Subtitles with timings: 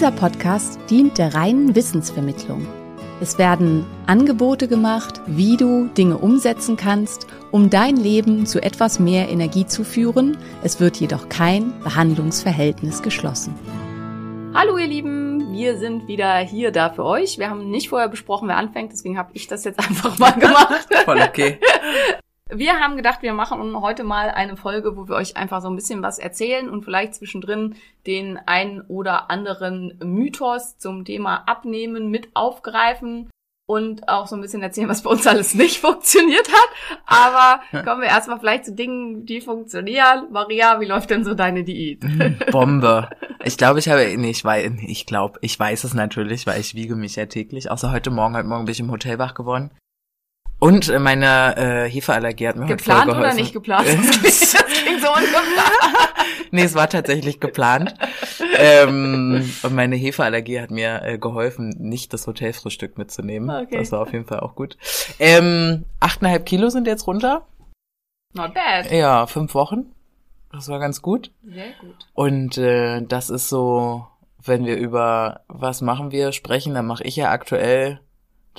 [0.00, 2.66] Dieser Podcast dient der reinen Wissensvermittlung.
[3.20, 9.28] Es werden Angebote gemacht, wie du Dinge umsetzen kannst, um dein Leben zu etwas mehr
[9.28, 10.38] Energie zu führen.
[10.62, 13.54] Es wird jedoch kein Behandlungsverhältnis geschlossen.
[14.54, 17.36] Hallo ihr Lieben, wir sind wieder hier da für euch.
[17.36, 20.88] Wir haben nicht vorher besprochen, wer anfängt, deswegen habe ich das jetzt einfach mal gemacht.
[21.04, 21.60] Voll okay.
[22.52, 25.76] Wir haben gedacht, wir machen heute mal eine Folge, wo wir euch einfach so ein
[25.76, 32.28] bisschen was erzählen und vielleicht zwischendrin den einen oder anderen Mythos zum Thema Abnehmen mit
[32.34, 33.30] aufgreifen
[33.66, 36.68] und auch so ein bisschen erzählen, was bei uns alles nicht funktioniert hat.
[37.06, 40.26] Aber kommen wir erstmal vielleicht zu Dingen, die funktionieren.
[40.32, 42.00] Maria, wie läuft denn so deine Diät?
[42.50, 43.08] Bombe.
[43.44, 46.74] Ich glaube, ich habe, nee, ich weiß, ich glaube, ich weiß es natürlich, weil ich
[46.74, 47.70] wiege mich ja täglich.
[47.70, 49.70] Außer heute Morgen, heute Morgen bin ich im Hotel wach geworden.
[50.60, 53.40] Und äh, meine äh, Hefeallergie hat mir Geplant heute voll oder geholfen.
[53.40, 53.88] nicht geplant?
[54.22, 55.72] Das klingt, so ungeplant.
[56.50, 57.94] nee, es war tatsächlich geplant.
[58.56, 63.50] ähm, und meine Hefeallergie hat mir äh, geholfen, nicht das Hotelfrühstück mitzunehmen.
[63.50, 63.78] Okay.
[63.78, 64.76] Das war auf jeden Fall auch gut.
[65.18, 67.46] Ähm, achteinhalb Kilo sind jetzt runter.
[68.34, 68.92] Not bad.
[68.92, 69.86] Ja, fünf Wochen.
[70.52, 71.30] Das war ganz gut.
[71.42, 71.96] Sehr gut.
[72.14, 74.06] Und äh, das ist so,
[74.42, 78.00] wenn wir über was machen wir sprechen, dann mache ich ja aktuell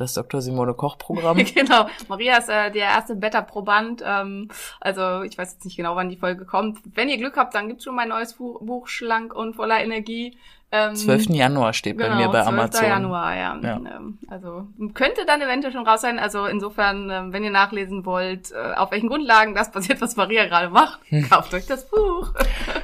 [0.02, 0.42] das Dr.
[0.42, 1.38] Simone Koch Programm.
[1.56, 4.04] Genau, Maria ist äh, der erste Beta-Proband.
[4.06, 6.80] Ähm, also ich weiß jetzt nicht genau, wann die Folge kommt.
[6.94, 10.38] Wenn ihr Glück habt, dann gibt's schon mein neues Buch Schlank und voller Energie.
[10.74, 11.32] Ähm, 12.
[11.32, 12.48] Januar steht bei genau, mir bei 12.
[12.48, 12.86] Amazon.
[12.86, 13.60] Januar, ja.
[13.62, 13.76] Ja.
[13.76, 16.18] Ähm, also könnte dann eventuell schon raus sein.
[16.18, 20.46] Also insofern, ähm, wenn ihr nachlesen wollt, äh, auf welchen Grundlagen das passiert, was Maria
[20.46, 21.30] gerade macht, Hm.
[21.30, 22.34] kauft euch das Buch.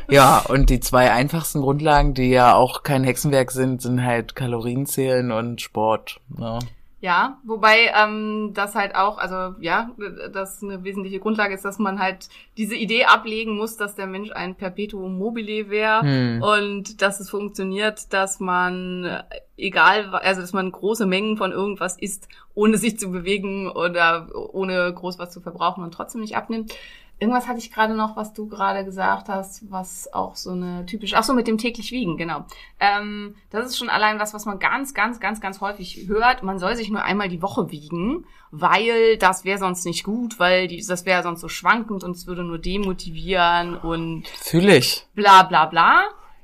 [0.09, 5.33] Ja, und die zwei einfachsten Grundlagen, die ja auch kein Hexenwerk sind, sind halt Kalorienzählen
[5.33, 6.21] und Sport.
[6.29, 6.59] Ne?
[6.99, 9.91] Ja, wobei ähm, das halt auch, also ja,
[10.33, 12.27] das eine wesentliche Grundlage ist, dass man halt
[12.57, 16.41] diese Idee ablegen muss, dass der Mensch ein Perpetuum mobile wäre Hm.
[16.41, 19.23] und dass es funktioniert, dass man äh,
[19.57, 24.91] egal, also dass man große Mengen von irgendwas isst, ohne sich zu bewegen oder ohne
[24.91, 26.73] groß was zu verbrauchen und trotzdem nicht abnimmt.
[27.19, 31.17] Irgendwas hatte ich gerade noch, was du gerade gesagt hast, was auch so eine typische,
[31.17, 32.45] ach so, mit dem täglich Wiegen, genau.
[32.79, 36.43] Ähm, das ist schon allein was, was man ganz, ganz, ganz, ganz häufig hört.
[36.43, 40.67] Man soll sich nur einmal die Woche wiegen, weil das wäre sonst nicht gut, weil
[40.67, 45.07] die, das wäre sonst so schwankend und es würde nur demotivieren und Fühle ich.
[45.15, 46.03] bla bla bla.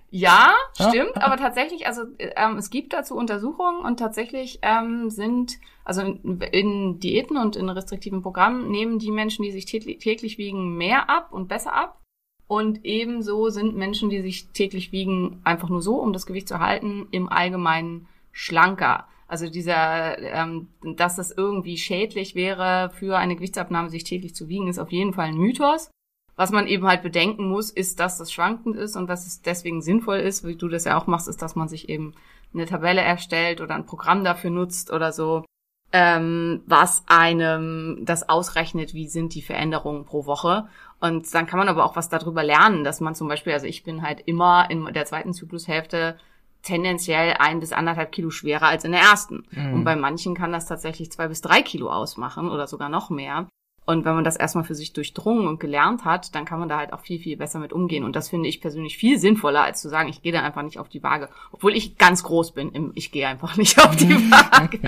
[0.10, 0.90] Ja, Ja.
[0.90, 6.40] stimmt, aber tatsächlich, also ähm, es gibt dazu Untersuchungen und tatsächlich ähm, sind, also in,
[6.40, 11.32] in Diäten und in restriktiven Programmen nehmen die Menschen, die sich täglich, wiegen, mehr ab
[11.32, 12.00] und besser ab.
[12.48, 16.60] Und ebenso sind Menschen, die sich täglich wiegen, einfach nur so, um das Gewicht zu
[16.60, 19.08] halten, im Allgemeinen schlanker.
[19.28, 24.68] Also dieser, ähm, dass das irgendwie schädlich wäre für eine Gewichtsabnahme, sich täglich zu wiegen,
[24.68, 25.90] ist auf jeden Fall ein Mythos.
[26.36, 29.82] Was man eben halt bedenken muss, ist, dass das schwankend ist und dass es deswegen
[29.82, 32.14] sinnvoll ist, wie du das ja auch machst, ist, dass man sich eben
[32.54, 35.44] eine Tabelle erstellt oder ein Programm dafür nutzt oder so,
[35.94, 40.68] ähm, was einem das ausrechnet, wie sind die Veränderungen pro Woche.
[41.00, 43.84] Und dann kann man aber auch was darüber lernen, dass man zum Beispiel, also ich
[43.84, 46.18] bin halt immer in der zweiten Zyklushälfte
[46.64, 49.46] tendenziell ein bis anderthalb Kilo schwerer als in der ersten.
[49.74, 53.48] Und bei manchen kann das tatsächlich zwei bis drei Kilo ausmachen oder sogar noch mehr.
[53.86, 56.78] Und wenn man das erstmal für sich durchdrungen und gelernt hat, dann kann man da
[56.78, 58.06] halt auch viel, viel besser mit umgehen.
[58.06, 60.80] Und das finde ich persönlich viel sinnvoller, als zu sagen, ich gehe dann einfach nicht
[60.80, 61.28] auf die Waage.
[61.52, 64.80] Obwohl ich ganz groß bin, im, ich gehe einfach nicht auf die Waage.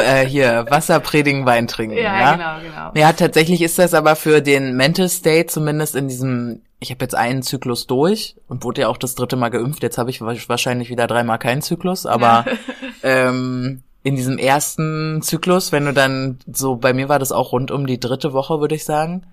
[0.00, 1.96] äh, hier, Wasser predigen, Wein trinken.
[1.96, 2.90] ja, Ja, genau, genau.
[2.94, 7.14] Ja, tatsächlich ist das aber für den Mental State zumindest in diesem, ich habe jetzt
[7.14, 9.82] einen Zyklus durch und wurde ja auch das dritte Mal geimpft.
[9.82, 12.44] Jetzt habe ich wa- wahrscheinlich wieder dreimal keinen Zyklus, aber
[13.02, 17.72] ähm, in diesem ersten Zyklus, wenn du dann so, bei mir war das auch rund
[17.72, 19.26] um die dritte Woche, würde ich sagen,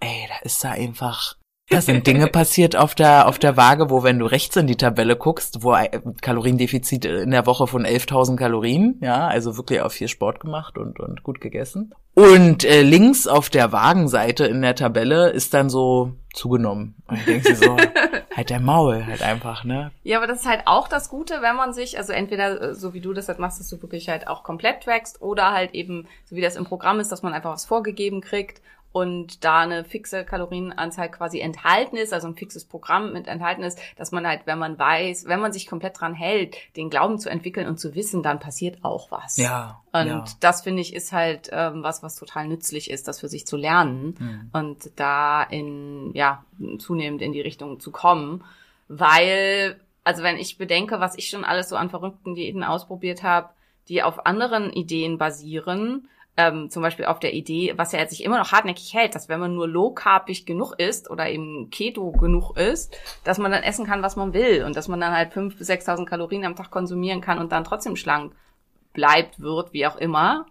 [0.00, 1.36] ey, da ist da einfach,
[1.70, 4.76] da sind Dinge passiert auf der, auf der Waage, wo wenn du rechts in die
[4.76, 5.74] Tabelle guckst, wo
[6.20, 11.00] Kaloriendefizit in der Woche von 11.000 Kalorien, ja, also wirklich auf viel Sport gemacht und,
[11.00, 11.94] und gut gegessen.
[12.14, 16.94] Und äh, links auf der Wagenseite in der Tabelle ist dann so zugenommen.
[17.08, 17.76] Und ich denke so,
[18.36, 19.90] halt der Maul, halt einfach, ne?
[20.04, 22.94] Ja, aber das ist halt auch das Gute, wenn man sich, also entweder äh, so
[22.94, 26.06] wie du das halt machst, dass du wirklich halt auch komplett trackst oder halt eben,
[26.24, 28.62] so wie das im Programm ist, dass man einfach was vorgegeben kriegt
[28.94, 33.76] und da eine fixe Kalorienanzahl quasi enthalten ist, also ein fixes Programm mit enthalten ist,
[33.96, 37.28] dass man halt, wenn man weiß, wenn man sich komplett dran hält, den Glauben zu
[37.28, 39.36] entwickeln und zu wissen, dann passiert auch was.
[39.36, 39.82] Ja.
[39.92, 40.24] Und ja.
[40.38, 43.56] das finde ich ist halt ähm, was, was total nützlich ist, das für sich zu
[43.56, 44.50] lernen Mhm.
[44.52, 46.44] und da in ja
[46.78, 48.44] zunehmend in die Richtung zu kommen,
[48.86, 53.48] weil also wenn ich bedenke, was ich schon alles so an verrückten Diäten ausprobiert habe,
[53.88, 58.38] die auf anderen Ideen basieren, ähm, zum Beispiel auf der Idee, was ja sich immer
[58.38, 62.96] noch hartnäckig hält, dass wenn man nur low-carbig genug isst oder eben Keto genug isst,
[63.22, 65.70] dass man dann essen kann, was man will und dass man dann halt 5.000 bis
[65.70, 68.34] 6.000 Kalorien am Tag konsumieren kann und dann trotzdem schlank
[68.92, 70.46] bleibt, wird, wie auch immer.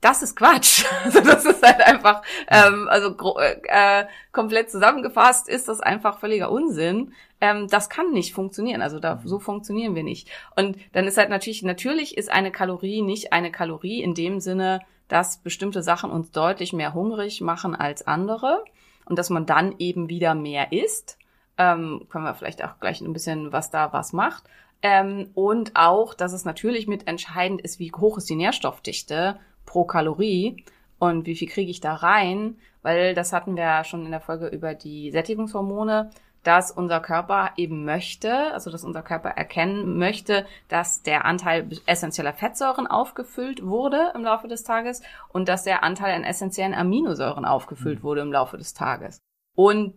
[0.00, 0.84] Das ist Quatsch.
[1.04, 6.50] Also das ist halt einfach, ähm, also gro- äh, komplett zusammengefasst ist das einfach völliger
[6.50, 7.14] Unsinn.
[7.40, 8.82] Ähm, das kann nicht funktionieren.
[8.82, 10.28] Also da, so funktionieren wir nicht.
[10.56, 14.80] Und dann ist halt natürlich, natürlich ist eine Kalorie nicht eine Kalorie in dem Sinne,
[15.08, 18.64] dass bestimmte Sachen uns deutlich mehr hungrig machen als andere
[19.04, 21.18] und dass man dann eben wieder mehr isst.
[21.56, 24.44] Ähm, können wir vielleicht auch gleich ein bisschen, was da was macht.
[24.82, 29.84] Ähm, und auch, dass es natürlich mit entscheidend ist, wie hoch ist die Nährstoffdichte pro
[29.84, 30.64] Kalorie
[30.98, 34.20] und wie viel kriege ich da rein, weil das hatten wir ja schon in der
[34.20, 36.10] Folge über die Sättigungshormone,
[36.44, 42.34] dass unser Körper eben möchte, also dass unser Körper erkennen möchte, dass der Anteil essentieller
[42.34, 45.02] Fettsäuren aufgefüllt wurde im Laufe des Tages
[45.32, 49.18] und dass der Anteil an essentiellen Aminosäuren aufgefüllt wurde im Laufe des Tages.
[49.56, 49.94] Und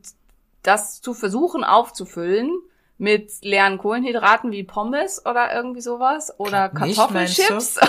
[0.63, 2.57] das zu versuchen aufzufüllen
[2.97, 7.79] mit leeren Kohlenhydraten wie Pommes oder irgendwie sowas oder Kartoffelchips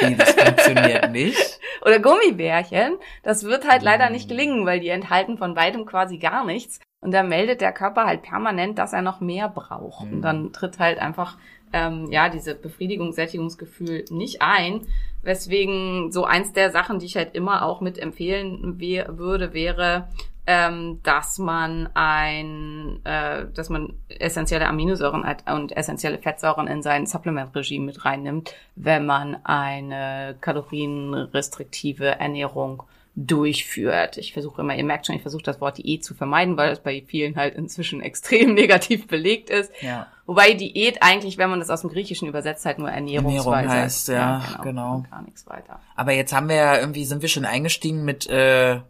[0.00, 1.60] Wie, das funktioniert nicht.
[1.82, 6.44] oder Gummibärchen, das wird halt leider nicht gelingen, weil die enthalten von beidem quasi gar
[6.44, 6.80] nichts.
[7.02, 10.10] Und da meldet der Körper halt permanent, dass er noch mehr braucht.
[10.10, 11.36] Und dann tritt halt einfach,
[11.72, 14.86] ähm, ja, diese Befriedigung, Sättigungsgefühl nicht ein.
[15.22, 20.08] Weswegen so eins der Sachen, die ich halt immer auch mit empfehlen würde, wäre,
[20.46, 27.86] ähm, dass man ein, äh, dass man essentielle Aminosäuren und essentielle Fettsäuren in sein Supplement-Regime
[27.86, 34.16] mit reinnimmt, wenn man eine kalorienrestriktive Ernährung durchführt.
[34.16, 36.80] Ich versuche immer, ihr merkt schon, ich versuche das Wort Diät zu vermeiden, weil es
[36.80, 39.70] bei vielen halt inzwischen extrem negativ belegt ist.
[39.80, 40.06] Ja.
[40.24, 44.08] Wobei Diät eigentlich, wenn man das aus dem Griechischen übersetzt, halt nur Ernährungsweise Ernährung heißt,
[44.08, 44.94] ja, genau.
[44.96, 45.80] Und Gar nichts weiter.
[45.94, 48.80] Aber jetzt haben wir ja irgendwie, sind wir schon eingestiegen mit, äh,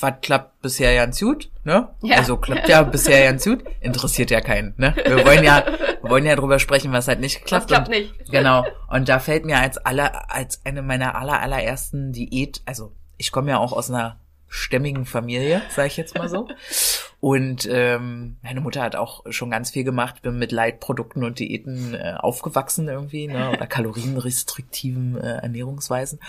[0.00, 1.88] was klappt bisher ganz gut, ne?
[2.02, 2.16] Ja.
[2.16, 4.94] Also klappt ja bisher ganz gut, interessiert ja keinen, ne?
[4.96, 5.64] Wir wollen ja,
[6.02, 7.68] wir wollen ja drüber sprechen, was halt nicht klappt.
[7.68, 8.30] klappt und, nicht.
[8.30, 8.64] Genau.
[8.88, 13.50] Und da fällt mir als aller, als eine meiner aller, allerersten Diät, also ich komme
[13.50, 14.18] ja auch aus einer
[14.48, 16.48] stämmigen Familie, sage ich jetzt mal so.
[17.20, 21.94] Und ähm, meine Mutter hat auch schon ganz viel gemacht, bin mit Leitprodukten und Diäten
[21.94, 23.50] äh, aufgewachsen irgendwie, ne?
[23.50, 23.66] oder
[24.32, 26.20] kalorienrestriktiven äh, Ernährungsweisen.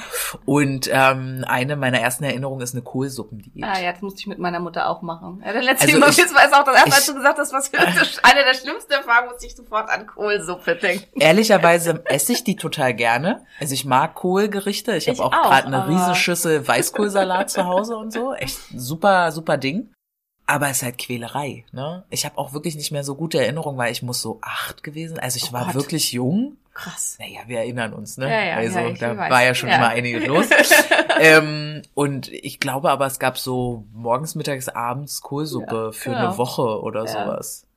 [0.45, 3.63] Und ähm, eine meiner ersten Erinnerungen ist eine Kohlsuppendiät.
[3.63, 5.44] Ah ja, das musste ich mit meiner Mutter auch machen.
[5.45, 7.53] Ja, der letzte Also Mal, ich- jetzt weiß auch das erste, als du gesagt hast,
[7.53, 7.77] was für
[8.24, 11.19] eine der schlimmsten Erfahrungen, musste ich sofort an Kohlsuppe denken.
[11.19, 13.45] Ehrlicherweise esse ich die total gerne.
[13.59, 14.95] Also ich mag Kohlgerichte.
[14.95, 18.33] Ich, Ich habe auch auch, gerade eine aber- riesen Schüssel Weißkohlsalat zu Hause und so.
[18.33, 19.92] Echt super, super Ding.
[20.49, 22.03] Aber es ist halt Quälerei, ne?
[22.09, 25.19] Ich habe auch wirklich nicht mehr so gute Erinnerungen, weil ich muss so acht gewesen.
[25.19, 26.57] Also ich Oh war wirklich jung.
[26.73, 27.18] Krass.
[27.19, 28.27] Naja, wir erinnern uns, ne?
[28.27, 29.29] Ja, ja, also ja, da weiß.
[29.31, 29.75] war ja schon Ja.
[29.75, 30.47] immer einiges los.
[31.19, 36.27] ähm, und ich glaube aber, es gab so morgens, mittags, abends Kohlsuppe Ja, für genau.
[36.29, 37.68] eine Woche oder sowas.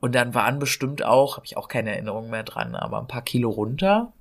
[0.00, 3.22] Und dann waren bestimmt auch, habe ich auch keine Erinnerung mehr dran, aber ein paar
[3.22, 4.12] Kilo runter.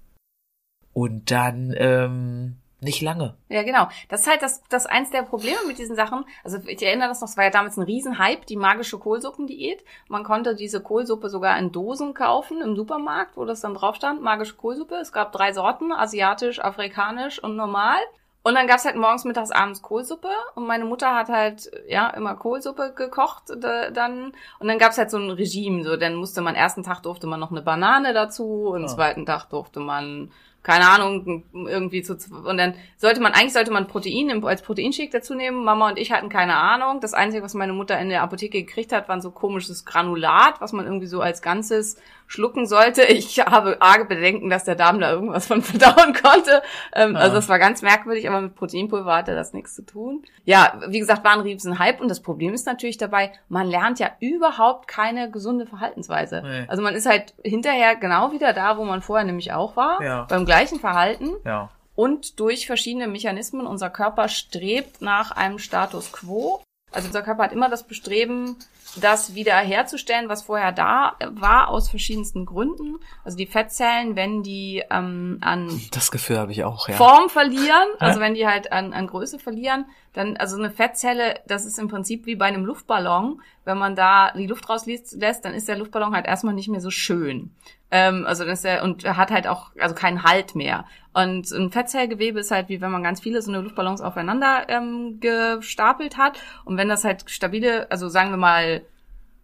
[0.91, 3.35] Und dann ähm, nicht lange.
[3.49, 3.87] Ja, genau.
[4.09, 6.25] Das ist halt das, das eins der Probleme mit diesen Sachen.
[6.43, 9.83] Also ich erinnere das noch, es war ja damals ein Riesenhype, die magische Kohlsuppendiät.
[10.09, 14.21] Man konnte diese Kohlsuppe sogar in Dosen kaufen im Supermarkt, wo das dann drauf stand,
[14.21, 14.95] magische Kohlsuppe.
[14.95, 17.97] Es gab drei Sorten, asiatisch, afrikanisch und normal.
[18.43, 20.29] Und dann gab's halt morgens, mittags, abends Kohlsuppe.
[20.53, 24.33] Und meine Mutter hat halt, ja, immer Kohlsuppe gekocht da, dann.
[24.59, 25.83] Und dann gab's halt so ein Regime.
[25.83, 28.67] So, dann musste man, ersten Tag durfte man noch eine Banane dazu.
[28.67, 28.87] Und Ah.
[28.87, 30.31] zweiten Tag durfte man,
[30.65, 35.35] keine Ahnung, irgendwie zu, und dann sollte man, eigentlich sollte man Protein als Proteinshake dazu
[35.35, 35.63] nehmen.
[35.63, 37.01] Mama und ich hatten keine Ahnung.
[37.01, 40.73] Das Einzige, was meine Mutter in der Apotheke gekriegt hat, waren so komisches Granulat, was
[40.73, 43.03] man irgendwie so als Ganzes schlucken sollte.
[43.03, 46.61] Ich habe arge Bedenken, dass der Darm da irgendwas von verdauen konnte.
[46.93, 47.19] Ähm, Ah.
[47.19, 50.23] Also das war ganz merkwürdig, aber mit Proteinpulver hatte das nichts zu tun.
[50.43, 53.99] Ja, wie gesagt, war ein riesen Hype und das Problem ist natürlich dabei, man lernt
[53.99, 56.41] ja überhaupt keine gesunde Verhaltensweise.
[56.43, 56.65] Nee.
[56.67, 60.23] Also man ist halt hinterher genau wieder da, wo man vorher nämlich auch war, Ja.
[60.29, 61.31] beim gleichen Verhalten.
[61.45, 61.69] Ja.
[61.95, 63.65] und durch verschiedene Mechanismen.
[63.65, 66.61] Unser Körper strebt nach einem Status quo.
[66.91, 68.57] Also unser Körper hat immer das Bestreben,
[68.95, 72.99] das wieder herzustellen, was vorher da war, aus verschiedensten Gründen.
[73.23, 76.95] Also die Fettzellen, wenn die ähm, an Das Gefühl habe ich auch, ja.
[76.95, 79.85] Form verlieren, also wenn die halt an, an Größe verlieren,
[80.15, 83.41] dann, also eine Fettzelle, das ist im Prinzip wie bei einem Luftballon.
[83.65, 86.89] Wenn man da die Luft rauslässt, dann ist der Luftballon halt erstmal nicht mehr so
[86.89, 87.51] schön.
[87.91, 90.85] Ähm, also das ist er und hat halt auch also keinen Halt mehr.
[91.13, 95.19] Und ein Fettzellgewebe ist halt wie wenn man ganz viele so eine Luftballons aufeinander ähm,
[95.19, 96.39] gestapelt hat.
[96.63, 98.85] Und wenn das halt stabile, also sagen wir mal,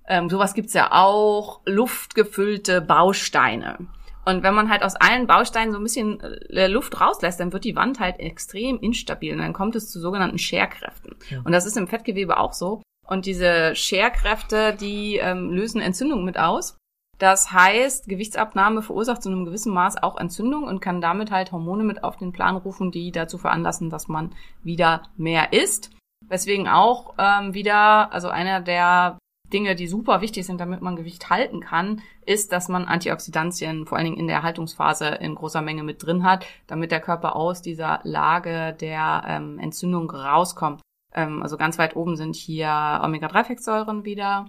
[0.08, 3.78] ähm, sowas gibt's ja auch, luftgefüllte Bausteine.
[4.26, 7.64] Und wenn man halt aus allen Bausteinen so ein bisschen äh, Luft rauslässt, dann wird
[7.64, 11.16] die Wand halt extrem instabil und dann kommt es zu sogenannten Scherkräften.
[11.44, 12.82] Und das ist im Fettgewebe auch so.
[13.08, 16.78] Und diese Scherkräfte, die ähm, lösen Entzündung mit aus.
[17.18, 21.84] Das heißt, Gewichtsabnahme verursacht zu einem gewissen Maß auch Entzündung und kann damit halt Hormone
[21.84, 25.92] mit auf den Plan rufen, die dazu veranlassen, dass man wieder mehr isst.
[26.28, 29.18] Weswegen auch ähm, wieder, also einer der
[29.54, 33.98] Dinge, die super wichtig sind, damit man Gewicht halten kann, ist, dass man Antioxidantien vor
[33.98, 37.62] allen Dingen in der Erhaltungsphase in großer Menge mit drin hat, damit der Körper aus
[37.62, 40.82] dieser Lage der ähm, Entzündung rauskommt.
[41.14, 44.48] Ähm, also ganz weit oben sind hier Omega-3-Fettsäuren wieder.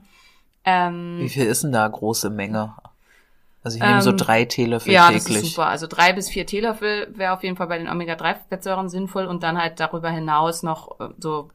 [0.64, 2.74] Ähm, Wie viel ist denn da große Menge?
[3.64, 5.44] Also ich nehme so Ähm, drei Teelöffel ja, das täglich.
[5.44, 5.68] ist super.
[5.68, 9.56] Also drei bis vier Teelöffel wäre auf jeden Fall bei den Omega-3-Fettsäuren sinnvoll und dann
[9.56, 11.50] halt darüber hinaus noch äh, so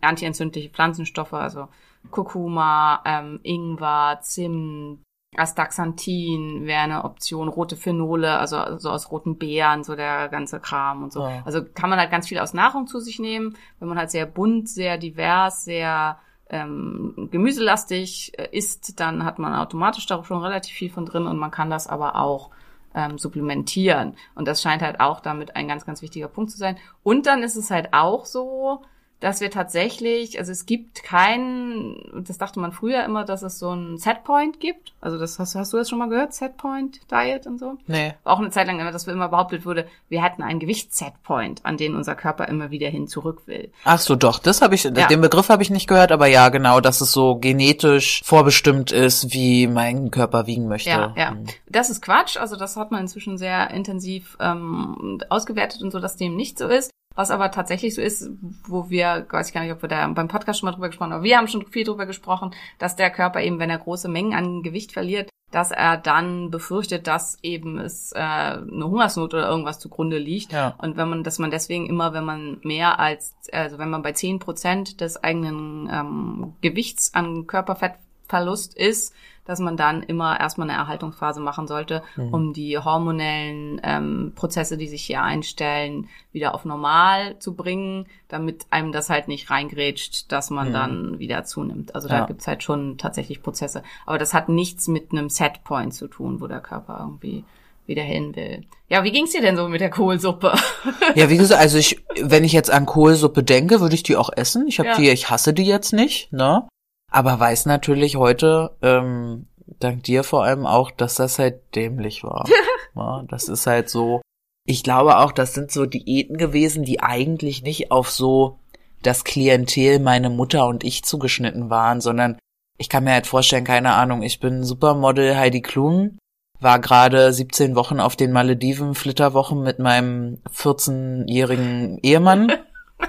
[0.00, 1.68] antientzündliche Pflanzenstoffe, also
[2.10, 5.02] Kurkuma, ähm, Ingwer, Zimt,
[5.36, 11.04] Astaxanthin wäre eine Option, rote Phenole, also so aus roten Beeren, so der ganze Kram
[11.04, 11.22] und so.
[11.22, 11.42] Ja.
[11.44, 14.26] Also kann man halt ganz viel aus Nahrung zu sich nehmen, wenn man halt sehr
[14.26, 20.74] bunt, sehr divers, sehr ähm, gemüselastig äh, isst, dann hat man automatisch da schon relativ
[20.74, 22.50] viel von drin und man kann das aber auch
[22.92, 24.16] ähm, supplementieren.
[24.34, 26.76] Und das scheint halt auch damit ein ganz, ganz wichtiger Punkt zu sein.
[27.04, 28.82] Und dann ist es halt auch so,
[29.20, 33.70] dass wir tatsächlich, also es gibt keinen, das dachte man früher immer, dass es so
[33.70, 34.94] ein Setpoint gibt.
[35.02, 36.32] Also das hast, hast du das schon mal gehört?
[36.32, 37.74] Setpoint Diet und so?
[37.86, 38.14] Nee.
[38.24, 41.94] Auch eine Zeit lang, dass wir immer behauptet wurde, wir hätten einen Gewichtssetpoint, an den
[41.94, 43.70] unser Körper immer wieder hin zurück will.
[43.84, 46.80] Ach so, doch, das habe ich, den Begriff habe ich nicht gehört, aber ja, genau,
[46.80, 50.90] dass es so genetisch vorbestimmt ist, wie mein Körper wiegen möchte.
[50.90, 51.30] Ja, ja.
[51.32, 51.44] Hm.
[51.68, 52.38] Das ist Quatsch.
[52.38, 56.66] Also das hat man inzwischen sehr intensiv ähm, ausgewertet und so, dass dem nicht so
[56.66, 56.90] ist.
[57.16, 58.30] Was aber tatsächlich so ist,
[58.66, 61.10] wo wir, weiß ich gar nicht, ob wir da beim Podcast schon mal drüber gesprochen
[61.10, 64.08] haben, aber wir haben schon viel drüber gesprochen, dass der Körper eben, wenn er große
[64.08, 69.48] Mengen an Gewicht verliert, dass er dann befürchtet, dass eben es äh, eine Hungersnot oder
[69.48, 70.52] irgendwas zugrunde liegt.
[70.52, 70.76] Ja.
[70.78, 74.12] Und wenn man, dass man deswegen immer, wenn man mehr als, also wenn man bei
[74.12, 79.12] 10 Prozent des eigenen ähm, Gewichts an Körperfettverlust ist,
[79.50, 84.86] dass man dann immer erstmal eine Erhaltungsphase machen sollte, um die hormonellen ähm, Prozesse, die
[84.88, 90.50] sich hier einstellen, wieder auf normal zu bringen, damit einem das halt nicht reingrätscht, dass
[90.50, 91.94] man dann wieder zunimmt.
[91.94, 92.26] Also da Ja.
[92.26, 93.82] gibt's halt schon tatsächlich Prozesse.
[94.06, 97.44] Aber das hat nichts mit einem Setpoint zu tun, wo der Körper irgendwie
[97.86, 98.64] wieder hin will.
[98.88, 100.52] Ja, wie ging's dir denn so mit der Kohlsuppe?
[101.16, 104.30] Ja, wie gesagt, also ich, wenn ich jetzt an Kohlsuppe denke, würde ich die auch
[104.34, 104.68] essen.
[104.68, 104.96] Ich habe Ja.
[104.96, 106.68] die, ich hasse die jetzt nicht, ne?
[107.10, 109.46] Aber weiß natürlich heute, ähm,
[109.78, 112.48] dank dir vor allem auch, dass das halt dämlich war.
[112.94, 114.20] ja, das ist halt so.
[114.66, 118.58] Ich glaube auch, das sind so Diäten gewesen, die eigentlich nicht auf so
[119.02, 122.38] das Klientel meine Mutter und ich zugeschnitten waren, sondern
[122.78, 126.18] ich kann mir halt vorstellen, keine Ahnung, ich bin Supermodel Heidi Klum,
[126.60, 132.52] war gerade 17 Wochen auf den Malediven Flitterwochen mit meinem 14-jährigen Ehemann.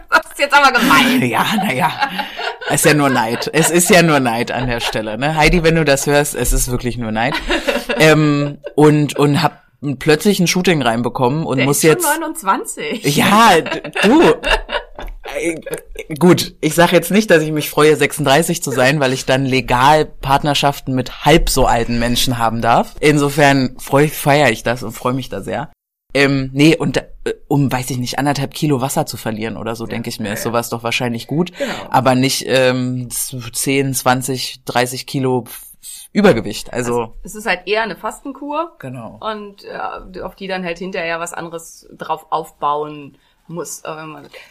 [0.10, 1.22] Das ist jetzt aber gemein.
[1.30, 1.92] Ja, naja.
[2.74, 3.50] Ist ja nur Neid.
[3.54, 5.18] Es ist ja nur Neid an der Stelle.
[5.18, 5.36] Ne?
[5.36, 7.34] Heidi, wenn du das hörst, es ist wirklich nur Neid.
[8.00, 9.62] Ähm, und und hab
[10.00, 12.04] plötzlich ein Shooting reinbekommen und Der muss ist jetzt.
[12.04, 13.16] 29.
[13.16, 13.52] Ja,
[14.04, 14.36] du.
[16.20, 19.46] Gut, ich sage jetzt nicht, dass ich mich freue, 36 zu sein, weil ich dann
[19.46, 22.96] legal Partnerschaften mit halb so alten Menschen haben darf.
[23.00, 25.72] Insofern feiere ich das und freue mich da sehr.
[26.14, 27.06] Ähm, nee, und äh,
[27.48, 30.44] um, weiß ich nicht, anderthalb Kilo Wasser zu verlieren oder so, denke ich mir, ist
[30.44, 31.56] sowas doch wahrscheinlich gut.
[31.58, 31.74] Genau.
[31.90, 35.46] Aber nicht ähm, 10, 20, 30 Kilo
[36.14, 36.74] Übergewicht.
[36.74, 38.76] Also, Es ist halt eher eine Fastenkur.
[38.80, 39.20] genau.
[39.22, 43.84] und äh, auf die dann halt hinterher was anderes drauf aufbauen muss.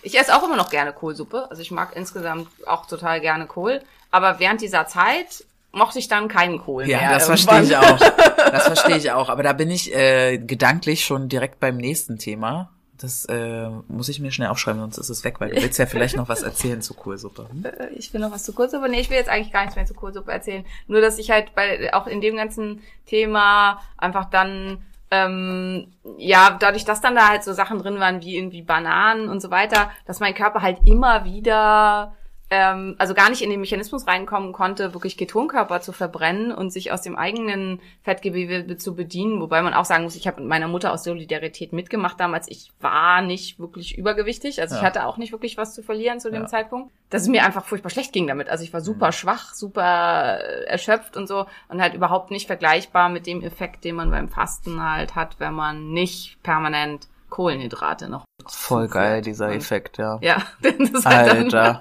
[0.02, 1.50] Ich esse auch immer noch gerne Kohlsuppe.
[1.50, 3.80] Also ich mag insgesamt auch total gerne Kohl.
[4.10, 7.10] Aber während dieser Zeit mochte ich dann keinen Kohl Ja, mehr.
[7.14, 7.94] das verstehe ich irgendwann.
[7.94, 8.12] auch.
[8.50, 9.28] Das verstehe ich auch.
[9.28, 12.70] Aber da bin ich äh, gedanklich schon direkt beim nächsten Thema.
[12.98, 15.86] Das äh, muss ich mir schnell aufschreiben, sonst ist es weg, weil du willst ja
[15.86, 17.46] vielleicht noch was erzählen zu Kohlsuppe.
[17.50, 17.64] Hm?
[17.64, 18.88] Äh, Ich will noch was zu Kohlsuppe.
[18.88, 20.64] Nee, ich will jetzt eigentlich gar nichts mehr zu Kohlsuppe erzählen.
[20.88, 26.84] Nur, dass ich halt bei, auch in dem ganzen Thema einfach dann ähm, ja, dadurch,
[26.84, 30.20] dass dann da halt so Sachen drin waren wie irgendwie Bananen und so weiter, dass
[30.20, 32.14] mein Körper halt immer wieder
[32.50, 36.90] ähm, also gar nicht in den Mechanismus reinkommen konnte, wirklich Ketonkörper zu verbrennen und sich
[36.90, 39.40] aus dem eigenen Fettgewebe zu bedienen.
[39.40, 42.48] Wobei man auch sagen muss, ich habe mit meiner Mutter aus Solidarität mitgemacht damals.
[42.48, 44.86] Ich war nicht wirklich übergewichtig, also ich Ja.
[44.86, 46.48] hatte auch nicht wirklich was zu verlieren zu dem Ja.
[46.48, 46.92] Zeitpunkt.
[47.10, 48.48] Dass es mir einfach furchtbar schlecht ging damit.
[48.48, 53.08] Also ich war super schwach, super äh, erschöpft und so und halt überhaupt nicht vergleichbar
[53.08, 58.24] mit dem Effekt, den man beim Fasten halt hat, wenn man nicht permanent Kohlenhydrate noch.
[58.46, 60.18] Voll geil, dieser Und- Effekt, ja.
[60.20, 61.80] Ja, das ist halt dann, Alter.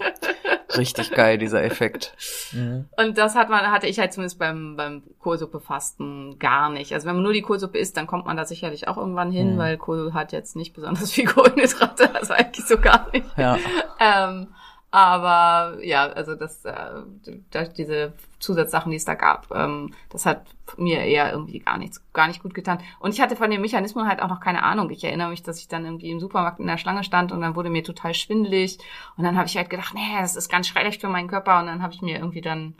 [0.77, 2.13] Richtig geil, dieser Effekt.
[2.53, 2.87] Mhm.
[2.95, 6.93] Und das hat man, hatte ich halt zumindest beim, beim Kohlsuppefasten gar nicht.
[6.93, 9.55] Also wenn man nur die Kohlsuppe isst, dann kommt man da sicherlich auch irgendwann hin,
[9.55, 9.57] Mhm.
[9.57, 13.25] weil Kohl hat jetzt nicht besonders viel Kohlenhydrate, also eigentlich so gar nicht.
[13.35, 13.57] Ja.
[13.99, 14.47] Ähm,
[14.91, 21.01] aber ja, also das, äh, diese Zusatzsachen, die es da gab, ähm, das hat mir
[21.01, 22.79] eher irgendwie gar nichts, gar nicht gut getan.
[22.99, 24.89] Und ich hatte von dem Mechanismus halt auch noch keine Ahnung.
[24.89, 27.55] Ich erinnere mich, dass ich dann irgendwie im Supermarkt in der Schlange stand und dann
[27.55, 28.79] wurde mir total schwindelig.
[29.15, 31.59] Und dann habe ich halt gedacht, nee, das ist ganz schrecklich für meinen Körper.
[31.59, 32.73] Und dann habe ich mir irgendwie dann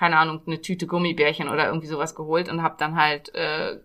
[0.00, 3.80] keine Ahnung, eine Tüte Gummibärchen oder irgendwie sowas geholt und habe dann halt äh,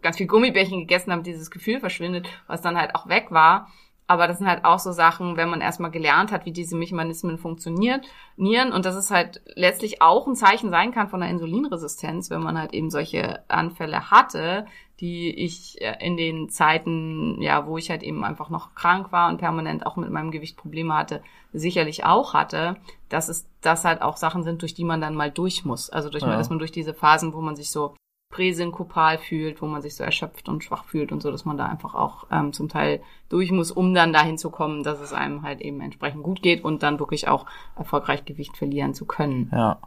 [0.00, 3.70] ganz viel Gummibärchen gegessen, damit dieses Gefühl verschwindet, was dann halt auch weg war.
[4.08, 7.36] Aber das sind halt auch so Sachen, wenn man erstmal gelernt hat, wie diese Mechanismen
[7.36, 8.00] funktionieren,
[8.36, 12.42] nieren, und das ist halt letztlich auch ein Zeichen sein kann von einer Insulinresistenz, wenn
[12.42, 14.66] man halt eben solche Anfälle hatte,
[15.00, 19.28] die ich äh, in den Zeiten, ja, wo ich halt eben einfach noch krank war
[19.28, 21.22] und permanent auch mit meinem Gewicht Probleme hatte,
[21.52, 22.76] sicherlich auch hatte,
[23.10, 25.90] dass es das halt auch Sachen sind, durch die man dann mal durch muss.
[25.90, 26.34] Also durch Ja.
[26.36, 27.94] dass man durch diese Phasen, wo man sich so
[28.30, 31.66] präsynkopal fühlt, wo man sich so erschöpft und schwach fühlt und so, dass man da
[31.66, 35.42] einfach auch ähm, zum Teil durch muss, um dann dahin zu kommen, dass es einem
[35.42, 39.50] halt eben entsprechend gut geht und dann wirklich auch erfolgreich Gewicht verlieren zu können.
[39.52, 39.80] Ja.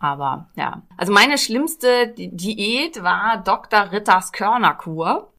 [0.00, 3.90] Aber ja, also meine schlimmste Di- Diät war Dr.
[3.90, 5.32] Ritters Körnerkur.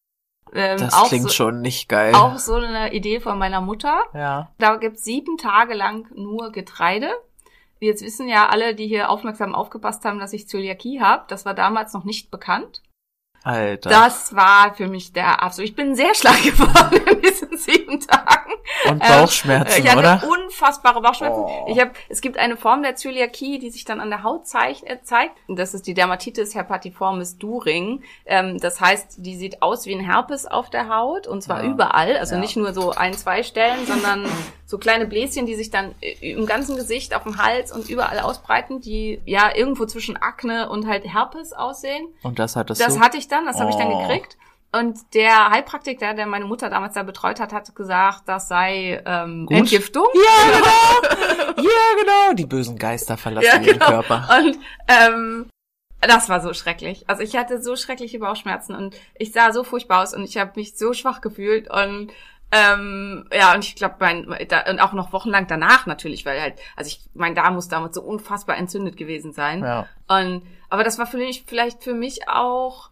[0.52, 2.14] Ähm, Das auch klingt so, schon nicht geil.
[2.14, 4.02] Auch so eine Idee von meiner Mutter.
[4.14, 4.50] Ja.
[4.58, 7.10] Da gibt's sieben Tage lang nur Getreide.
[7.80, 11.26] Jetzt wissen ja alle, die hier aufmerksam aufgepasst haben, dass ich Zöliakie habe.
[11.28, 12.82] Das war damals noch nicht bekannt.
[13.44, 13.90] Alter.
[13.90, 15.70] Das war für mich der absolut.
[15.70, 18.52] Ich bin sehr schlank geworden in diesen sieben Tagen.
[18.90, 20.24] Und Bauchschmerzen, ich hatte oder?
[20.28, 21.40] unfassbare Bauchschmerzen.
[21.42, 21.66] Oh.
[21.70, 24.84] Ich habe, es gibt eine Form der Zöliakie, die sich dann an der Haut zeigt.
[24.84, 25.34] Äh, zeigt.
[25.48, 28.04] Und Das ist die Dermatitis herpetiformis During.
[28.26, 31.70] Ähm, das heißt, die sieht aus wie ein Herpes auf der Haut und zwar Ja.
[31.72, 32.18] überall.
[32.18, 32.42] Also Ja.
[32.42, 34.26] nicht nur so ein, zwei Stellen, sondern
[34.66, 38.20] so kleine Bläschen, die sich dann äh, im ganzen Gesicht, auf dem Hals und überall
[38.20, 42.08] ausbreiten, die ja irgendwo zwischen Akne und halt Herpes aussehen.
[42.24, 43.00] Und das hattest Das du?
[43.02, 44.00] hatte ich dann, das habe ich dann Oh.
[44.08, 44.38] gekriegt.
[44.72, 49.48] Und der Heilpraktiker, der meine Mutter damals da betreut hat, hat gesagt, das sei ähm,
[49.48, 49.58] Gut.
[49.58, 50.06] Entgiftung.
[50.14, 50.52] Ja,
[51.56, 51.68] genau.
[51.68, 52.34] ja, genau.
[52.36, 53.88] Die bösen Geister verlassen Ja, ihren genau.
[53.88, 54.30] Körper.
[54.38, 55.50] Und ähm,
[56.02, 57.04] das war so schrecklich.
[57.08, 60.52] Also ich hatte so schreckliche Bauchschmerzen und ich sah so furchtbar aus und ich habe
[60.56, 62.12] mich so schwach gefühlt und
[62.52, 66.56] ähm, ja, und ich glaube, mein, da, und auch noch wochenlang danach natürlich, weil halt,
[66.76, 69.64] also ich, mein Darm muss damals so unfassbar entzündet gewesen sein.
[69.64, 69.88] Ja.
[70.08, 72.90] Und aber das war für mich vielleicht für mich auch,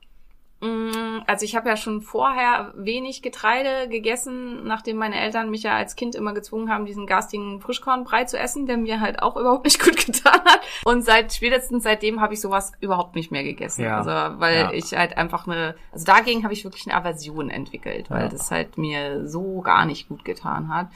[0.60, 5.96] also ich habe ja schon vorher wenig Getreide gegessen, nachdem meine Eltern mich ja als
[5.96, 9.84] Kind immer gezwungen haben, diesen garstigen Frischkornbrei zu essen, der mir halt auch überhaupt nicht
[9.84, 10.62] gut getan hat.
[10.84, 13.84] Und seit spätestens seitdem habe ich sowas überhaupt nicht mehr gegessen.
[13.84, 13.98] Ja.
[13.98, 14.72] Also weil Ja.
[14.72, 18.30] ich halt einfach eine, also dagegen habe ich wirklich eine Aversion entwickelt, weil Ja.
[18.30, 20.88] das halt mir so gar nicht gut getan hat.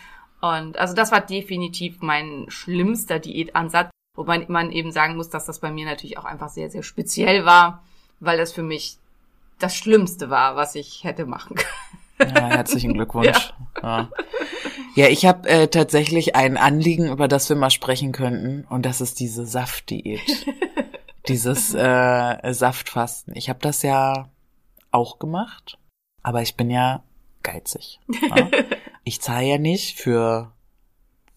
[0.42, 3.92] Und also das war definitiv mein schlimmster Diätansatz.
[4.18, 7.46] Wobei man eben sagen muss, dass das bei mir natürlich auch einfach sehr, sehr speziell
[7.46, 7.84] war,
[8.20, 8.98] weil das für mich
[9.62, 12.36] das Schlimmste war, was ich hätte machen können.
[12.36, 13.54] Ja, herzlichen Glückwunsch.
[13.82, 14.10] Ja,
[14.96, 19.02] ja ich habe äh, tatsächlich ein Anliegen, über das wir mal sprechen könnten, und das
[19.02, 20.22] ist diese Saftdiät.
[21.28, 23.36] Dieses äh, Saftfasten.
[23.36, 24.30] Ich habe das ja
[24.90, 25.78] auch gemacht,
[26.24, 27.04] aber ich bin ja
[27.44, 28.00] geizig.
[28.36, 28.50] Ja?
[29.04, 30.52] Ich zahle ja nicht für,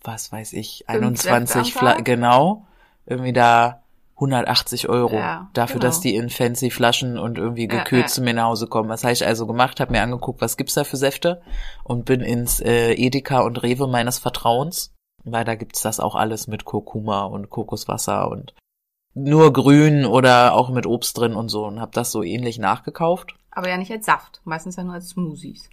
[0.03, 2.05] was weiß ich, Fünf 21 Säfte am Fla Tag?
[2.05, 2.67] genau,
[3.07, 3.84] irgendwie da
[4.17, 5.87] 180 Euro Ja, dafür, genau.
[5.87, 8.09] dass die in fancy Flaschen und irgendwie Ja, gekühlt ja.
[8.09, 8.89] zu mir nach Hause kommen.
[8.89, 9.81] Was habe ich also gemacht?
[9.81, 11.43] Habe mir angeguckt, was gibt's da für Säfte
[11.83, 16.47] und bin ins äh, Edeka und Rewe meines Vertrauens, weil da gibt's das auch alles
[16.47, 18.55] mit Kurkuma und Kokoswasser und
[19.15, 23.35] nur grün oder auch mit Obst drin und so und habe das so ähnlich nachgekauft.
[23.51, 25.71] Aber ja nicht als Saft, meistens ja nur als Smoothies.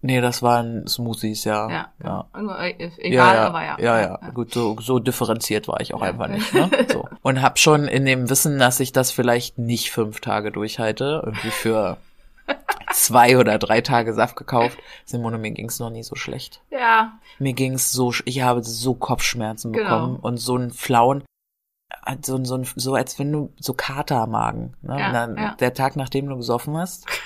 [0.00, 1.68] Nee, das waren Smoothies, ja.
[1.70, 1.92] Ja.
[2.04, 2.26] ja.
[2.60, 3.76] Äh, Ja, egal, ja, aber ja.
[3.80, 6.08] ja, ja, Gut, so, so differenziert war ich auch Ja.
[6.08, 6.52] einfach nicht.
[6.54, 6.70] Ne?
[6.92, 7.08] So.
[7.22, 11.50] Und hab schon in dem Wissen, dass ich das vielleicht nicht fünf Tage durchhalte, irgendwie
[11.50, 11.96] für
[12.92, 14.78] zwei oder drei Tage Saft gekauft.
[15.04, 16.62] Simone, mir ging's noch nie so schlecht.
[16.70, 19.84] Ja, Mir ging's so, ich habe so Kopfschmerzen Genau.
[19.84, 21.24] bekommen und so einen flauen,
[22.24, 24.74] so, so, ein- so als wenn du so Kater am Magen.
[24.82, 24.98] Ne?
[24.98, 25.54] Ja, dann, ja.
[25.56, 27.06] Der Tag, nachdem du gesoffen hast.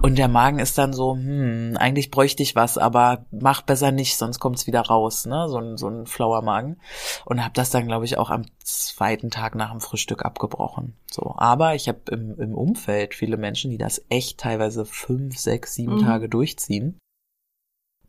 [0.00, 4.16] Und der Magen ist dann so, hm, eigentlich bräuchte ich was, aber mach besser nicht,
[4.16, 5.48] sonst kommt's wieder raus, ne?
[5.48, 6.78] So ein, so ein flauer Magen.
[7.24, 10.94] Und habe das dann, glaube ich, auch am zweiten Tag nach dem Frühstück abgebrochen.
[11.10, 15.74] So, aber ich habe im, im Umfeld viele Menschen, die das echt teilweise fünf, sechs,
[15.74, 16.04] sieben Mhm.
[16.04, 16.98] Tage durchziehen.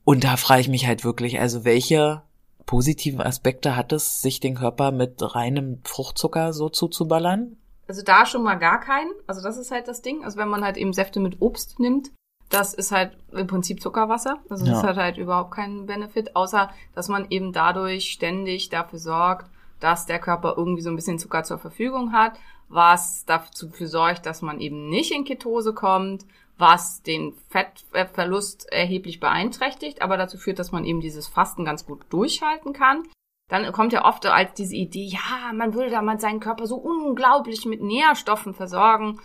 [0.04, 2.22] Und da frage ich mich halt wirklich, also welche
[2.66, 7.58] positiven Aspekte hat es, sich den Körper mit reinem Fruchtzucker so zuzuballern?
[7.90, 9.10] Also da schon mal gar keinen.
[9.28, 10.24] Also das ist halt das Ding.
[10.24, 12.12] Also wenn man halt eben Säfte mit Obst nimmt,
[12.50, 14.40] das ist halt im Prinzip Zuckerwasser.
[14.48, 14.90] Also das Ja.
[14.90, 19.50] hat halt überhaupt keinen Benefit, außer dass man eben dadurch ständig dafür sorgt,
[19.80, 22.34] dass der Körper irgendwie so ein bisschen Zucker zur Verfügung hat,
[22.68, 26.26] was dafür sorgt, dass man eben nicht in Ketose kommt,
[26.60, 32.02] was den Fettverlust erheblich beeinträchtigt, aber dazu führt, dass man eben dieses Fasten ganz gut
[32.10, 33.04] durchhalten kann.
[33.50, 36.76] Dann kommt ja oft als diese Idee, ja, man würde da mal seinen Körper so
[36.76, 39.20] unglaublich mit Nährstoffen versorgen.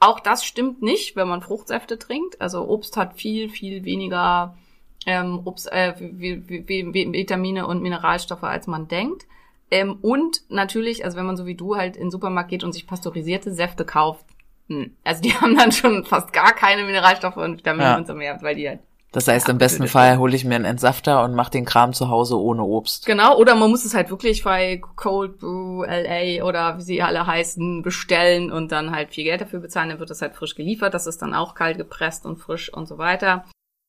[0.00, 2.40] Auch das stimmt nicht, wenn man Fruchtsäfte trinkt.
[2.40, 4.56] Also Obst hat viel, viel weniger
[5.06, 9.26] ähm, Obst, äh, wie, wie, wie, Vitamine und Mineralstoffe, als man denkt.
[9.70, 12.72] Ähm, und natürlich, also wenn man so wie du halt in den Supermarkt geht und
[12.72, 14.24] sich pasteurisierte Säfte kauft,
[14.68, 17.96] hm, also die haben dann schon fast gar keine Mineralstoffe und Vitamine Ja.
[17.96, 18.80] und so mehr, weil die halt
[19.12, 22.10] Das heißt, im besten Fall hole ich mir einen Entsafter und mache den Kram zu
[22.10, 23.06] Hause ohne Obst.
[23.06, 27.26] Genau, oder man muss es halt wirklich bei Cold Brew LA oder wie sie alle
[27.26, 30.92] heißen bestellen und dann halt viel Geld dafür bezahlen, dann wird das halt frisch geliefert,
[30.92, 33.44] das ist dann auch kalt gepresst und frisch und so weiter.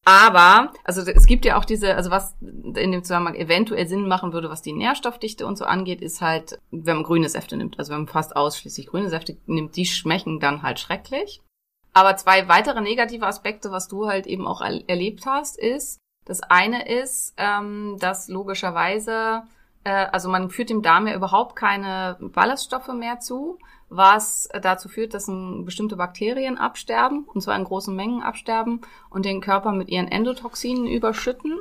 [0.06, 4.34] Aber, also es gibt ja auch diese, also was in dem Zusammenhang eventuell Sinn machen
[4.34, 7.78] würde, was die Nährstoffdichte und so angeht, ist halt, wenn man grüne Säfte nimmt.
[7.78, 11.42] Also wenn man fast ausschließlich grüne Säfte nimmt, die schmecken dann halt schrecklich.
[11.94, 16.42] Aber zwei weitere negative Aspekte, was du halt eben auch er erlebt hast, ist, das
[16.44, 19.42] eine ist, ähm, dass logischerweise,
[19.84, 23.58] äh, also man führt dem Darm ja überhaupt keine Ballaststoffe mehr zu,
[23.90, 29.26] was dazu führt, dass ähm, bestimmte Bakterien absterben, und zwar in großen Mengen absterben und
[29.26, 31.58] den Körper mit ihren Endotoxinen überschütten.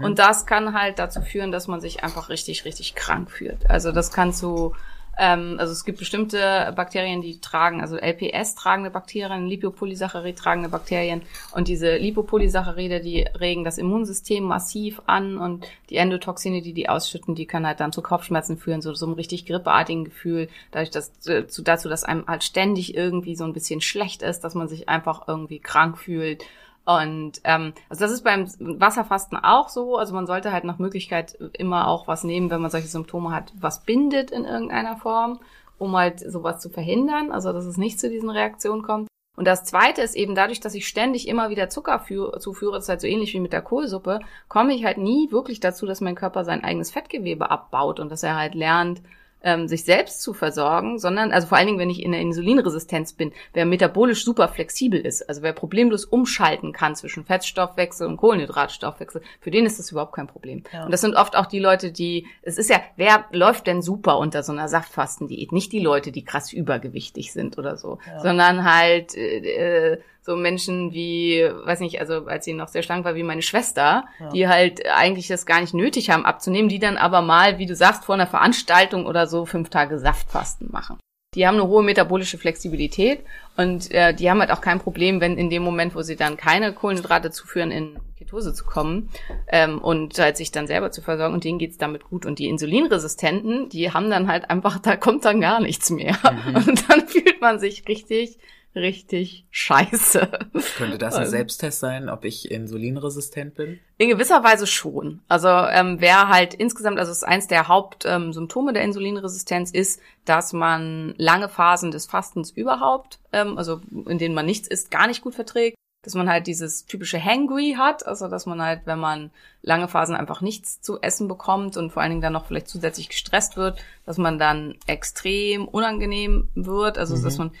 [0.00, 3.68] Und das kann halt dazu führen, dass man sich einfach richtig, richtig krank fühlt.
[3.68, 4.76] Also das kann zu
[5.18, 11.22] ähm, also es gibt bestimmte Bakterien, die tragen, also LPS tragende Bakterien, Lipopolysaccharid tragende Bakterien
[11.52, 17.34] und diese Lipopolysaccharide, die regen das Immunsystem massiv an und die Endotoxine, die die ausschütten,
[17.34, 21.26] die können halt dann zu Kopfschmerzen führen, so so einem richtig grippeartigen Gefühl, dadurch dass
[21.26, 24.68] äh, zu, dazu, dass einem halt ständig irgendwie so ein bisschen schlecht ist, dass man
[24.68, 26.44] sich einfach irgendwie krank fühlt.
[26.84, 29.96] Und ähm, also das ist beim Wasserfasten auch so.
[29.96, 33.52] Also man sollte halt nach Möglichkeit immer auch was nehmen, wenn man solche Symptome hat,
[33.60, 35.38] was bindet in irgendeiner Form,
[35.78, 39.08] um halt sowas zu verhindern, also dass es nicht zu diesen Reaktionen kommt.
[39.34, 42.84] Und das Zweite ist eben dadurch, dass ich ständig immer wieder Zucker fü- zuführe, das
[42.84, 46.02] ist halt so ähnlich wie mit der Kohlsuppe, komme ich halt nie wirklich dazu, dass
[46.02, 49.00] mein Körper sein eigenes Fettgewebe abbaut und dass er halt lernt,
[49.42, 53.12] ähm, sich selbst zu versorgen, sondern, also vor allen Dingen, wenn ich in der Insulinresistenz
[53.12, 59.22] bin, wer metabolisch super flexibel ist, also wer problemlos umschalten kann zwischen Fettstoffwechsel und Kohlenhydratstoffwechsel,
[59.40, 60.64] für den ist das überhaupt kein Problem.
[60.72, 60.84] Ja.
[60.84, 64.18] Und das sind oft auch die Leute, die, es ist ja, wer läuft denn super
[64.18, 65.52] unter so einer Saftfastendiät?
[65.52, 70.92] Nicht die Leute, die krass übergewichtig sind oder so, sondern halt äh, äh, so Menschen
[70.92, 74.86] wie, weiß nicht, also als sie noch sehr schlank war, wie meine Schwester, die halt
[74.86, 78.14] eigentlich das gar nicht nötig haben abzunehmen, die dann aber mal, wie du sagst, vor
[78.14, 80.98] einer Veranstaltung oder so fünf Tage Saftfasten machen.
[81.34, 83.24] Die haben eine hohe metabolische Flexibilität
[83.56, 86.36] und äh, die haben halt auch kein Problem, wenn in dem Moment, wo sie dann
[86.36, 89.08] keine Kohlenhydrate zuführen, in Ketose zu kommen
[89.48, 92.26] ähm, und halt sich dann selber zu versorgen und denen geht's damit gut.
[92.26, 96.16] Und die Insulinresistenten, die haben dann halt einfach, da kommt dann gar nichts mehr.
[96.54, 98.38] Und dann fühlt man sich richtig,
[98.74, 100.28] richtig scheiße.
[100.76, 103.78] Könnte das ein Selbsttest sein, ob ich insulinresistent bin?
[103.98, 105.20] In gewisser Weise schon.
[105.28, 110.00] Also ähm, wer halt insgesamt, also es ist eins der Hauptsymptome ähm, der Insulinresistenz ist,
[110.24, 115.06] dass man lange Phasen des Fastens überhaupt, ähm, also in denen man nichts isst, gar
[115.06, 115.76] nicht gut verträgt.
[116.04, 119.30] Dass man halt dieses typische Hangry hat, also dass man halt, wenn man
[119.60, 123.08] lange Phasen einfach nichts zu essen bekommt und vor allen Dingen dann noch vielleicht zusätzlich
[123.08, 127.52] gestresst wird, dass man dann extrem unangenehm wird, also dass man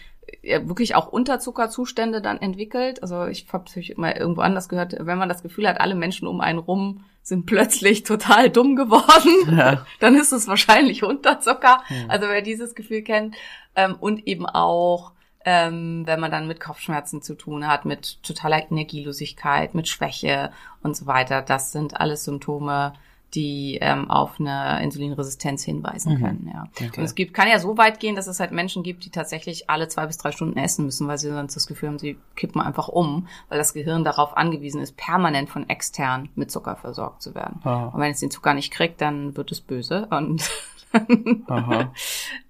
[0.42, 3.02] ja, wirklich auch Unterzuckerzustände dann entwickelt.
[3.02, 3.64] Also ich habe
[3.96, 7.46] mal irgendwo anders gehört, wenn man das Gefühl hat, alle Menschen um einen rum sind
[7.46, 9.86] plötzlich total dumm geworden, Ja.
[10.00, 11.82] dann ist es wahrscheinlich Unterzucker.
[12.08, 13.36] Also wer dieses Gefühl kennt
[13.76, 15.12] ähm, und eben auch
[15.44, 20.96] ähm, wenn man dann mit Kopfschmerzen zu tun hat, mit totaler Energielosigkeit, mit Schwäche und
[20.96, 21.42] so weiter.
[21.42, 22.92] Das sind alles Symptome,
[23.34, 26.50] die ähm, auf eine Insulinresistenz hinweisen können.
[26.52, 26.68] Ja.
[26.74, 26.90] Okay.
[26.98, 29.70] Und es gibt, kann ja so weit gehen, dass es halt Menschen gibt, die tatsächlich
[29.70, 32.60] alle zwei bis drei Stunden essen müssen, weil sie sonst das Gefühl haben, sie kippen
[32.60, 37.34] einfach um, weil das Gehirn darauf angewiesen ist, permanent von extern mit Zucker versorgt zu
[37.34, 37.60] werden.
[37.64, 37.86] Ah.
[37.86, 40.48] Und wenn es den Zucker nicht kriegt, dann wird es böse und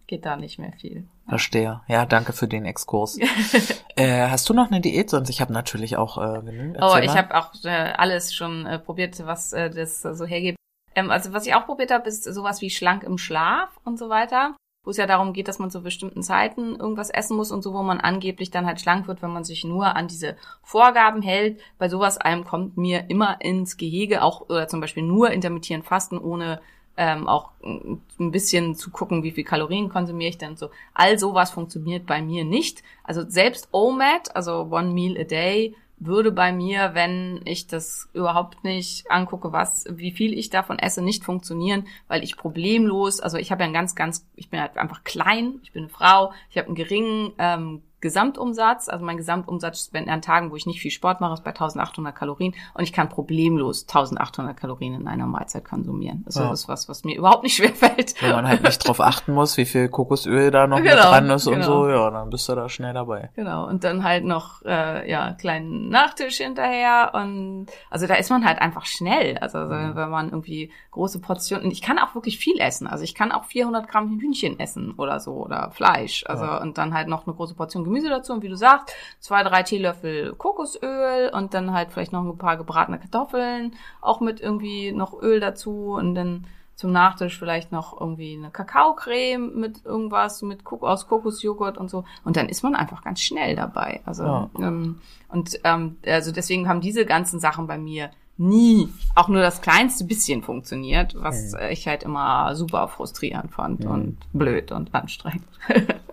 [0.09, 1.07] geht da nicht mehr viel.
[1.29, 1.81] Verstehe.
[1.87, 3.19] Ja, danke für den Exkurs.
[3.97, 5.09] äh, hast du noch eine Diät?
[5.09, 6.79] Sonst ich habe natürlich auch äh, genügend.
[6.83, 10.59] Oh, ich habe auch äh, alles schon äh, probiert, was äh, das so hergibt.
[10.95, 14.09] Ähm, also was ich auch probiert habe, ist sowas wie schlank im Schlaf und so
[14.09, 14.55] weiter.
[14.85, 17.73] Wo es ja darum geht, dass man zu bestimmten Zeiten irgendwas essen muss und so,
[17.73, 21.61] wo man angeblich dann halt schlank wird, wenn man sich nur an diese Vorgaben hält.
[21.79, 26.19] Bei sowas allem kommt mir immer ins Gehege, auch oder zum Beispiel nur intermittierend fasten,
[26.19, 26.61] ohne
[26.97, 30.71] ähm, auch ein bisschen zu gucken, wie viel Kalorien konsumiere ich denn so.
[30.95, 32.83] All sowas funktioniert bei mir nicht.
[33.05, 35.75] Also selbst OMAD, also One Meal a Day,
[36.07, 41.03] würde bei mir, wenn ich das überhaupt nicht angucke, was, wie viel ich davon esse,
[41.03, 44.77] nicht funktionieren, weil ich problemlos, also ich habe ja einen ganz, ganz, ich bin halt
[44.77, 49.89] einfach klein, ich bin eine Frau, ich habe einen geringen ähm, Gesamtumsatz, also mein Gesamtumsatz,
[49.93, 52.93] wenn an Tagen, wo ich nicht viel Sport mache, ist bei 1800 Kalorien und ich
[52.93, 56.23] kann problemlos 1800 Kalorien in einer Mahlzeit konsumieren.
[56.27, 56.53] Das Ja.
[56.53, 58.21] ist was, was mir überhaupt nicht schwer fällt.
[58.23, 61.31] Wenn man halt nicht drauf achten muss, wie viel Kokosöl da noch mit Genau, dran
[61.31, 61.67] ist und genau.
[61.85, 63.31] so, ja, dann bist du da schnell dabei.
[63.35, 68.45] Genau, und dann halt noch äh, ja kleinen Nachtisch hinterher und also da ist man
[68.45, 69.39] halt einfach schnell.
[69.39, 69.95] Also, also Mhm.
[69.97, 72.87] wenn man irgendwie große Portionen, ich kann auch wirklich viel essen.
[72.87, 76.25] Also ich kann auch 400 Gramm Hühnchen essen oder so oder Fleisch.
[76.27, 76.61] Also Ja.
[76.61, 79.63] und dann halt noch eine große Portion Gemüse dazu und wie du sagst, zwei drei
[79.63, 85.21] Teelöffel Kokosöl und dann halt vielleicht noch ein paar gebratene Kartoffeln, auch mit irgendwie noch
[85.21, 90.83] Öl dazu und dann zum Nachtisch vielleicht noch irgendwie eine Kakaocreme mit irgendwas, mit Kok
[90.83, 92.05] aus Kokosjoghurt und so.
[92.25, 94.01] Und dann ist man einfach ganz schnell dabei.
[94.05, 94.51] Also, Ja.
[94.59, 99.61] ähm, und ähm, also deswegen haben diese ganzen Sachen bei mir nie auch nur das
[99.61, 105.45] kleinste bisschen funktioniert, was äh, ich halt immer super frustrierend fand und blöd und anstrengend.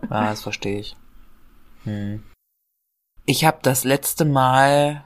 [0.10, 0.96] Ja, das verstehe ich.
[1.84, 2.24] Hm.
[3.26, 5.04] Ich habe das letzte Mal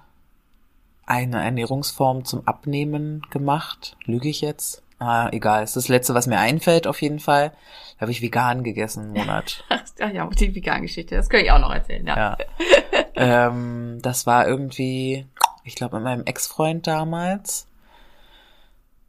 [1.06, 3.98] eine Ernährungsform zum Abnehmen gemacht.
[4.06, 4.84] Lüge ich jetzt?
[5.00, 5.64] Ah, egal.
[5.64, 7.50] Es ist das letzte, was mir einfällt, auf jeden Fall.
[7.96, 9.66] Da habe ich vegan gegessen, einen Monat.
[9.70, 12.16] Ach ja, die Vegan-Geschichte, das kann ich auch noch erzählen, ja.
[12.16, 12.38] Ja.
[13.48, 15.28] ähm, das war irgendwie,
[15.66, 17.68] ich glaube, mit meinem Ex-Freund damals.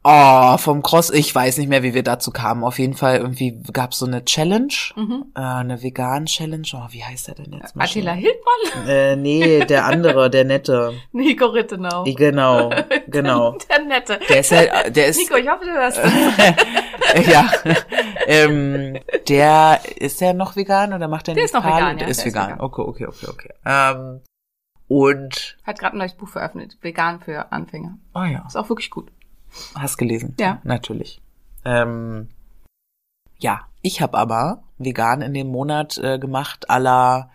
[0.07, 2.63] Oh, vom Cross, ich weiß nicht mehr, wie wir dazu kamen.
[2.63, 5.25] Auf jeden Fall irgendwie gab's so eine Challenge, Mhm.
[5.35, 6.67] äh, eine Vegan-Challenge.
[6.75, 7.75] Oh, wie heißt der denn jetzt?
[7.75, 8.11] mal Attila?
[8.11, 8.87] Hildmann?
[8.87, 10.93] Äh, nee, der andere, der nette.
[11.11, 12.03] Nico Rittenau.
[12.03, 12.69] Genau,
[13.07, 13.57] genau.
[13.67, 14.19] Der Nette.
[14.29, 15.97] Der ist halt, der ist, Nico, ich hoffe, du hörst
[17.27, 17.49] ja,
[18.27, 21.93] ähm, der, ist der noch vegan oder macht der, Der nicht ist noch vegan, ja,
[21.95, 22.59] Der ist der ist vegan.
[22.61, 23.49] Okay, okay, okay, okay.
[23.65, 24.21] Ähm,
[24.87, 27.97] und, Hat gerade ein neues Buch veröffentlicht, Vegan für Anfänger.
[28.13, 29.11] oh ja, Ist auch wirklich gut.
[29.77, 30.35] Hast gelesen.
[30.39, 30.61] Ja.
[30.63, 31.21] Natürlich.
[31.63, 32.29] Ähm,
[33.37, 37.29] ja, ich habe aber vegan in dem Monat äh, gemacht, à la,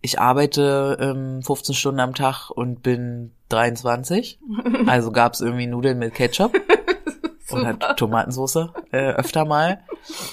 [0.00, 4.38] ich arbeite ähm, 15 Stunden am Tag und bin 23.
[4.86, 6.52] Also gab's irgendwie Nudeln mit Ketchup.
[7.50, 9.80] oder Tomatensauce äh, öfter mal.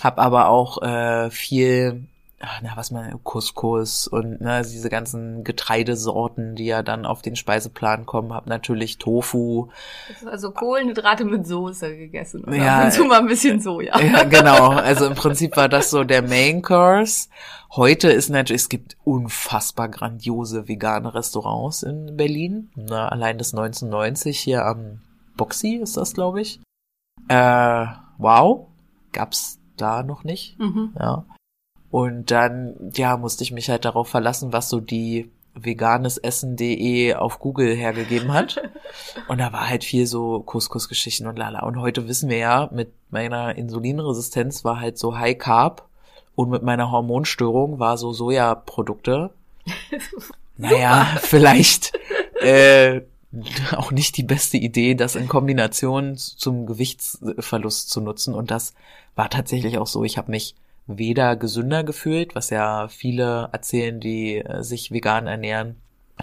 [0.01, 2.07] Hab aber auch äh, viel,
[2.61, 8.05] na was man, Couscous und ne, diese ganzen Getreidesorten, die ja dann auf den Speiseplan
[8.05, 8.33] kommen.
[8.33, 9.69] Hab natürlich Tofu.
[10.25, 12.43] Also Kohlenhydrate mit Soße gegessen.
[12.43, 13.99] Oder Ja, und mal ein bisschen Soja.
[14.03, 14.69] Ja, genau.
[14.69, 17.29] Also im Prinzip war das so der Main Course.
[17.71, 22.69] Heute ist natürlich, es gibt unfassbar grandiose vegane Restaurants in Berlin.
[22.75, 24.99] Na, allein das 1990 hier am
[25.37, 26.59] Boxy ist das, glaube ich.
[27.29, 27.85] Äh,
[28.17, 28.67] wow.
[29.13, 30.59] Gab's da noch nicht.
[30.59, 30.93] Mhm.
[30.99, 31.25] Ja.
[31.93, 37.75] Und dann, ja, musste ich mich halt darauf verlassen, was so die veganesessen.de auf Google
[37.75, 38.59] hergegeben hat.
[39.27, 41.61] Und da war halt viel so Couscous-Geschichten und lala.
[41.61, 45.87] Und heute wissen wir ja, mit meiner Insulinresistenz war halt so High Carb
[46.33, 49.29] und mit meiner Hormonstörung war so Sojaprodukte.
[50.57, 51.93] naja, vielleicht
[52.41, 53.01] äh,
[53.75, 58.33] auch nicht die beste Idee, das in Kombination zum Gewichtsverlust zu nutzen.
[58.33, 58.73] Und das
[59.15, 60.03] war tatsächlich auch so.
[60.03, 60.55] Ich habe mich
[60.87, 65.77] weder gesünder gefühlt, was ja viele erzählen, die äh, sich vegan ernähren.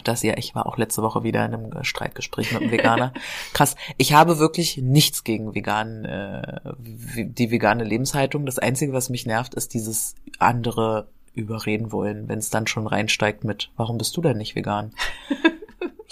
[0.05, 3.13] Das ja, ich war auch letzte Woche wieder in einem Streitgespräch mit einem Veganer.
[3.53, 3.75] Krass.
[3.97, 8.47] Ich habe wirklich nichts gegen vegan, äh, die vegane Lebenshaltung.
[8.47, 13.45] Das Einzige, was mich nervt, ist dieses andere überreden wollen, wenn es dann schon reinsteigt
[13.45, 14.93] mit, warum bist du denn nicht vegan?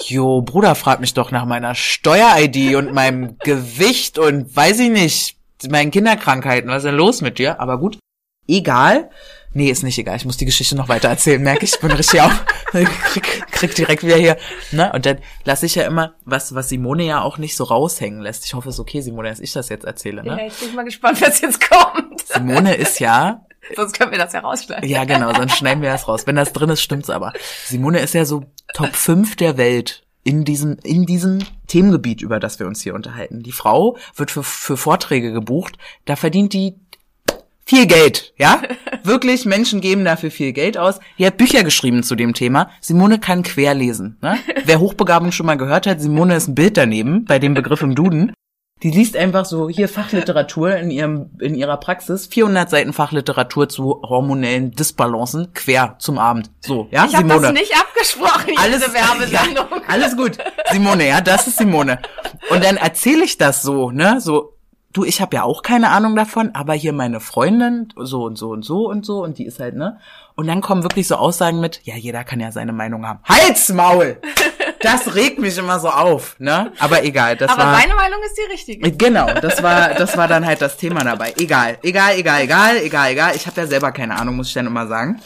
[0.00, 5.36] Jo, Bruder, frag mich doch nach meiner Steuer-ID und meinem Gewicht und weiß ich nicht,
[5.68, 6.70] meinen Kinderkrankheiten.
[6.70, 7.60] Was ist denn los mit dir?
[7.60, 7.98] Aber gut,
[8.48, 9.10] egal.
[9.54, 10.16] Nee, ist nicht egal.
[10.16, 11.74] Ich muss die Geschichte noch weiter erzählen, merke ich.
[11.74, 12.44] Ich bin richtig auf.
[12.66, 14.36] krieg, krieg direkt wieder hier.
[14.72, 14.92] Ne?
[14.92, 18.44] Und dann lasse ich ja immer, was, was Simone ja auch nicht so raushängen lässt.
[18.44, 20.22] Ich hoffe, es ist okay, Simone, dass ich das jetzt erzähle.
[20.24, 20.44] Ja, Ne?
[20.44, 22.26] jetzt bin ich mal gespannt, was jetzt kommt.
[22.26, 23.42] Simone ist ja
[23.76, 24.88] Sonst können wir das ja rausschneiden.
[24.88, 26.26] Ja, genau, sonst schneiden wir das raus.
[26.26, 27.32] Wenn das drin ist, stimmt's aber.
[27.66, 32.58] Simone ist ja so Top 5 der Welt in diesem, in diesem Themengebiet, über das
[32.58, 33.42] wir uns hier unterhalten.
[33.42, 36.76] Die Frau wird für, für Vorträge gebucht, da verdient die
[37.68, 38.62] viel Geld, ja?
[39.02, 41.00] Wirklich, Menschen geben dafür viel Geld aus.
[41.18, 42.70] Die hat Bücher geschrieben zu dem Thema.
[42.80, 44.16] Simone kann querlesen.
[44.22, 44.38] Ne?
[44.64, 47.94] Wer Hochbegabung schon mal gehört hat, Simone ist ein Bild daneben bei dem Begriff im
[47.94, 48.32] Duden.
[48.82, 54.00] Die liest einfach so hier Fachliteratur in ihrem in ihrer Praxis, 400 Seiten Fachliteratur zu
[54.02, 56.50] hormonellen Disbalancen quer zum Abend.
[56.60, 57.42] So, ja, Ich habe Simone.
[57.48, 59.66] das nicht abgesprochen, alles Werbesendung.
[59.72, 60.38] Ja, alles gut.
[60.70, 61.98] Simone, ja, das ist Simone.
[62.50, 64.57] Und dann erzähle ich das so, ne, so
[64.92, 68.50] du, ich habe ja auch keine Ahnung davon, aber hier meine Freundin so und so
[68.50, 69.98] und so und so und die ist halt, ne?
[70.34, 73.20] Und dann kommen wirklich so Aussagen mit, ja, jeder kann ja seine Meinung haben.
[73.24, 74.18] Halsmaul!
[74.80, 76.72] Das regt mich immer so auf, ne?
[76.78, 78.92] Aber egal, das Aber war seine Meinung ist die richtige.
[78.92, 81.34] Genau, das war das war dann halt das Thema dabei.
[81.36, 83.32] Egal, egal, egal, egal, egal, egal.
[83.34, 85.20] Ich habe ja selber keine Ahnung, muss ich dann immer sagen.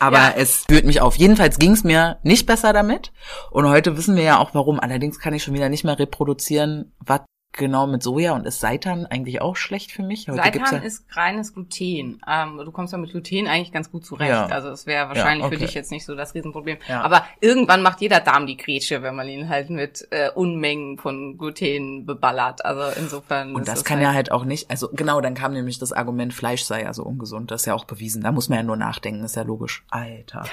[0.00, 0.34] Aber Ja.
[0.36, 1.14] es führt mich auf.
[1.14, 3.12] Jedenfalls ging es mir nicht besser damit.
[3.52, 4.80] Und heute wissen wir ja auch warum.
[4.80, 7.20] Allerdings kann ich schon wieder nicht mehr reproduzieren, was
[7.52, 10.28] genau mit Soja und ist Seitan eigentlich auch schlecht für mich.
[10.28, 12.20] Heute Seitan ja, ist reines Gluten.
[12.26, 14.30] Ähm, du kommst ja mit Gluten eigentlich ganz gut zurecht.
[14.30, 14.46] Ja.
[14.46, 15.56] Also es wäre wahrscheinlich okay.
[15.56, 16.78] für dich jetzt nicht so das Riesenproblem.
[16.88, 17.02] Ja.
[17.02, 21.38] Aber irgendwann macht jeder Darm die Grätsche, wenn man ihn halt mit äh, Unmengen von
[21.38, 22.64] Gluten beballert.
[22.64, 23.54] Also insofern.
[23.54, 24.70] und das kann halt, ja halt auch nicht.
[24.70, 27.50] Also genau, dann kam nämlich das Argument, Fleisch sei ja so ungesund.
[27.50, 28.22] Das ist ja auch bewiesen.
[28.22, 29.24] Da muss man ja nur nachdenken.
[29.24, 29.84] Ist ja logisch.
[29.90, 30.44] Alter.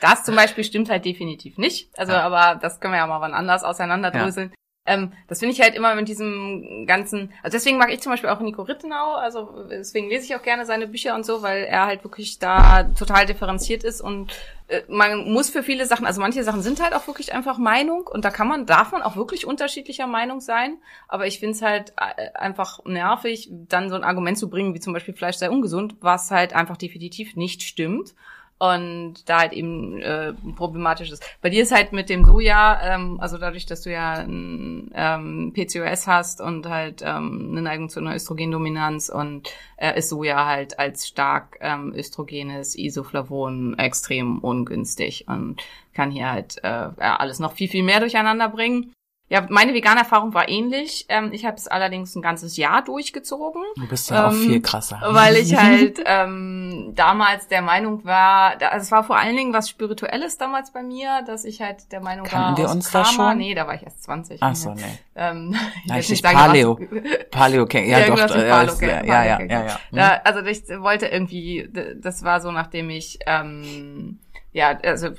[0.00, 1.90] Das zum Beispiel stimmt halt definitiv nicht.
[1.98, 2.22] Also, Ja.
[2.22, 4.52] aber das können wir ja mal wann anders auseinanderdröseln.
[4.88, 8.30] Ähm, das finde ich halt immer mit diesem ganzen, also deswegen mag ich zum Beispiel
[8.30, 11.84] auch Nico Rittenau, also deswegen lese ich auch gerne seine Bücher und so, weil er
[11.84, 14.32] halt wirklich da total differenziert ist und
[14.68, 18.06] äh, man muss für viele Sachen, also manche Sachen sind halt auch wirklich einfach Meinung
[18.06, 21.62] und da kann man, darf man auch wirklich unterschiedlicher Meinung sein, aber ich finde es
[21.62, 25.50] halt äh, einfach nervig, dann so ein Argument zu bringen, wie zum Beispiel Fleisch sei
[25.50, 28.14] ungesund, was halt einfach definitiv nicht stimmt
[28.58, 31.24] und da halt eben äh, problematisch ist.
[31.40, 35.52] Bei dir ist halt mit dem Soja, ähm, also dadurch, dass du ja ein ähm,
[35.54, 40.78] PCOS hast und halt ähm, eine Neigung zu einer Östrogendominanz und äh, ist Soja halt
[40.78, 45.62] als stark ähm, östrogenes Isoflavon extrem ungünstig und
[45.94, 48.92] kann hier halt äh, ja, alles noch viel, viel mehr durcheinander bringen.
[49.30, 51.04] Ja, meine vegane Erfahrung war ähnlich.
[51.10, 54.62] Ähm, ich habe es allerdings ein ganzes Jahr durchgezogen Du bist ja auch Ähm, viel
[54.62, 55.00] krasser.
[55.04, 59.52] weil ich halt ähm, damals der Meinung war, da- also es war vor allen Dingen
[59.52, 63.02] was Spirituelles damals bei mir, dass ich halt der Meinung Kannten war, wir uns da
[63.02, 63.36] Karma, schon?
[63.38, 64.42] nee, da war ich erst 20.
[64.42, 64.82] Ach so, nee.
[65.14, 66.78] Ähm, ich Ja, will ich nicht sagen, Paleo.
[66.80, 67.90] was- Paleo, okay.
[67.90, 68.04] Ja, doch.
[68.06, 69.66] irgendwas mit äh, Paleo, okay, ja, Paleo, ja, ja, ja, okay.
[69.68, 69.78] ja.
[69.92, 71.68] Da, also ich wollte irgendwie,
[72.00, 74.18] das war so, nachdem ich, ähm,
[74.58, 75.10] ja, also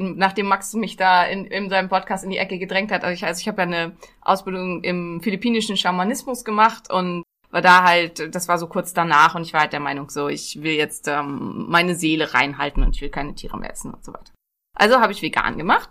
[0.00, 3.22] nachdem Max mich da in, in seinem Podcast in die Ecke gedrängt hat, also ich,
[3.26, 8.48] also ich habe ja eine Ausbildung im philippinischen Schamanismus gemacht und war da halt, das
[8.48, 11.66] war so kurz danach und ich war halt der Meinung so, ich will jetzt ähm,
[11.68, 14.32] meine Seele reinhalten und ich will keine Tiere mehr essen und so weiter.
[14.74, 15.90] Also habe ich vegan gemacht.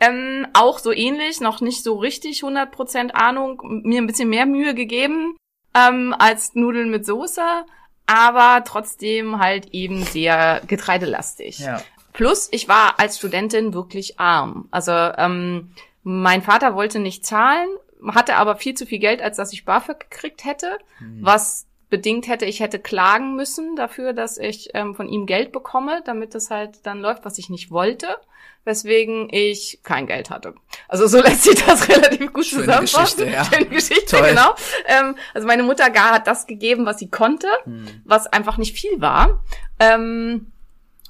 [0.00, 4.74] Ähm, auch so ähnlich, noch nicht so richtig 100% Ahnung, mir ein bisschen mehr Mühe
[4.74, 5.36] gegeben
[5.74, 7.42] ähm, als Nudeln mit Soße,
[8.06, 11.58] aber trotzdem halt eben sehr getreidelastig.
[11.58, 11.82] Ja.
[12.14, 14.68] Plus, ich war als Studentin wirklich arm.
[14.70, 15.72] Also ähm,
[16.02, 17.68] mein Vater wollte nicht zahlen,
[18.06, 20.78] hatte aber viel zu viel Geld, als dass ich BAföG gekriegt hätte,
[21.20, 26.02] was bedingt hätte, ich hätte klagen müssen dafür, dass ich ähm, von ihm Geld bekomme,
[26.04, 28.08] damit das halt dann läuft, was ich nicht wollte,
[28.64, 30.54] weswegen ich kein Geld hatte.
[30.88, 33.24] Also so lässt sich das relativ gut Schöne zusammenfassen.
[33.26, 33.44] Geschichte, ja.
[33.44, 34.28] Schöne Geschichte, Toll.
[34.30, 34.54] genau.
[34.86, 37.86] Ähm, also meine Mutter gar hat das gegeben, was sie konnte, Hm.
[38.04, 39.42] was einfach nicht viel war.
[39.78, 40.50] Ähm,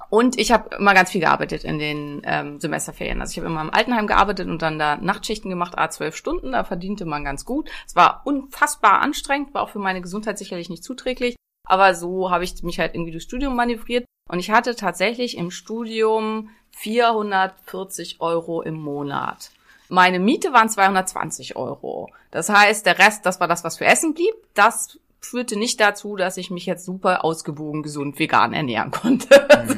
[0.09, 3.21] und ich habe immer ganz viel gearbeitet in den ähm, Semesterferien.
[3.21, 6.51] Also ich habe immer im Altenheim gearbeitet und dann da Nachtschichten gemacht, a zwölf Stunden.
[6.51, 7.69] Da verdiente man ganz gut.
[7.87, 11.35] Es war unfassbar anstrengend, war auch für meine Gesundheit sicherlich nicht zuträglich.
[11.67, 14.05] Aber so habe ich mich halt irgendwie durchs Studium manövriert.
[14.29, 19.51] Und ich hatte tatsächlich im Studium 440 Euro im Monat.
[19.87, 22.09] Meine Miete waren 220 Euro.
[22.31, 24.33] Das heißt, der Rest, das war das, was für Essen blieb.
[24.55, 29.47] Das führte nicht dazu, dass ich mich jetzt super ausgewogen, gesund, vegan ernähren konnte.
[29.55, 29.75] Also,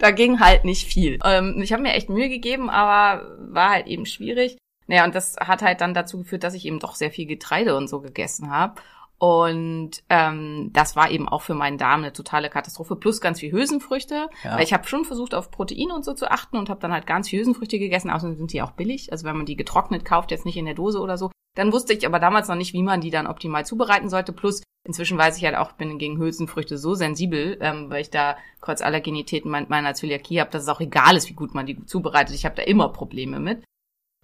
[0.00, 1.18] da ging halt nicht viel.
[1.24, 4.56] Ähm, ich habe mir echt Mühe gegeben, aber war halt eben schwierig.
[4.86, 7.76] Naja, und das hat halt dann dazu geführt, dass ich eben doch sehr viel Getreide
[7.76, 8.80] und so gegessen habe.
[9.18, 12.96] Und ähm, das war eben auch für meinen Darm eine totale Katastrophe.
[12.96, 14.28] Plus ganz viel Hülsenfrüchte.
[14.44, 14.56] Ja.
[14.56, 17.06] Weil ich habe schon versucht, auf Proteine und so zu achten und habe dann halt
[17.06, 18.10] ganz viel Hülsenfrüchte gegessen.
[18.10, 19.12] Außerdem sind die auch billig.
[19.12, 21.30] Also wenn man die getrocknet kauft, jetzt nicht in der Dose oder so.
[21.54, 24.34] Dann wusste ich aber damals noch nicht, wie man die dann optimal zubereiten sollte.
[24.34, 28.10] Plus inzwischen weiß ich halt auch, ich bin gegen Hülsenfrüchte so sensibel, ähm, weil ich
[28.10, 31.84] da Kreuzallergenität mein- meiner Zöliakie habe, dass es auch egal ist, wie gut man die
[31.86, 32.34] zubereitet.
[32.34, 33.64] Ich habe da immer Probleme mit.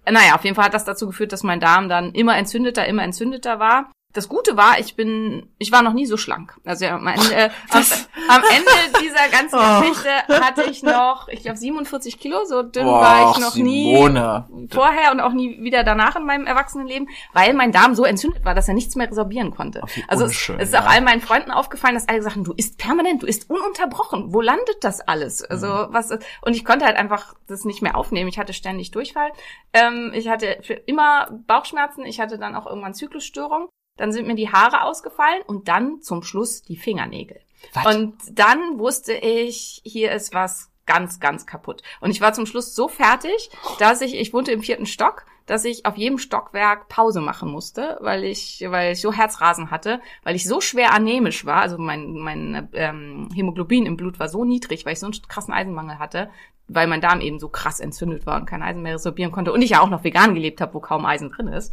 [0.04, 3.04] Naja, auf jeden Fall hat das dazu geführt, dass mein Darm dann immer entzündeter, immer
[3.04, 3.92] entzündeter war.
[4.12, 6.54] Das Gute war, ich bin, ich war noch nie so schlank.
[6.64, 7.82] Also am Ende, am,
[8.28, 9.80] am Ende dieser ganzen Oh.
[9.80, 10.10] Geschichte
[10.44, 14.48] hatte ich noch, ich glaube 47 Kilo, so dünn Boah, war ich noch nie Simone.
[14.70, 18.54] vorher und auch nie wieder danach in meinem Erwachsenenleben, weil mein Darm so entzündet war,
[18.54, 19.82] dass er nichts mehr resorbieren konnte.
[20.08, 20.80] Also es, unschön, es ist ja.
[20.82, 24.32] auch all meinen Freunden aufgefallen, dass alle gesagt haben, du isst permanent, du isst ununterbrochen.
[24.34, 25.42] Wo landet das alles?
[25.42, 25.86] Also Mhm.
[25.92, 28.28] was und ich konnte halt einfach das nicht mehr aufnehmen.
[28.28, 29.30] Ich hatte ständig Durchfall.
[29.72, 32.04] Ähm, ich hatte für immer Bauchschmerzen.
[32.04, 33.68] Ich hatte dann auch irgendwann Zyklusstörung.
[33.96, 37.40] Dann sind mir die Haare ausgefallen und dann zum Schluss die Fingernägel.
[37.74, 37.94] Was?
[37.94, 41.82] Und dann wusste ich, hier ist was ganz, ganz kaputt.
[42.00, 45.64] Und ich war zum Schluss so fertig, dass ich, ich wohnte im vierten Stock, dass
[45.64, 50.36] ich auf jedem Stockwerk Pause machen musste, weil ich, weil ich so Herzrasen hatte, weil
[50.36, 54.84] ich so schwer anämisch war, also mein, mein ähm, Hämoglobin im Blut war so niedrig,
[54.84, 56.30] weil ich so einen krassen Eisenmangel hatte,
[56.68, 59.62] weil mein Darm eben so krass entzündet war und kein Eisen mehr resorbieren konnte und
[59.62, 61.72] ich ja auch noch vegan gelebt habe, wo kaum Eisen drin ist,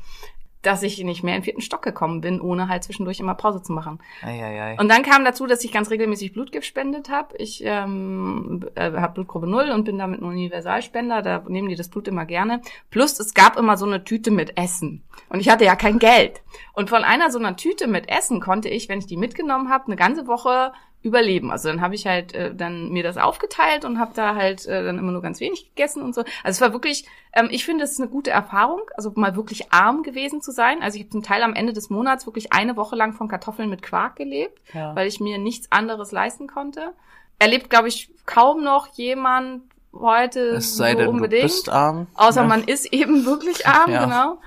[0.61, 3.61] dass ich nicht mehr in den vierten Stock gekommen bin, ohne halt zwischendurch immer Pause
[3.61, 3.99] zu machen.
[4.21, 4.75] Eieiei.
[4.79, 7.37] Und dann kam dazu, dass ich ganz regelmäßig Blutgift spendet habe.
[7.37, 11.21] Ich ähm, äh, habe Blutgruppe 0 und bin damit ein Universalspender.
[11.21, 12.61] Da nehmen die das Blut immer gerne.
[12.89, 15.03] Plus es gab immer so eine Tüte mit Essen.
[15.29, 16.41] Und ich hatte ja kein Geld.
[16.73, 19.85] Und von einer so einer Tüte mit Essen konnte ich, wenn ich die mitgenommen habe,
[19.85, 21.49] eine ganze Woche überleben.
[21.51, 24.83] Also dann habe ich halt äh, dann mir das aufgeteilt und habe da halt äh,
[24.83, 26.21] dann immer nur ganz wenig gegessen und so.
[26.43, 29.71] Also es war wirklich, ähm, ich finde es ist eine gute Erfahrung, also mal wirklich
[29.71, 30.81] arm gewesen zu sein.
[30.81, 33.69] Also ich habe zum Teil am Ende des Monats wirklich eine Woche lang von Kartoffeln
[33.69, 34.93] mit Quark gelebt, Ja.
[34.95, 36.91] weil ich mir nichts anderes leisten konnte.
[37.39, 41.43] Erlebt, glaube ich, kaum noch jemand heute Es sei so denn, unbedingt.
[41.43, 42.07] du bist arm.
[42.15, 42.47] Außer Ja.
[42.47, 44.03] man ist eben wirklich arm, Ja.
[44.03, 44.37] genau.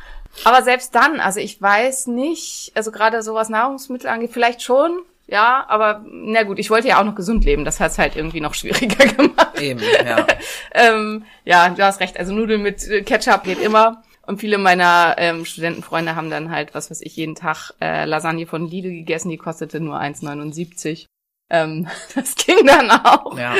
[0.45, 5.01] Aber selbst dann, also ich weiß nicht, also gerade so was Nahrungsmittel angeht, vielleicht schon,
[5.27, 8.41] ja, aber na gut, ich wollte ja auch noch gesund leben, das hat's halt irgendwie
[8.41, 9.61] noch schwieriger gemacht.
[9.61, 10.27] Eben, ja.
[10.75, 14.03] Ähm, ja, du hast recht, also Nudeln mit äh, Ketchup geht immer.
[14.25, 18.47] Und viele meiner ähm, Studentenfreunde haben dann halt, was weiß ich, jeden Tag äh, Lasagne
[18.47, 21.07] von Lidl gegessen, die kostete nur 1,79.
[21.51, 23.37] Ähm, das ging dann auch.
[23.37, 23.55] Ja.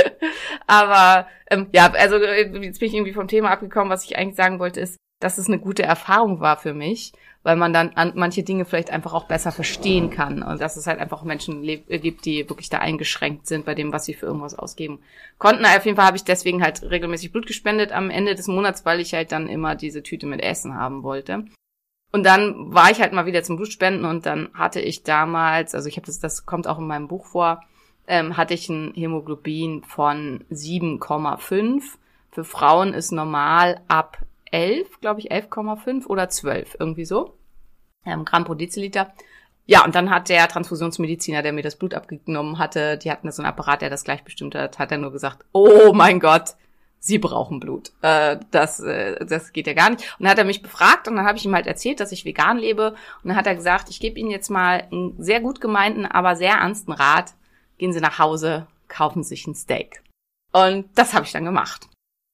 [0.67, 3.91] Aber ähm, ja, also äh, jetzt bin ich irgendwie vom Thema abgekommen.
[3.91, 7.13] Was ich eigentlich sagen wollte, ist, dass es eine gute Erfahrung war für mich,
[7.43, 10.87] weil man dann an manche Dinge vielleicht einfach auch besser verstehen kann und dass es
[10.87, 14.27] halt einfach Menschen äh, gibt, die wirklich da eingeschränkt sind bei dem, was sie für
[14.27, 15.01] irgendwas ausgeben
[15.39, 15.65] konnten.
[15.65, 19.01] Auf jeden Fall habe ich deswegen halt regelmäßig Blut gespendet am Ende des Monats, weil
[19.01, 21.45] ich halt dann immer diese Tüte mit Essen haben wollte.
[22.13, 25.89] Und dann war ich halt mal wieder zum Blutspenden und dann hatte ich damals, also
[25.89, 27.63] ich habe das, das kommt auch in meinem Buch vor,
[28.07, 31.83] ähm, hatte ich ein Hämoglobin von 7,5.
[32.31, 34.19] Für Frauen ist normal ab
[34.53, 37.37] 11, glaube ich, 11,5 oder 12, irgendwie so.
[38.05, 39.13] Ähm, Gramm pro Deziliter.
[39.67, 43.43] Ja, und dann hat der Transfusionsmediziner, der mir das Blut abgenommen hatte, die hatten so
[43.43, 46.57] einen Apparat, der das gleich bestimmt hat, hat er nur gesagt, oh mein Gott,
[47.05, 47.91] Sie brauchen Blut.
[48.01, 50.03] Äh, das, äh, das geht ja gar nicht.
[50.19, 52.25] Und dann hat er mich befragt und dann habe ich ihm halt erzählt, dass ich
[52.25, 52.93] vegan lebe.
[53.23, 56.37] Und dann hat er gesagt, ich gebe Ihnen jetzt mal einen sehr gut gemeinten, aber
[56.37, 57.35] sehr ernsten Rat.
[57.79, 60.01] Gehen Sie nach Hause, kaufen sich ein Steak.
[60.53, 61.89] Und das habe ich dann gemacht.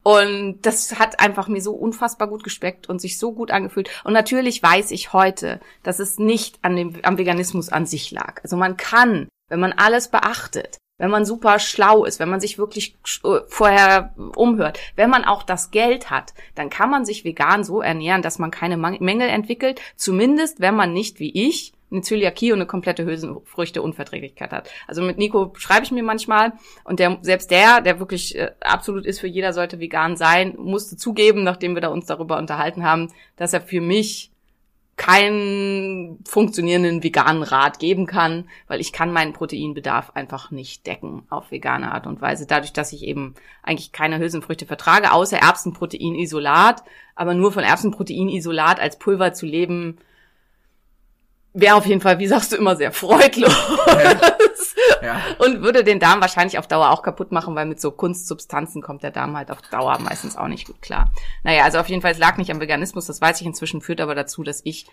[0.05, 3.91] Und das hat einfach mir so unfassbar gut gespeckt und sich so gut angefühlt.
[4.05, 8.41] Und natürlich weiß ich heute, dass es nicht an dem, am Veganismus an sich lag.
[8.43, 12.59] Also man kann, wenn man alles beachtet, wenn man super schlau ist, wenn man sich
[12.59, 17.63] wirklich sch- vorher umhört, wenn man auch das Geld hat, dann kann man sich vegan
[17.63, 19.81] so ernähren, dass man keine Mängel entwickelt.
[19.95, 24.71] Zumindest, wenn man nicht wie ich eine Zöliakie und eine komplette Hülsenfrüchteunverträglichkeit hat.
[24.87, 26.53] Also mit Nico schreibe ich mir manchmal
[26.85, 30.97] und der selbst der, der wirklich äh, absolut ist für jeder sollte vegan sein, musste
[30.97, 34.31] zugeben, nachdem wir da uns darüber unterhalten haben, dass er für mich
[34.99, 41.53] keinen funktionierenden veganen Rat geben kann, weil ich kann meinen Proteinbedarf einfach nicht decken auf
[41.53, 42.47] vegane Art und Weise.
[42.47, 46.83] Dadurch, dass ich eben eigentlich keine Hülsenfrüchte vertrage, außer Erbsenproteinisolat,
[47.15, 49.99] aber nur von Erbsenproteinisolat als Pulver zu leben,
[51.61, 53.55] wäre auf jeden Fall, wie sagst du immer, sehr freudlos.
[55.03, 55.21] Ja.
[55.39, 59.03] Und würde den Darm wahrscheinlich auf Dauer auch kaputt machen, weil mit so Kunstsubstanzen kommt
[59.03, 61.13] der Darm halt auf Dauer meistens auch nicht gut klar.
[61.45, 64.01] Naja, also auf jeden Fall, es lag nicht am Veganismus, das weiß ich inzwischen, führt
[64.01, 64.87] aber dazu, dass ich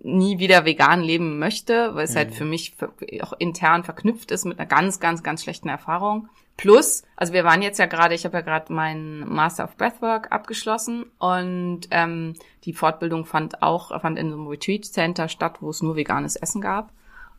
[0.00, 2.74] nie wieder vegan leben möchte, weil es halt für mich
[3.20, 6.28] auch intern verknüpft ist mit einer ganz, ganz, ganz schlechten Erfahrung.
[6.56, 10.32] Plus, also wir waren jetzt ja gerade, ich habe ja gerade meinen Master of Breathwork
[10.32, 12.34] abgeschlossen und ähm,
[12.64, 16.36] die Fortbildung fand auch fand in so einem Retreat Center statt, wo es nur veganes
[16.36, 16.92] Essen gab.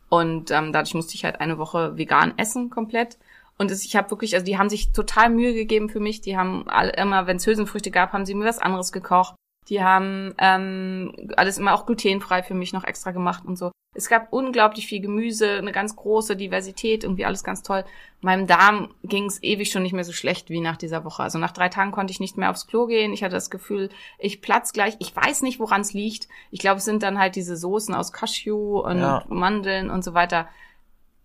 [0.08, 3.18] Und ähm, dadurch musste ich halt eine Woche vegan essen komplett.
[3.58, 6.22] Und es, ich habe wirklich, also die haben sich total Mühe gegeben für mich.
[6.22, 9.34] Die haben alle, immer, wenn es Hülsenfrüchte gab, haben sie mir was anderes gekocht.
[9.70, 13.70] Die haben ähm, alles immer auch glutenfrei für mich noch extra gemacht und so.
[13.92, 17.84] Es gab unglaublich viel Gemüse, eine ganz große Diversität, irgendwie alles ganz toll.
[18.20, 21.22] Meinem Darm ging es ewig schon nicht mehr so schlecht wie nach dieser Woche.
[21.24, 23.12] Also nach drei Tagen konnte ich nicht mehr aufs Klo gehen.
[23.12, 24.96] Ich hatte das Gefühl, ich platz gleich.
[25.00, 26.28] Ich weiß nicht, woran es liegt.
[26.52, 29.24] Ich glaube, es sind dann halt diese Soßen aus Cashew und Ja.
[29.28, 30.48] Mandeln und so weiter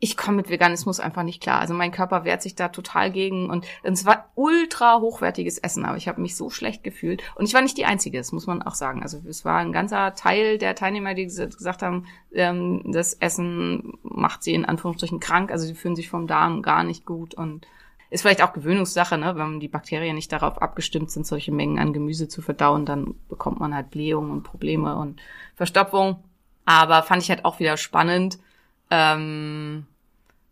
[0.06, 1.60] ich komme mit Veganismus einfach nicht klar.
[1.60, 5.98] Also mein Körper wehrt sich da total gegen und es war ultra hochwertiges Essen, aber
[5.98, 8.62] ich habe mich so schlecht gefühlt und ich war nicht die Einzige, das muss man
[8.62, 9.02] auch sagen.
[9.02, 13.98] Also es war ein ganzer Teil der Teilnehmer, die ges- gesagt haben, ähm, das Essen
[14.04, 17.66] macht sie in Anführungsstrichen krank, also sie fühlen sich vom Darm gar nicht gut und
[18.12, 19.36] ist vielleicht auch Gewöhnungssache, ne?
[19.36, 23.60] wenn die Bakterien nicht darauf abgestimmt sind, solche Mengen an Gemüse zu verdauen, dann bekommt
[23.60, 25.20] man halt Blähungen und Probleme und
[25.56, 26.24] Verstopfung.
[26.64, 28.38] Aber fand ich halt auch wieder spannend,
[28.92, 29.88] ähm,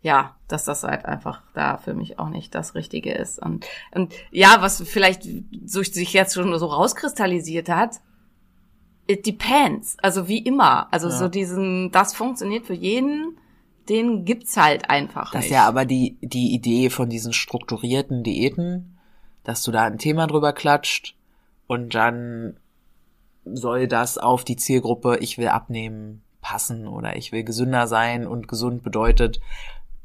[0.04, 3.40] ja, dass das halt einfach da für mich auch nicht das Richtige ist.
[3.40, 5.24] Und, und ja, was vielleicht
[5.66, 8.02] so sich jetzt schon so rauskristallisiert hat,
[9.08, 9.98] it depends.
[10.02, 10.92] Also wie immer.
[10.94, 11.18] Also Ja.
[11.18, 13.38] so diesen, das funktioniert für jeden,
[13.90, 15.56] den gibt's halt einfach Das ist nicht.
[15.58, 18.98] ja aber die, die Idee von diesen strukturierten Diäten,
[19.46, 21.16] dass du da ein Thema drüber klatscht
[21.68, 22.58] und dann
[23.46, 28.48] soll das auf die Zielgruppe, ich will abnehmen, passen oder ich will gesünder sein und
[28.50, 29.40] gesund bedeutet,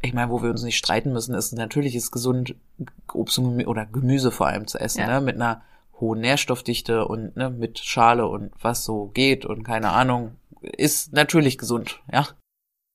[0.02, 2.54] ich meine, wo wir uns nicht streiten müssen, ist natürlich ist gesund
[3.12, 5.06] Obst und Gemü oder Gemüse vor allem zu essen, Ja.
[5.06, 5.62] ne, mit einer
[6.00, 11.58] hohen Nährstoffdichte und ne, mit Schale und was so geht und keine Ahnung, ist natürlich
[11.58, 12.26] gesund, ja.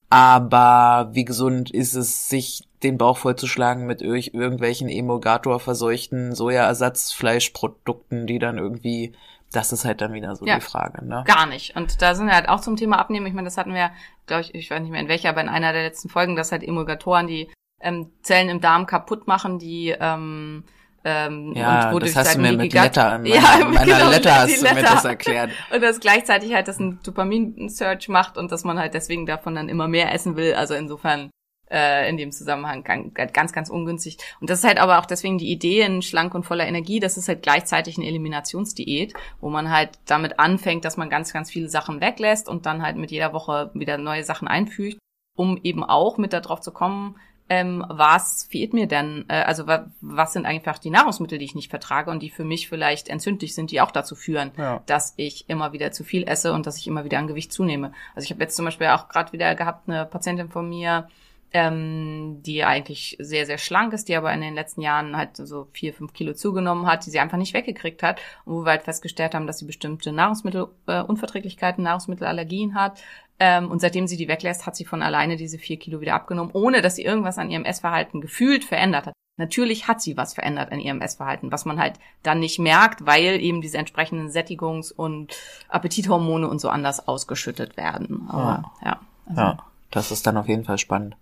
[0.09, 8.27] Aber wie gesund ist es, sich den Bauch vollzuschlagen mit ir irgendwelchen Emulgator verseuchten Sojaersatzfleischprodukten,
[8.27, 9.13] die dann irgendwie,
[9.51, 10.55] das ist halt dann wieder so Ja.
[10.55, 11.23] die Frage, ne?
[11.25, 11.75] Gar nicht.
[11.75, 13.25] Und da sind wir halt auch zum Thema Abnehmen.
[13.27, 13.91] Ich meine, das hatten wir,
[14.25, 16.51] glaube ich, ich weiß nicht mehr in welcher, aber in einer der letzten Folgen, dass
[16.51, 17.49] halt Emulgatoren die
[17.81, 20.63] ähm, Zellen im Darm kaputt machen, die ähm,
[21.05, 23.73] ähm, Ja, und wodurch das hast halt du mir mit Letter, in ja, meiner, in
[23.73, 24.93] meiner genau, Letter hast die du mir Letter.
[24.93, 25.51] das erklärt.
[25.73, 29.67] Und das gleichzeitig halt, dass ein Dopamin-Search macht und dass man halt deswegen davon dann
[29.69, 30.53] immer mehr essen will.
[30.53, 31.29] Also insofern
[31.73, 34.17] äh, in dem Zusammenhang gan- ganz, ganz ungünstig.
[34.39, 36.99] Und das ist halt aber auch deswegen die Idee in schlank und voller Energie.
[36.99, 41.49] Das ist halt gleichzeitig eine Eliminationsdiät, wo man halt damit anfängt, dass man ganz, ganz
[41.51, 44.97] viele Sachen weglässt und dann halt mit jeder Woche wieder neue Sachen einfügt,
[45.35, 47.17] um eben auch mit darauf zu kommen,
[47.49, 49.25] ähm, was fehlt mir denn?
[49.27, 52.45] Äh, also wa was sind einfach die Nahrungsmittel, die ich nicht vertrage und die für
[52.45, 54.81] mich vielleicht entzündlich sind, die auch dazu führen, Ja.
[54.85, 57.91] dass ich immer wieder zu viel esse und dass ich immer wieder an Gewicht zunehme.
[58.15, 61.09] Also ich habe jetzt zum Beispiel auch gerade wieder gehabt, eine Patientin von mir,
[61.53, 65.67] ähm, die eigentlich sehr, sehr schlank ist, die aber in den letzten Jahren halt so
[65.71, 68.19] vier, fünf Kilo zugenommen hat, die sie einfach nicht weggekriegt hat.
[68.45, 72.99] Und wo wir halt festgestellt haben, dass sie bestimmte Nahrungsmittelunverträglichkeiten, äh, Nahrungsmittelallergien hat.
[73.39, 76.51] Ähm, und seitdem sie die weglässt, hat sie von alleine diese vier Kilo wieder abgenommen,
[76.53, 79.13] ohne dass sie irgendwas an ihrem Essverhalten gefühlt verändert hat.
[79.37, 83.41] Natürlich hat sie was verändert an ihrem Essverhalten, was man halt dann nicht merkt, weil
[83.41, 85.35] eben diese entsprechenden Sättigungs- und
[85.69, 88.27] Appetithormone und so anders ausgeschüttet werden.
[88.29, 88.99] Aber ja.
[89.25, 89.57] also, Ja,
[89.89, 91.15] das ist dann auf jeden Fall spannend.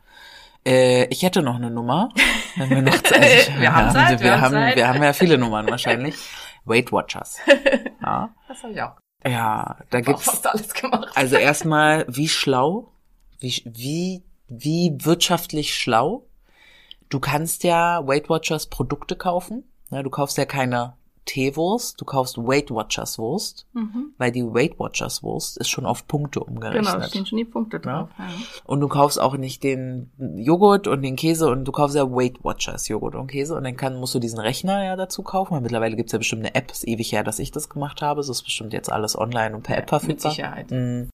[0.66, 2.10] Äh, ich hätte noch eine Nummer.
[2.56, 4.76] Wenn wir, noch Zeit, Wir haben Zeit, wir wir, haben Zeit.
[4.76, 6.16] wir haben ja viele Nummern wahrscheinlich.
[6.66, 7.38] Weight Watchers.
[8.02, 8.98] Ja, Das habe ich auch.
[9.26, 11.10] ja da gibt's fast alles gemacht.
[11.16, 12.92] Also erstmal, wie schlau,
[13.40, 16.28] wie, wie, wie wirtschaftlich schlau.
[17.10, 19.64] Du kannst ja Weight Watchers Produkte kaufen.
[19.90, 20.96] Ja, du kaufst ja keine
[21.26, 23.68] Teewurst, du kaufst Weight Watchers Wurst,
[24.18, 27.10] weil die Weight Watchers Wurst ist schon auf Punkte Genau, da umgerechnet.
[27.10, 28.10] stehen schon die Punkte drauf.
[28.18, 28.26] Ja.
[28.66, 32.44] und du kaufst auch nicht den Joghurt und den Käse und du kaufst ja Weight
[32.44, 35.54] Watchers Joghurt und Käse und dann kann, musst du diesen Rechner ja dazu kaufen.
[35.54, 38.24] Weil mittlerweile gibt's ja bestimmt eine App, ist ewig her, dass ich das gemacht habe.
[38.24, 40.32] So ist bestimmt jetzt alles online und per App Mit verfügbar.
[40.32, 40.72] Sicherheit.
[40.72, 41.10] Mm.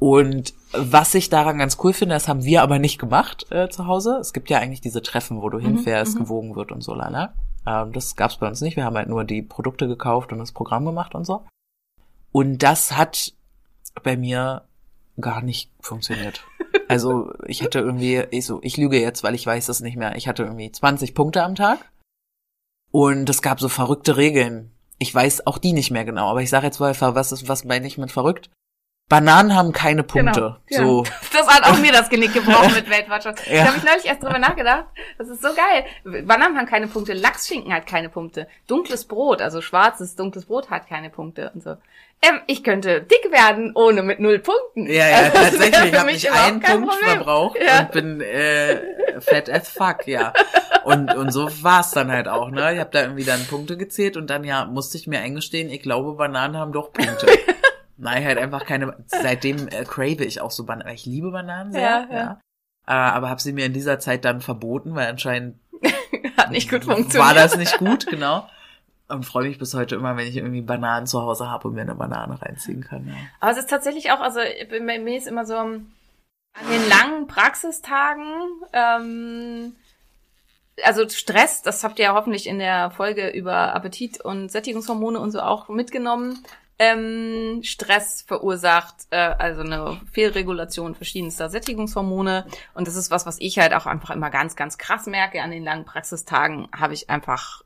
[0.00, 3.86] Und was ich daran ganz cool finde, das haben wir aber nicht gemacht äh, zu
[3.86, 4.18] Hause.
[4.20, 7.34] Es gibt ja eigentlich diese Treffen, wo du hinfährst, gewogen wird und so lala.
[7.68, 8.76] Ähm, das gab's bei uns nicht.
[8.76, 11.44] Wir haben halt nur die Produkte gekauft und das Programm gemacht und so.
[12.32, 13.34] Und das hat
[14.02, 14.64] bei mir
[15.20, 16.44] gar nicht funktioniert.
[16.86, 20.16] Also ich hatte irgendwie, ich so, ich lüge jetzt, weil ich weiß es nicht mehr.
[20.16, 21.90] Ich hatte irgendwie 20 Punkte am Tag.
[22.90, 24.70] Und es gab so verrückte Regeln.
[24.98, 27.64] Ich weiß auch die nicht mehr genau, aber ich sage jetzt mal, was ist, was
[27.64, 28.50] meine ich mit verrückt?
[29.08, 30.56] Bananen haben keine Punkte.
[30.66, 33.46] Genau, So, Das hat auch mir das Genick gebrochen mit Weltwirtschaft.
[33.46, 33.62] Ja.
[33.62, 34.84] Da habe ich neulich erst drüber nachgedacht.
[35.16, 35.84] Das ist so geil.
[36.26, 40.88] Bananen haben keine Punkte, Lachsschinken hat keine Punkte, dunkles Brot, also schwarzes, dunkles Brot hat
[40.88, 41.76] keine Punkte und so.
[42.20, 44.86] Ähm, ich könnte dick werden, ohne mit null Punkten.
[44.86, 47.10] Ja, ja, Also das tatsächlich mich ich einen Punkt Problem.
[47.14, 47.80] verbraucht Ja.
[47.80, 50.32] und bin äh, fat as fuck, ja.
[50.82, 52.74] Und, und so war's dann halt auch, ne?
[52.74, 55.80] Ich habe da irgendwie dann Punkte gezählt und dann ja musste ich mir eingestehen, ich
[55.80, 57.26] glaube, Bananen haben doch Punkte.
[57.98, 58.96] Nein, halt einfach keine.
[59.06, 60.94] Seitdem äh, crave ich auch so Bananen.
[60.94, 62.16] Ich liebe Bananen sehr, Ja, ja.
[62.16, 62.40] ja.
[62.86, 65.58] Äh, aber habe sie mir in dieser Zeit dann verboten, weil anscheinend
[66.36, 67.18] Hat nicht gut funktioniert.
[67.18, 68.48] war das nicht gut, genau.
[69.08, 71.82] Und freue mich bis heute immer, wenn ich irgendwie Bananen zu Hause habe und mir
[71.82, 73.08] eine Banane reinziehen kann.
[73.08, 73.14] Ja.
[73.40, 74.40] Aber es ist tatsächlich auch, also
[74.70, 75.86] bei mir ist immer so an
[76.70, 78.26] den langen Praxistagen,
[78.72, 79.76] ähm,
[80.84, 85.30] also Stress, das habt ihr ja hoffentlich in der Folge über Appetit und Sättigungshormone und
[85.30, 86.44] so auch mitgenommen.
[86.80, 93.58] Ähm, Stress verursacht äh, also eine Fehlregulation verschiedenster Sättigungshormone und das ist was, was ich
[93.58, 95.42] halt auch einfach immer ganz, ganz krass merke.
[95.42, 97.62] An den langen Praxistagen habe ich einfach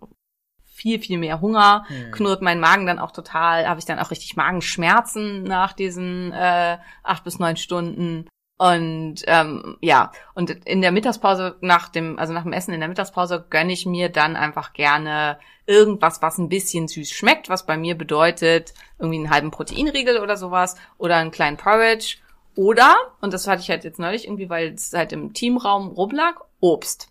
[0.64, 2.10] viel, viel mehr Hunger, Hm.
[2.12, 6.78] knurrt mein Magen dann auch total, habe ich dann auch richtig Magenschmerzen nach diesen äh,
[7.02, 8.26] acht bis neun Stunden.
[8.62, 12.88] Und ähm, ja, und in der Mittagspause nach dem, also nach dem Essen in der
[12.88, 17.76] Mittagspause gönne ich mir dann einfach gerne irgendwas, was ein bisschen süß schmeckt, was bei
[17.76, 22.18] mir bedeutet irgendwie einen halben Proteinriegel oder sowas oder einen kleinen Porridge
[22.54, 26.36] oder und das hatte ich halt jetzt neulich irgendwie, weil es halt im Teamraum rumlag,
[26.60, 27.08] Obst.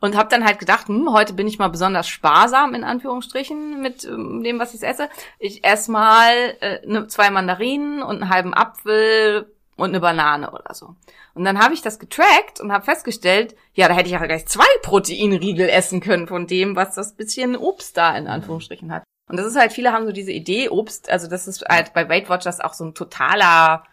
[0.00, 4.04] Und habe dann halt gedacht, hm, heute bin ich mal besonders sparsam in Anführungsstrichen mit
[4.04, 5.10] ähm, dem, was ich esse.
[5.38, 10.74] Ich esse mal äh, ne, zwei Mandarinen und einen halben Apfel und eine Banane oder
[10.74, 10.94] so.
[11.34, 14.46] Und dann habe ich das getrackt und habe festgestellt, ja, da hätte ich ja gleich
[14.46, 19.04] zwei Proteinriegel essen können von dem, was das bisschen Obst da in Anführungsstrichen hat.
[19.28, 22.08] Und das ist halt, viele haben so diese Idee, Obst, also das ist halt bei
[22.08, 23.84] Weight Watchers auch so ein totaler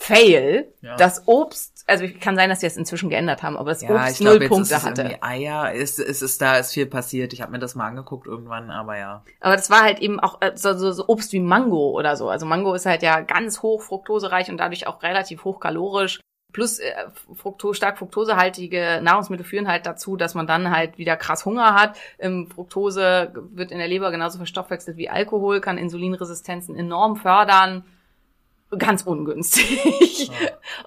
[0.00, 0.96] Fail, Ja.
[0.96, 4.20] dass Obst, also kann sein, dass sie es inzwischen geändert haben, aber das Ja, Obst
[4.22, 5.22] null Punkte ist es hatte.
[5.22, 7.32] Eier, ist, ist, ist da ist viel passiert.
[7.32, 9.24] Ich habe mir das mal angeguckt irgendwann, aber ja.
[9.40, 12.28] Aber das war halt eben auch äh, so, so, so Obst wie Mango oder so.
[12.28, 16.20] Also Mango ist halt ja ganz hoch fruktosereich und dadurch auch relativ hochkalorisch.
[16.52, 16.92] Plus äh,
[17.34, 21.98] Fructose, stark fruktosehaltige Nahrungsmittel führen halt dazu, dass man dann halt wieder krass Hunger hat.
[22.20, 27.84] Ähm, Fructose wird in der Leber genauso verstoffwechselt wie Alkohol, kann Insulinresistenzen enorm fördern.
[28.76, 30.30] Ganz ungünstig.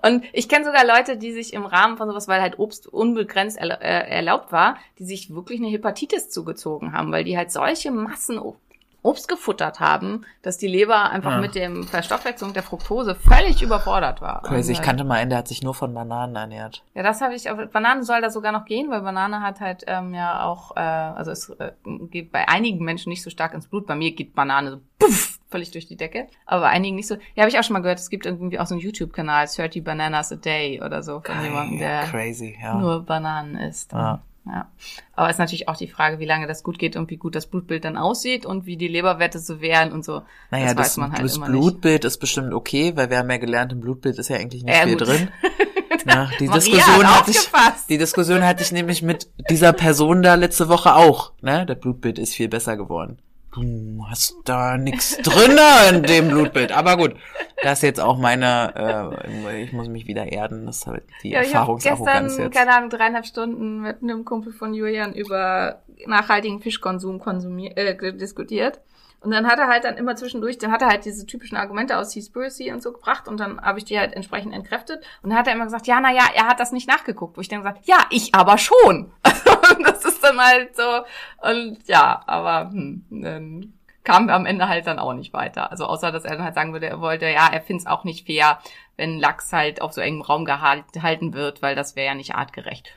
[0.04, 3.58] Und ich kenne sogar Leute, die sich im Rahmen von sowas, weil halt Obst unbegrenzt
[3.60, 8.38] äh, erlaubt war, die sich wirklich eine Hepatitis zugezogen haben, weil die halt solche Massen
[8.38, 8.58] Ob-
[9.04, 11.38] Obst gefuttert haben, dass die Leber einfach Ja.
[11.40, 14.44] mit dem Verstoffwechslung der Fructose völlig überfordert war.
[14.44, 14.74] Crazy.
[14.74, 16.84] Und, Ich kannte mal einen, der hat sich nur von Bananen ernährt.
[16.94, 19.86] ja, das habe ich, aber Banane soll da sogar noch gehen, weil Banane hat halt
[19.88, 21.72] ähm, ja auch, äh, also es äh,
[22.12, 23.88] geht bei einigen Menschen nicht so stark ins Blut.
[23.88, 27.16] Bei mir geht Banane so puff, völlig durch die Decke, aber bei einigen nicht so.
[27.36, 29.84] Ja, habe ich auch schon mal gehört, es gibt irgendwie auch so einen YouTube-Kanal, 30
[29.84, 32.76] Bananas a Day oder so, von jemandem, der Crazy, ja.
[32.76, 33.92] nur Bananen isst.
[33.92, 34.22] Ja.
[34.46, 34.72] Ja.
[35.16, 37.46] Aber ist natürlich auch die Frage, wie lange das gut geht und wie gut das
[37.46, 40.24] Blutbild dann aussieht und wie die Leberwerte so wären und so.
[40.50, 41.60] Naja, das, das, weiß man halt das immer nicht.
[41.60, 44.76] Blutbild ist bestimmt okay, weil wir haben ja gelernt, im Blutbild ist ja eigentlich nicht
[44.76, 45.08] Ja, viel gut.
[45.08, 45.30] drin.
[46.08, 47.50] Ja, die Maria Diskussion hat hatte ich,
[47.90, 51.34] die Diskussion hatte ich nämlich mit dieser Person da letzte Woche auch.
[51.42, 53.20] Ne, der Blutbild ist viel besser geworden.
[53.54, 56.72] Du hast da nichts drinne in dem Blutbild.
[56.72, 57.16] Aber gut,
[57.62, 61.32] das ist jetzt auch meine, äh, ich muss mich wieder erden, das ist halt die
[61.32, 62.56] Ja, ich habe Erfahrungsarroganz gestern, jetzt.
[62.56, 68.80] keine Ahnung, dreieinhalb Stunden mit einem Kumpel von Julian über nachhaltigen Fischkonsum konsumiert, äh, diskutiert.
[69.20, 71.98] Und dann hat er halt dann immer zwischendurch, dann hat er halt diese typischen Argumente
[71.98, 75.04] aus Seaspiracy und so gebracht und dann habe ich die halt entsprechend entkräftet.
[75.22, 77.38] Und dann hat er immer gesagt, ja, na ja, er hat das nicht nachgeguckt.
[77.38, 79.12] Wo ich dann gesagt, ja, ich aber schon.
[79.78, 80.84] Und das ist dann halt so,
[81.50, 85.70] und ja, aber hm, dann kamen wir am Ende halt dann auch nicht weiter.
[85.72, 88.04] Also außer, dass er dann halt sagen würde, er wollte, ja, er findet es auch
[88.04, 88.60] nicht fair,
[88.98, 92.34] wenn Lachs halt auf so engem Raum gehal- gehalten wird, weil das wäre ja nicht
[92.36, 92.92] artgerecht.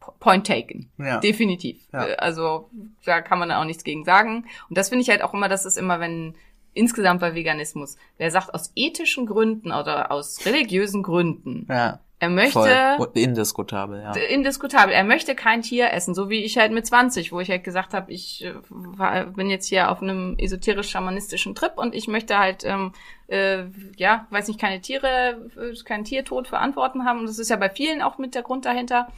[0.00, 0.90] Po- Point taken.
[0.98, 1.18] Ja.
[1.18, 1.80] Definitiv.
[1.92, 2.00] Ja.
[2.16, 2.70] Also
[3.04, 4.46] da kann man auch nichts gegen sagen.
[4.68, 6.34] Und das finde ich halt auch immer, das ist immer, wenn
[6.72, 12.94] insgesamt bei Veganismus, wer sagt aus ethischen Gründen oder aus religiösen Gründen, Ja, er möchte
[12.96, 13.10] voll.
[13.12, 14.12] Indiskutabel, ja.
[14.12, 14.94] indiskutabel.
[14.94, 17.92] Er möchte kein Tier essen, so wie ich halt mit 20, wo ich halt gesagt
[17.92, 22.64] habe, ich äh, war, bin jetzt hier auf einem esoterisch-schamanistischen Trip und ich möchte halt,
[22.64, 22.92] ähm,
[23.28, 23.64] äh,
[23.98, 27.20] ja, weiß nicht, keine Tiere, äh, keinen Tiertod verantworten haben.
[27.20, 29.08] Und das ist ja bei vielen auch mit der Grund dahinter.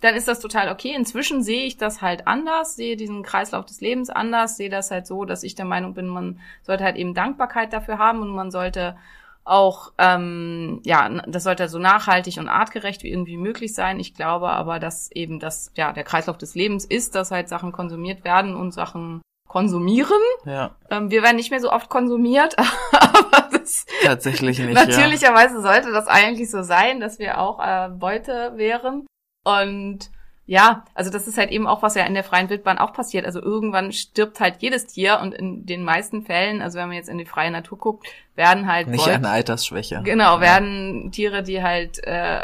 [0.00, 0.92] Dann ist das total okay.
[0.96, 5.06] Inzwischen sehe ich das halt anders, sehe diesen Kreislauf des Lebens anders, sehe das halt
[5.06, 8.50] so, dass ich der Meinung bin, man sollte halt eben Dankbarkeit dafür haben und man
[8.50, 8.96] sollte
[9.48, 13.98] auch, ähm, ja, das sollte so nachhaltig und artgerecht wie irgendwie möglich sein.
[13.98, 17.72] Ich glaube aber, dass eben das, ja, der Kreislauf des Lebens ist, dass halt Sachen
[17.72, 20.20] konsumiert werden und Sachen konsumieren.
[20.44, 22.56] Ja, Ähm, wir werden nicht mehr so oft konsumiert,
[22.92, 24.76] aber das, tatsächlich nicht.
[24.76, 24.86] Ja.
[24.86, 29.06] natürlicherweise sollte das eigentlich so sein, dass wir auch äh, Beute wären.
[29.44, 30.10] Und
[30.50, 33.26] ja, also das ist halt eben auch, was ja in der freien Wildbahn auch passiert.
[33.26, 37.10] Also irgendwann stirbt halt jedes Tier und in den meisten Fällen, also wenn man jetzt
[37.10, 40.00] in die freie Natur guckt, werden halt Nicht Beut- an Altersschwäche.
[40.04, 40.40] Genau, Ja.
[40.40, 42.40] werden Tiere, die halt äh,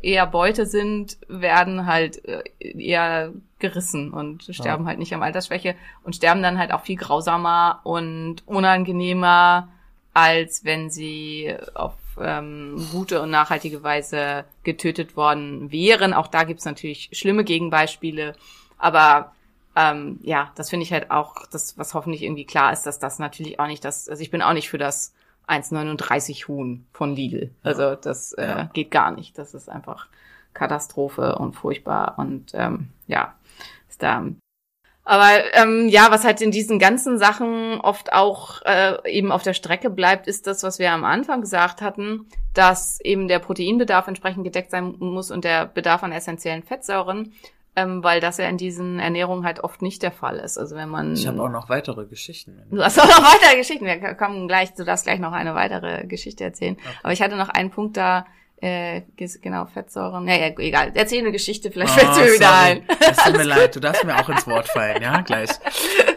[0.00, 5.74] eher Beute sind, werden halt äh, eher gerissen und sterben halt nicht am Altersschwäche
[6.04, 9.68] und sterben dann halt auch viel grausamer und unangenehmer,
[10.14, 16.14] als wenn sie auf ähm, gute und nachhaltige Weise getötet worden wären.
[16.14, 18.34] Auch da gibt's natürlich schlimme Gegenbeispiele,
[18.78, 19.32] aber
[19.74, 23.18] ähm, ja, das finde ich halt auch, das, was hoffentlich irgendwie klar ist, dass das
[23.18, 25.12] natürlich auch nicht das, also ich bin auch nicht für das
[25.48, 27.50] 1,39 Huhn von Lidl.
[27.62, 28.70] Also das äh, Ja.
[28.72, 29.36] geht gar nicht.
[29.38, 30.08] Das ist einfach
[30.54, 33.34] Katastrophe und furchtbar und ähm, ja,
[33.88, 34.24] ist da.
[35.08, 39.54] Aber ähm, ja, was halt in diesen ganzen Sachen oft auch äh, eben auf der
[39.54, 44.42] Strecke bleibt, ist das, was wir am Anfang gesagt hatten, dass eben der Proteinbedarf entsprechend
[44.42, 47.34] gedeckt sein muss und der Bedarf an essentiellen Fettsäuren,
[47.76, 50.58] ähm, weil das ja in diesen Ernährungen halt oft nicht der Fall ist.
[50.58, 52.60] Also wenn man Ich habe auch noch weitere Geschichten.
[52.72, 53.84] Du hast auch noch weitere Geschichten.
[53.84, 56.76] Wir kommen gleich, du darfst gleich noch eine weitere Geschichte erzählen.
[57.04, 58.26] Aber ich hatte noch einen Punkt da,
[58.58, 60.26] äh, genau, Fettsäuren.
[60.28, 60.92] Ja, ja, egal.
[60.94, 62.82] Erzähl eine Geschichte, vielleicht fällt es mir wieder Oh, ein.
[63.00, 65.50] Es tut mir leid, du darfst mir auch ins Wort fallen, ja, gleich.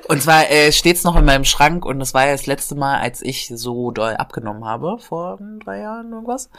[0.08, 3.00] Und zwar äh, steht's noch in meinem Schrank und das war ja das letzte Mal,
[3.00, 6.50] als ich so doll abgenommen habe, vor drei Jahren irgendwas.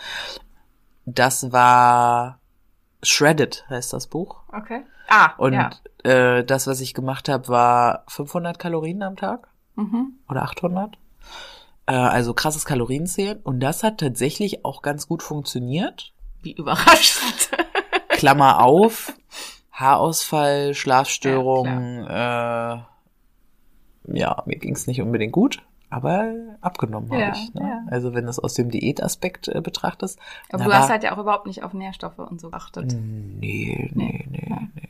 [1.06, 2.38] Das war
[3.02, 4.42] Shredded, heißt das Buch.
[4.52, 4.82] Okay.
[5.08, 5.70] Ah, Und ja.
[6.04, 10.18] äh, das, was ich gemacht habe, war 500 Kalorien am Tag Mhm.
[10.28, 10.98] oder 800.
[11.90, 13.38] Äh, also krasses Kalorienzählen.
[13.42, 16.12] Und das hat tatsächlich auch ganz gut funktioniert.
[16.42, 17.50] Wie überraschend.
[18.08, 19.12] Klammer auf,
[19.72, 22.78] Haarausfall, Schlafstörungen, äh,
[24.12, 27.54] ja, mir ging's nicht unbedingt gut, aber abgenommen habe Ja, ich.
[27.54, 27.60] Ne?
[27.62, 27.80] ja.
[27.90, 30.18] Also wenn du es aus dem Diätaspekt äh, betrachtest.
[30.52, 32.92] Aber du hast halt ja auch überhaupt nicht auf Nährstoffe und so geachtet.
[32.94, 34.58] Nee, nee, nee, Ja.
[34.74, 34.88] nee.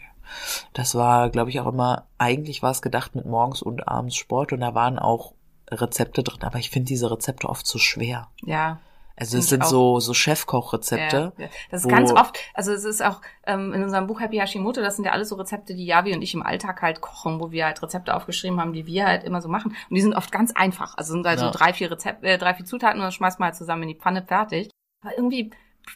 [0.75, 4.53] Das war, glaube ich, auch immer, eigentlich war es gedacht mit morgens und abends Sport
[4.53, 5.33] und da waren auch
[5.71, 8.29] Rezepte drin, aber ich finde diese Rezepte oft zu schwer.
[8.45, 8.79] Ja.
[9.17, 9.69] Also es sind auch.
[9.69, 11.33] so, so Chefkochrezepte.
[11.37, 11.51] Ja, ja.
[11.71, 14.97] Das ist ganz oft, also es ist auch ähm, in unserem Buch Happy Hashimoto, das
[14.97, 17.67] sind ja alles so Rezepte, die Yavi und ich im Alltag halt kochen, wo wir
[17.67, 19.73] halt Rezepte aufgeschrieben haben, die wir halt immer so machen.
[19.91, 20.97] Und die sind oft ganz einfach.
[20.97, 21.53] Also sind halt Ja.
[21.53, 23.89] so drei, vier Rezepte, äh, drei, vier Zutaten und das schmeißt man halt zusammen in
[23.91, 24.71] die Pfanne fertig.
[25.05, 25.51] Aber irgendwie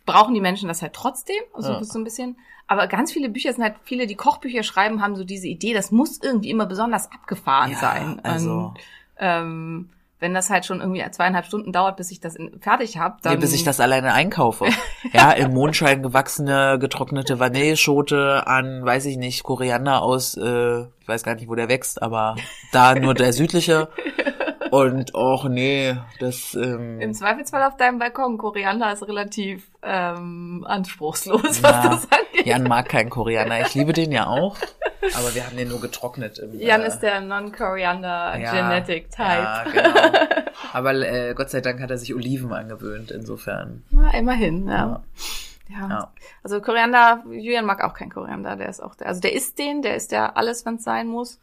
[0.05, 1.85] brauchen die Menschen das halt trotzdem, also Ja.
[1.85, 2.37] so ein bisschen.
[2.67, 5.91] Aber ganz viele Bücher sind halt, viele, die Kochbücher schreiben, haben so diese Idee, das
[5.91, 8.21] muss irgendwie immer besonders abgefahren Ja, sein.
[8.23, 8.79] also- Und,
[9.19, 9.91] ähm,
[10.21, 13.35] wenn das halt schon irgendwie zweieinhalb Stunden dauert, bis ich das in, fertig habe, dann
[13.35, 14.67] Ja, bis ich das alleine einkaufe.
[15.13, 21.25] ja, im Mondschein gewachsene, getrocknete Vanilleschote an, weiß ich nicht, Koriander aus, äh, ich weiß
[21.25, 22.37] gar nicht, wo der wächst, aber
[22.73, 23.89] da nur der südliche.
[24.75, 28.39] Und och nee, das ähm, Im Zweifelsfall auf deinem Balkon.
[28.39, 31.83] Koriander ist relativ ähm, anspruchslos, was Ja.
[31.91, 32.45] das angeht.
[32.45, 33.61] Jan mag keinen Koriander.
[33.61, 34.57] Ich liebe den ja auch,
[35.17, 36.41] aber wir haben den nur getrocknet.
[36.41, 39.23] Im, Jan äh, ist der Non-Coriander ja, Genetic Type.
[39.23, 40.19] Ja, genau.
[40.73, 43.85] Aber äh, Gott sei Dank hat er sich Oliven angewöhnt, insofern.
[43.91, 44.75] Na, immerhin, ja.
[44.75, 45.03] Ja.
[45.69, 45.89] ja.
[45.89, 46.13] Ja.
[46.43, 49.83] Also Koriander, Julian mag auch keinen Koriander, der ist auch der, also der isst den,
[49.83, 51.39] der isst ja alles, wenn es sein muss.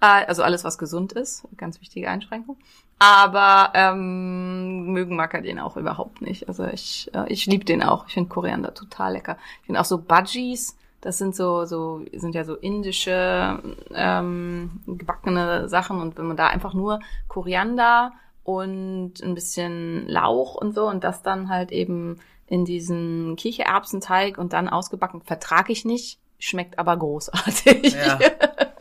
[0.00, 2.56] Äh, also alles, was gesund ist, ganz wichtige Einschränkung.
[2.98, 6.48] Aber ähm, mögen mag er den auch überhaupt nicht.
[6.48, 8.06] Also ich, äh, ich liebe den auch.
[8.06, 9.36] Ich finde Koriander total lecker.
[9.60, 13.60] Ich finde auch so Budgies, das sind so, so, sind ja so indische
[13.94, 18.12] ähm, gebackene Sachen und wenn man da einfach nur Koriander
[18.44, 24.52] und ein bisschen Lauch und so und das dann halt eben in diesen Kichererbsenteig und
[24.52, 27.92] dann ausgebacken, vertrage ich nicht, schmeckt aber großartig.
[27.92, 28.18] Ja.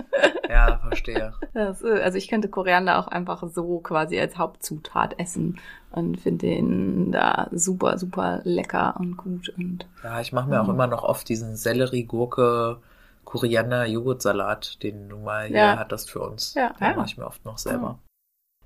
[0.56, 1.34] ja, verstehe.
[1.54, 5.60] Das, äh, also ich könnte Koriander auch einfach so quasi als Hauptzutat essen
[5.92, 10.70] und finde den da super, super lecker und gut und Ja, ich mache mir auch
[10.70, 12.78] immer noch oft diesen Sellerie, Gurke,
[13.24, 15.78] Koriander, Joghurtsalat, den du mal hier Ja.
[15.78, 16.54] hattest für uns.
[16.54, 16.74] Ja.
[16.80, 16.96] Den Ja.
[16.96, 18.00] mache ich mir oft noch selber.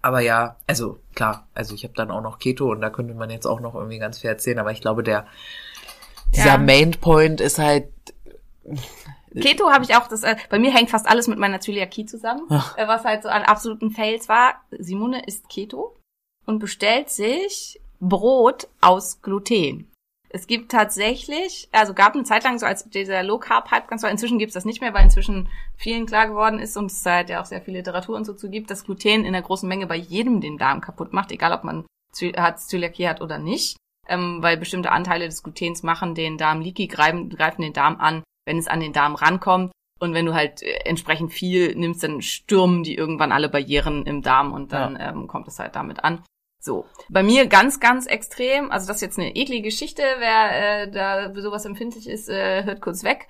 [0.02, 3.30] Aber ja, also klar, also ich habe dann auch noch Keto und da könnte man
[3.30, 5.26] jetzt auch noch irgendwie ganz viel erzählen, aber ich glaube, der
[6.34, 6.58] dieser Ja.
[6.58, 7.90] Main Point ist halt
[9.34, 12.48] Keto habe ich auch, das, äh, bei mir hängt fast alles mit meiner Zöliakie zusammen,
[12.78, 14.56] äh, was halt so an absoluten Fails war.
[14.72, 15.96] Simone isst Keto
[16.46, 19.90] und bestellt sich Brot aus Gluten.
[20.32, 24.04] Es gibt tatsächlich, also gab eine Zeit lang so als dieser Low Carb Hype ganz
[24.04, 27.30] war, inzwischen gibt's das nicht mehr, weil inzwischen vielen klar geworden ist und es halt
[27.30, 29.88] ja auch sehr viel Literatur und so zu gibt, dass Gluten in der großen Menge
[29.88, 31.86] bei jedem den Darm kaputt macht, egal ob man
[32.38, 33.78] hat Zöliakie hat oder nicht,
[34.08, 38.24] ähm, weil bestimmte Anteile des Glutens machen den Darm leaky, greifen, greifen den Darm an,
[38.50, 39.72] wenn es an den Darm rankommt.
[40.00, 44.24] Und wenn du halt äh, entsprechend viel nimmst, dann stürmen die irgendwann alle Barrieren im
[44.24, 46.24] Darm und dann ähm, kommt es halt damit an.
[46.60, 46.86] So.
[47.10, 51.34] Bei mir ganz, ganz extrem, also das ist jetzt eine eklige Geschichte, wer äh, da
[51.40, 53.28] sowas empfindlich ist, äh, hört kurz weg.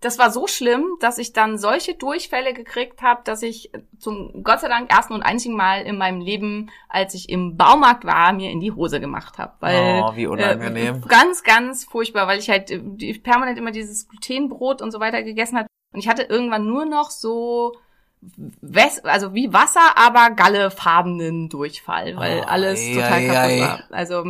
[0.00, 4.60] Das war so schlimm, dass ich dann solche Durchfälle gekriegt habe, dass ich zum Gott
[4.60, 8.50] sei Dank ersten und einzigen Mal in meinem Leben, als ich im Baumarkt war, mir
[8.50, 9.54] in die Hose gemacht habe.
[9.60, 10.96] Weil Oh, wie unangenehm.
[10.96, 15.22] Äh, ganz, ganz furchtbar, weil ich halt äh, permanent immer dieses Glutenbrot und so weiter
[15.22, 15.68] gegessen habe.
[15.94, 17.74] Und ich hatte irgendwann nur noch so
[18.20, 23.60] Wes also wie Wasser, aber gallefarbenen Durchfall, weil Oh, alles ei, total ei, kaputt ei.
[23.60, 23.80] war.
[23.90, 24.24] Also,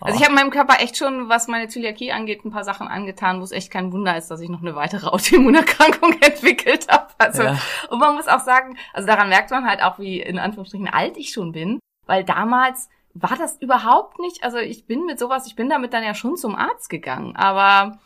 [0.00, 3.40] also ich habe meinem Körper echt schon, was meine Zöliakie angeht, ein paar Sachen angetan,
[3.40, 7.08] wo es echt kein Wunder ist, dass ich noch eine weitere Autoimmunerkrankung entwickelt habe.
[7.18, 7.58] Also, Ja.
[7.90, 11.16] und man muss auch sagen, also daran merkt man halt auch, wie in Anführungsstrichen alt
[11.16, 15.56] ich schon bin, weil damals war das überhaupt nicht, also ich bin mit sowas, ich
[15.56, 17.98] bin damit dann ja schon zum Arzt gegangen, aber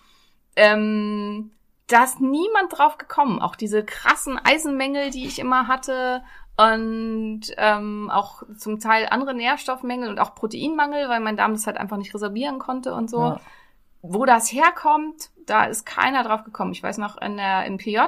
[0.56, 1.50] ähm,
[1.87, 3.41] da ist niemand drauf gekommen.
[3.41, 6.22] Auch diese krassen Eisenmängel, die ich immer hatte
[6.57, 11.76] und ähm, auch zum Teil andere Nährstoffmängel und auch Proteinmangel, weil mein Darm das halt
[11.76, 13.20] einfach nicht resorbieren konnte und so.
[13.20, 13.41] Ja.
[14.03, 16.72] Wo das herkommt, da ist keiner drauf gekommen.
[16.72, 17.99] Ich weiß noch in der im PJ,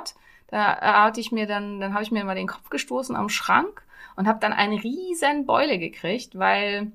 [0.48, 3.28] da äh, hatte ich mir dann, dann habe ich mir mal den Kopf gestoßen am
[3.28, 3.82] Schrank
[4.16, 6.90] und habe dann eine riesen Beule gekriegt, weil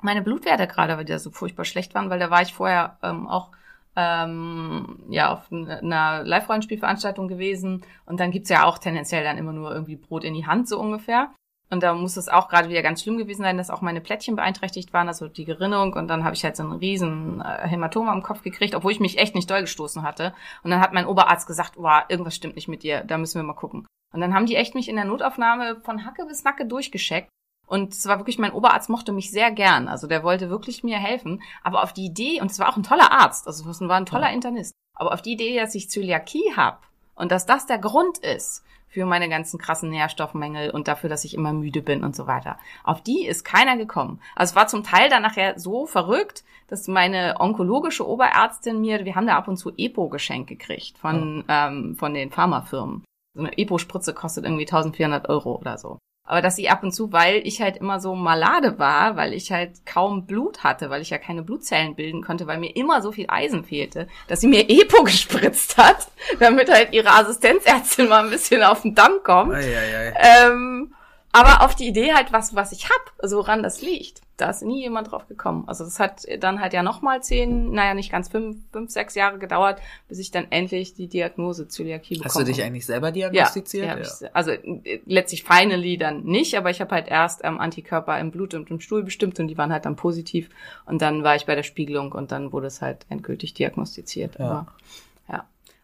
[0.00, 3.50] meine Blutwerte gerade wieder so furchtbar schlecht waren, weil da war ich vorher ähm, auch
[3.96, 9.72] ähm, ja auf einer Live-Rollenspielveranstaltung gewesen und dann gibt's ja auch tendenziell dann immer nur
[9.72, 11.30] irgendwie Brot in die Hand so ungefähr.
[11.70, 14.36] Und da muss es auch gerade wieder ganz schlimm gewesen sein, dass auch meine Plättchen
[14.36, 15.94] beeinträchtigt waren, also die Gerinnung.
[15.94, 19.00] Und dann habe ich halt so einen riesen äh, Hämatom am Kopf gekriegt, obwohl ich
[19.00, 20.34] mich echt nicht doll gestoßen hatte.
[20.62, 23.42] Und dann hat mein Oberarzt gesagt, wow, irgendwas stimmt nicht mit dir, da müssen wir
[23.44, 23.86] mal gucken.
[24.12, 27.28] Und dann haben die echt mich in der Notaufnahme von Hacke bis Nacke durchgescheckt.
[27.66, 29.88] Und es war wirklich, mein Oberarzt mochte mich sehr gern.
[29.88, 31.42] Also der wollte wirklich mir helfen.
[31.62, 34.06] Aber auf die Idee, und es war auch ein toller Arzt, also es war ein
[34.06, 36.78] toller Internist, aber auf die Idee, dass ich Zöliakie habe
[37.14, 41.34] und dass das der Grund ist für meine ganzen krassen Nährstoffmängel und dafür, dass ich
[41.34, 42.58] immer müde bin und so weiter.
[42.84, 44.20] Auf die ist keiner gekommen.
[44.36, 49.16] Also es war zum Teil dann nachher so verrückt, dass meine onkologische Oberärztin mir, wir
[49.16, 53.04] haben da ab und zu Epo geschenkt gekriegt von, ähm, von den Pharmafirmen.
[53.34, 55.98] So eine Epo-Spritze kostet irgendwie 1400 Euro oder so.
[56.26, 59.52] Aber dass sie ab und zu, weil ich halt immer so malade war, weil ich
[59.52, 63.12] halt kaum Blut hatte, weil ich ja keine Blutzellen bilden konnte, weil mir immer so
[63.12, 66.08] viel Eisen fehlte, dass sie mir Epo gespritzt hat,
[66.40, 69.52] damit halt ihre Assistenzärztin mal ein bisschen auf den Damm kommt.
[69.52, 70.14] Eieiei.
[70.16, 70.94] Ähm,
[71.34, 74.62] aber auf die Idee halt, was, was ich hab, also woran das liegt, da ist
[74.62, 75.64] nie jemand drauf gekommen.
[75.66, 79.38] Also das hat dann halt ja nochmal zehn, naja, nicht ganz fünf, fünf, sechs Jahre
[79.38, 83.30] gedauert, bis ich dann endlich die Diagnose Zöliakie bekommen Hast du dich eigentlich selber Ja,
[83.30, 83.84] diagnostiziert?
[83.84, 87.58] ja, hab ich, also äh, letztlich finally dann nicht, aber ich habe halt erst ähm,
[87.58, 90.50] Antikörper im Blut und im Stuhl bestimmt und die waren halt dann positiv
[90.86, 94.38] und dann war ich bei der Spiegelung und dann wurde es halt endgültig diagnostiziert.
[94.38, 94.44] Ja.
[94.44, 94.66] Aber, ja.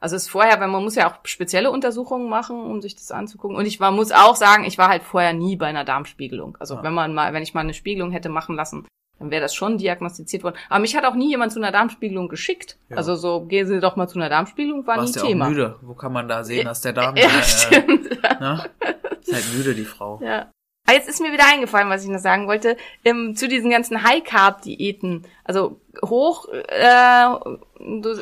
[0.01, 3.11] Also es ist vorher, weil man muss ja auch spezielle Untersuchungen machen, um sich das
[3.13, 3.57] anzugucken.
[3.57, 6.57] Und ich war, muss auch sagen, ich war halt vorher nie bei einer Darmspiegelung.
[6.59, 6.83] Also Ja.
[6.83, 8.87] wenn man mal, wenn ich mal eine Spiegelung hätte machen lassen,
[9.19, 10.57] dann wäre das schon diagnostiziert worden.
[10.71, 12.79] Aber mich hat auch nie jemand zu einer Darmspiegelung geschickt.
[12.89, 12.97] Ja.
[12.97, 15.49] Also so, gehen Sie doch mal zu einer Darmspiegelung, war nie Warst ja auch Thema.
[15.51, 15.77] müde.
[15.83, 18.11] Wo kann man da sehen, dass der Darm Ja, äh, stimmt.
[18.41, 18.65] ne?
[19.21, 20.19] Ist halt müde, die Frau.
[20.23, 20.51] Ja.
[20.91, 24.03] Aber jetzt ist mir wieder eingefallen, was ich noch sagen wollte, ähm, zu diesen ganzen
[24.03, 25.25] High-Carb-Diäten.
[25.45, 26.83] Also hoch, äh,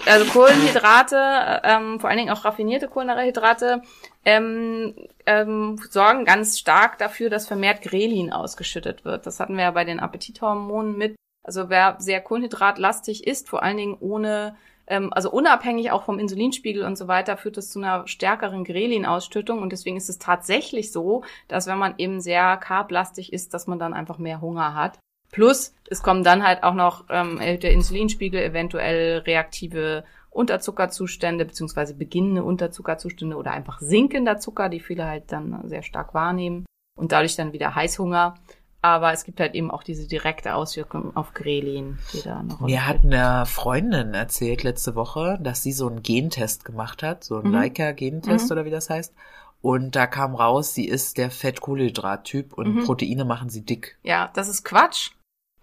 [0.05, 3.81] also Kohlenhydrate, ähm, vor allen Dingen auch raffinierte Kohlenhydrate,
[4.27, 4.95] ähm,
[5.25, 9.25] ähm, sorgen ganz stark dafür, dass vermehrt Grelin ausgeschüttet wird.
[9.25, 11.17] Das hatten wir ja bei den Appetithormonen mit.
[11.43, 14.57] Also wer sehr kohlenhydratlastig ist, vor allen Dingen ohne
[14.89, 19.61] ähm, also unabhängig auch vom Insulinspiegel und so weiter, führt es zu einer stärkeren Grelin-Ausschüttung.
[19.61, 23.79] Und deswegen ist es tatsächlich so, dass wenn man eben sehr carblastig ist, dass man
[23.79, 24.99] dann einfach mehr Hunger hat.
[25.31, 32.45] Plus, es kommen dann halt auch noch ähm, der Insulinspiegel, eventuell reaktive Unterzuckerzustände, beziehungsweise beginnende
[32.45, 36.65] Unterzuckerzustände oder einfach sinkender Zucker, die viele halt dann sehr stark wahrnehmen.
[36.97, 38.35] Und dadurch dann wieder Heißhunger.
[38.81, 42.87] Aber es gibt halt eben auch diese direkte Auswirkung auf Grelin, die da noch Mir
[42.87, 47.49] hat eine Freundin erzählt letzte Woche, dass sie so einen Gentest gemacht hat, so einen
[47.49, 47.55] Mhm.
[47.55, 48.53] Leica-Gentest Mhm.
[48.53, 49.15] oder wie das heißt.
[49.61, 52.85] Und da kam raus, sie ist der Fett-Kohlenhydrat-Typ und Mhm.
[52.85, 53.99] Proteine machen sie dick.
[54.05, 55.11] Ja, das ist Quatsch.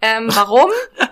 [0.02, 0.68] Ähm, warum?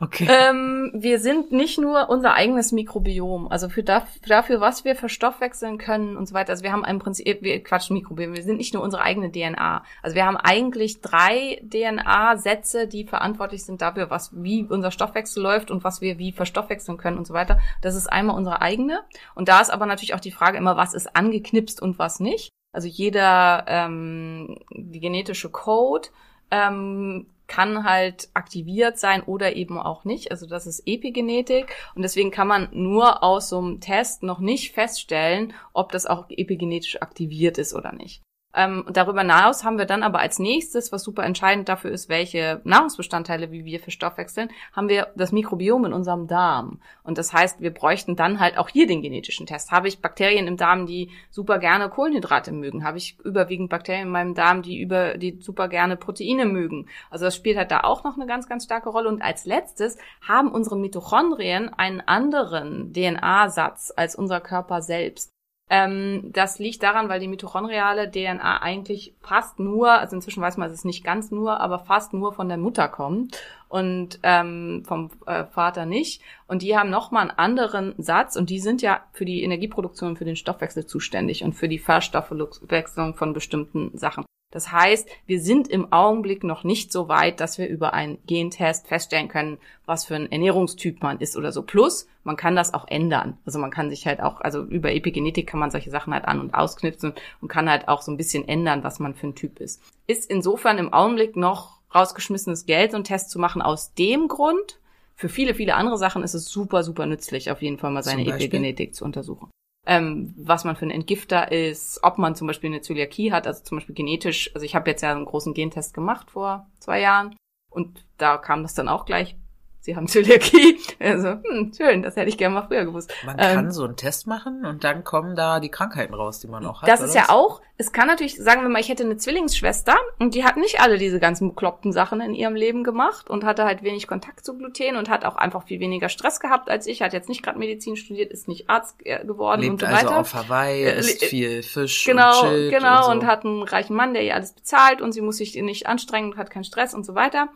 [0.00, 0.26] Okay.
[0.28, 3.48] ähm, wir sind nicht nur unser eigenes Mikrobiom.
[3.48, 6.50] Also für daf dafür, was wir verstoffwechseln können und so weiter.
[6.50, 8.34] Also wir haben im Prinzip, wir Quatsch, Mikrobiom.
[8.34, 9.84] Wir sind nicht nur unsere eigene DNA.
[10.02, 15.70] Also wir haben eigentlich drei DNA-Sätze, die verantwortlich sind dafür, was, wie unser Stoffwechsel läuft
[15.70, 17.58] und was wir wie verstoffwechseln können und so weiter.
[17.80, 19.00] Das ist einmal unsere eigene.
[19.34, 22.50] Und da ist aber natürlich auch die Frage immer, was ist angeknipst und was nicht.
[22.72, 26.08] Also jeder, ähm, die genetische Code,
[26.50, 30.30] ähm, kann halt aktiviert sein oder eben auch nicht.
[30.30, 34.72] Also das ist Epigenetik und deswegen kann man nur aus so einem Test noch nicht
[34.72, 38.22] feststellen, ob das auch epigenetisch aktiviert ist oder nicht.
[38.54, 42.60] Ähm, darüber hinaus haben wir dann aber als nächstes, was super entscheidend dafür ist, welche
[42.64, 46.80] Nahrungsbestandteile wie wir verstoffwechseln, haben wir das Mikrobiom in unserem Darm.
[47.02, 49.72] Und das heißt, wir bräuchten dann halt auch hier den genetischen Test.
[49.72, 52.84] Habe ich Bakterien im Darm, die super gerne Kohlenhydrate mögen?
[52.84, 56.86] Habe ich überwiegend Bakterien in meinem Darm, die über, die super gerne Proteine mögen?
[57.10, 59.08] Also das spielt halt da auch noch eine ganz, ganz starke Rolle.
[59.08, 65.33] Und als letztes haben unsere Mitochondrien einen anderen DNA-Satz als unser Körper selbst.
[65.70, 70.68] Ähm, das liegt daran, weil die mitochondriale DNA eigentlich fast nur, also inzwischen weiß man,
[70.68, 73.38] es ist nicht ganz nur, aber fast nur von der Mutter kommt
[73.68, 76.20] und ähm, vom äh, Vater nicht.
[76.46, 80.26] Und die haben nochmal einen anderen Satz und die sind ja für die Energieproduktion, für
[80.26, 84.24] den Stoffwechsel zuständig und für die Verstoffwechslung von bestimmten Sachen.
[84.54, 88.86] Das heißt, wir sind im Augenblick noch nicht so weit, dass wir über einen Gentest
[88.86, 91.62] feststellen können, was für ein Ernährungstyp man ist oder so.
[91.62, 93.36] Plus, man kann das auch ändern.
[93.44, 96.38] Also man kann sich halt auch, also über Epigenetik kann man solche Sachen halt an-
[96.38, 99.58] und ausknipsen und kann halt auch so ein bisschen ändern, was man für ein Typ
[99.58, 99.82] ist.
[100.06, 104.78] Ist insofern im Augenblick noch rausgeschmissenes Geld, so einen Test zu machen aus dem Grund.
[105.16, 108.24] Für viele, viele andere Sachen ist es super, super nützlich, auf jeden Fall mal seine?
[108.24, 109.50] Epigenetik zu untersuchen
[109.86, 113.62] ähm, was man für ein Entgifter ist, ob man zum Beispiel eine Zöliakie hat, also
[113.62, 114.50] zum Beispiel genetisch.
[114.54, 117.36] Also ich habe jetzt ja einen großen Gentest gemacht vor zwei Jahren
[117.70, 119.36] und da kam das dann auch gleich.
[119.84, 120.78] Sie haben Zöliakie.
[120.98, 123.12] Also, hm, schön, das hätte ich gerne mal früher gewusst.
[123.26, 126.46] Man Ähm, kann so einen Test machen und dann kommen da die Krankheiten raus, die
[126.48, 126.88] man auch hat.
[126.88, 127.28] Das ist ja was?
[127.28, 130.80] auch, es kann natürlich, sagen wir mal, ich hätte eine Zwillingsschwester und die hat nicht
[130.80, 134.56] alle diese ganzen bekloppten Sachen in ihrem Leben gemacht und hatte halt wenig Kontakt zu
[134.56, 137.58] Gluten und hat auch einfach viel weniger Stress gehabt als ich, hat jetzt nicht gerade
[137.58, 140.16] Medizin studiert, ist nicht Arzt äh, geworden Lebt und so also weiter.
[140.20, 143.26] auf Hawaii, Äh, isst viel Fisch Genau, und chillt genau, und, und, so.
[143.26, 146.38] hat einen reichen Mann, der ihr alles bezahlt und sie muss sich nicht anstrengen und
[146.38, 147.48] hat keinen Stress und so weiter.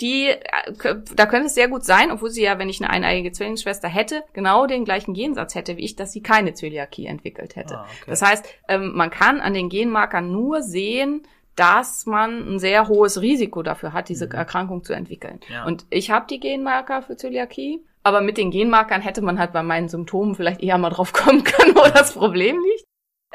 [0.00, 3.32] Die, äh, da könnte es sehr gut sein, obwohl sie ja, wenn ich eine eineigige
[3.32, 7.78] Zwillingsschwester hätte, genau den gleichen Gensatz hätte wie ich, dass sie keine Zöliakie entwickelt hätte.
[7.78, 8.10] Ah, okay.
[8.10, 11.22] Das heißt, ähm, man kann an den Genmarkern nur sehen,
[11.54, 15.40] dass man ein sehr hohes Risiko dafür hat, diese Erkrankung zu entwickeln.
[15.48, 15.54] Mhm.
[15.54, 15.64] Ja.
[15.64, 19.62] Und ich habe die Genmarker für Zöliakie, aber mit den Genmarkern hätte man halt bei
[19.62, 22.84] meinen Symptomen vielleicht eher mal drauf kommen können, wo das Problem liegt.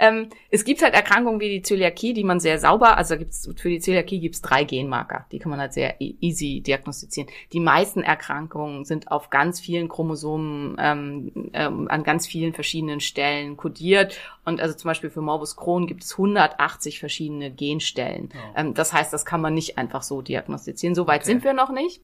[0.02, 3.70] Ähm, es gibt halt Erkrankungen wie die Zöliakie, die man sehr sauber, also gibt's, für
[3.70, 7.30] die Zöliakie gibt's drei Genmarker, die kann man halt sehr e- easy diagnostizieren.
[7.54, 13.58] Die meisten Erkrankungen sind auf ganz vielen Chromosomen, ähm, ähm, an ganz vielen verschiedenen Stellen
[13.58, 14.18] kodiert.
[14.44, 18.30] Und also zum Beispiel für Morbus Crohn gibt es 180 verschiedene Genstellen.
[18.56, 20.96] Ähm, das heißt, das kann man nicht einfach so diagnostizieren.
[20.96, 21.32] So weit Okay.
[21.34, 22.02] sind wir noch nicht.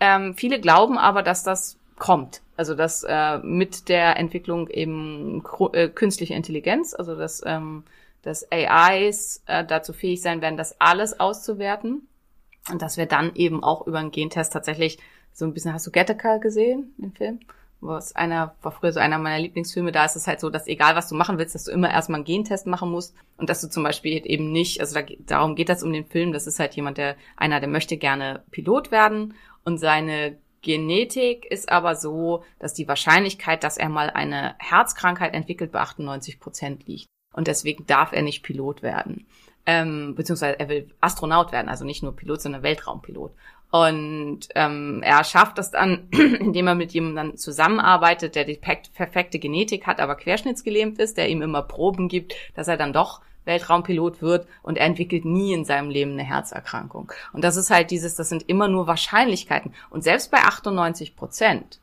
[0.00, 2.42] Ähm, viele glauben aber, dass das kommt.
[2.56, 7.84] Also dass äh, mit der Entwicklung eben äh, künstliche Intelligenz, also dass, ähm,
[8.22, 12.08] dass AIs äh, dazu fähig sein werden, das alles auszuwerten.
[12.70, 14.98] Und dass wir dann eben auch über einen Gentest tatsächlich
[15.32, 17.40] so ein bisschen, hast du Gattaca gesehen, den Film?
[17.80, 20.96] Was einer, war früher so einer meiner Lieblingsfilme, da ist es halt so, dass egal
[20.96, 23.68] was du machen willst, dass du immer erstmal einen Gentest machen musst und dass du
[23.68, 26.74] zum Beispiel eben nicht, also da, darum geht das um den Film, das ist halt
[26.74, 29.34] jemand, der, einer, der möchte gerne Pilot werden
[29.64, 35.72] und seine Genetik ist aber so, dass die Wahrscheinlichkeit, dass er mal eine Herzkrankheit entwickelt,
[35.72, 37.06] bei 98 Prozent liegt.
[37.34, 39.26] Und deswegen darf er nicht Pilot werden.
[39.66, 43.32] Ähm, beziehungsweise er will Astronaut werden, also nicht nur Pilot, sondern Weltraumpilot.
[43.70, 49.86] Und ähm, er schafft das dann, indem er mit jemandem zusammenarbeitet, der die perfekte Genetik
[49.86, 54.46] hat, aber querschnittsgelähmt ist, der ihm immer Proben gibt, dass er dann doch Weltraumpilot wird
[54.62, 57.10] und er entwickelt nie in seinem Leben eine Herzerkrankung.
[57.32, 59.74] Und das ist halt dieses, das sind immer nur Wahrscheinlichkeiten.
[59.90, 61.80] Und selbst bei 98 Prozent,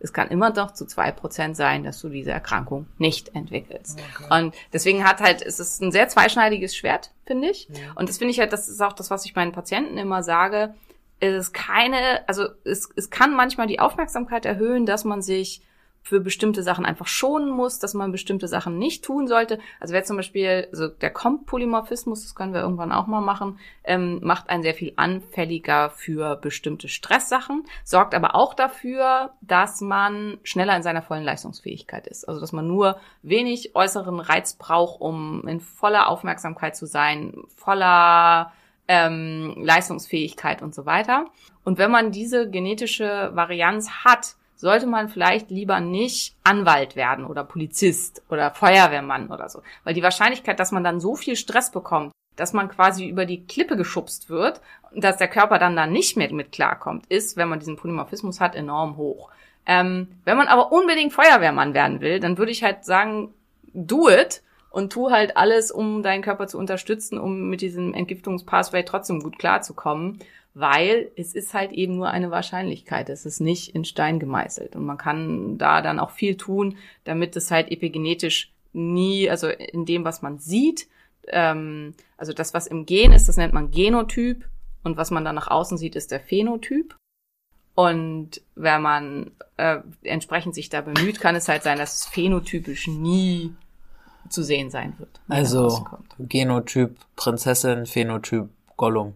[0.00, 4.00] es kann immer doch zu zwei Prozent sein, dass du diese Erkrankung nicht entwickelst.
[4.30, 7.68] Und deswegen hat halt, es ist ein sehr zweischneidiges Schwert, finde ich.
[7.96, 10.74] Und das finde ich halt, das ist auch das, was ich meinen Patienten immer sage.
[11.20, 15.62] Es ist keine, also es, es kann manchmal die Aufmerksamkeit erhöhen, dass man sich
[16.08, 19.58] für bestimmte Sachen einfach schonen muss, dass man bestimmte Sachen nicht tun sollte.
[19.78, 24.18] Also wer zum Beispiel, also der Komp-Polymorphismus, das können wir irgendwann auch mal machen, ähm,
[24.22, 30.74] macht einen sehr viel anfälliger für bestimmte Stresssachen, sorgt aber auch dafür, dass man schneller
[30.76, 32.26] in seiner vollen Leistungsfähigkeit ist.
[32.26, 38.52] Also dass man nur wenig äußeren Reiz braucht, um in voller Aufmerksamkeit zu sein, voller
[38.88, 41.26] ähm, Leistungsfähigkeit und so weiter.
[41.64, 47.44] Und wenn man diese genetische Varianz hat, sollte man vielleicht lieber nicht Anwalt werden oder
[47.44, 49.62] Polizist oder Feuerwehrmann oder so.
[49.84, 53.46] Weil die Wahrscheinlichkeit, dass man dann so viel Stress bekommt, dass man quasi über die
[53.46, 57.48] Klippe geschubst wird und dass der Körper dann da nicht mehr mit klarkommt, ist, wenn
[57.48, 59.30] man diesen Polymorphismus hat, enorm hoch.
[59.64, 63.32] Ähm, wenn man aber unbedingt Feuerwehrmann werden will, dann würde ich halt sagen,
[63.74, 68.84] do it und tu halt alles, um deinen Körper zu unterstützen, um mit diesem Entgiftungspathway
[68.84, 70.20] trotzdem gut klarzukommen,
[70.54, 73.08] weil es ist halt eben nur eine Wahrscheinlichkeit.
[73.10, 77.36] Es ist nicht in Stein gemeißelt und man kann da dann auch viel tun, damit
[77.36, 80.88] es halt epigenetisch nie, also in dem, was man sieht,
[81.28, 84.44] ähm, also das, was im Gen ist, das nennt man Genotyp
[84.82, 86.96] und was man dann nach außen sieht, ist der Phänotyp.
[87.74, 92.88] Und wenn man äh, entsprechend sich da bemüht, kann es halt sein, dass es phänotypisch
[92.88, 93.54] nie
[94.28, 95.20] zu sehen sein wird.
[95.28, 95.86] Also.
[96.18, 99.14] Genotyp Prinzessin, Phänotyp Gollum.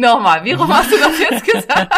[0.00, 1.94] Nochmal, wie rum hast du das jetzt gesagt?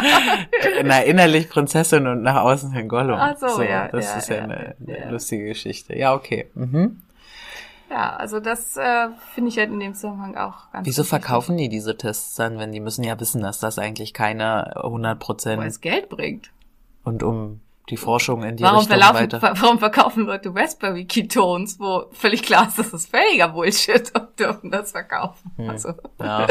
[0.84, 3.18] Na, innerlich Prinzessin und nach außen hin Gollum.
[3.18, 5.09] Ach so, ja, Das ja, ist ja, ja, eine, ja.
[5.11, 5.96] lustige Geschichte.
[5.96, 6.48] Ja, okay.
[6.55, 7.00] Mhm.
[7.90, 11.68] Ja, also das äh, finde ich halt in dem Zusammenhang auch ganz Wieso verkaufen die
[11.68, 15.62] diese Tests dann, wenn die müssen ja wissen, dass das eigentlich keine 100 Weil Prozent
[15.64, 16.50] es Geld bringt.
[17.05, 17.61] und um
[17.91, 19.41] die Forschung in die Warum, Richtung verlaufen, weiter.
[19.41, 24.39] ver- warum verkaufen Leute Raspberry Ketones, wo völlig klar ist, das ist völliger Bullshit und
[24.39, 25.51] dürfen das verkaufen.
[25.57, 25.70] Hm.
[25.70, 26.47] Also, Ja,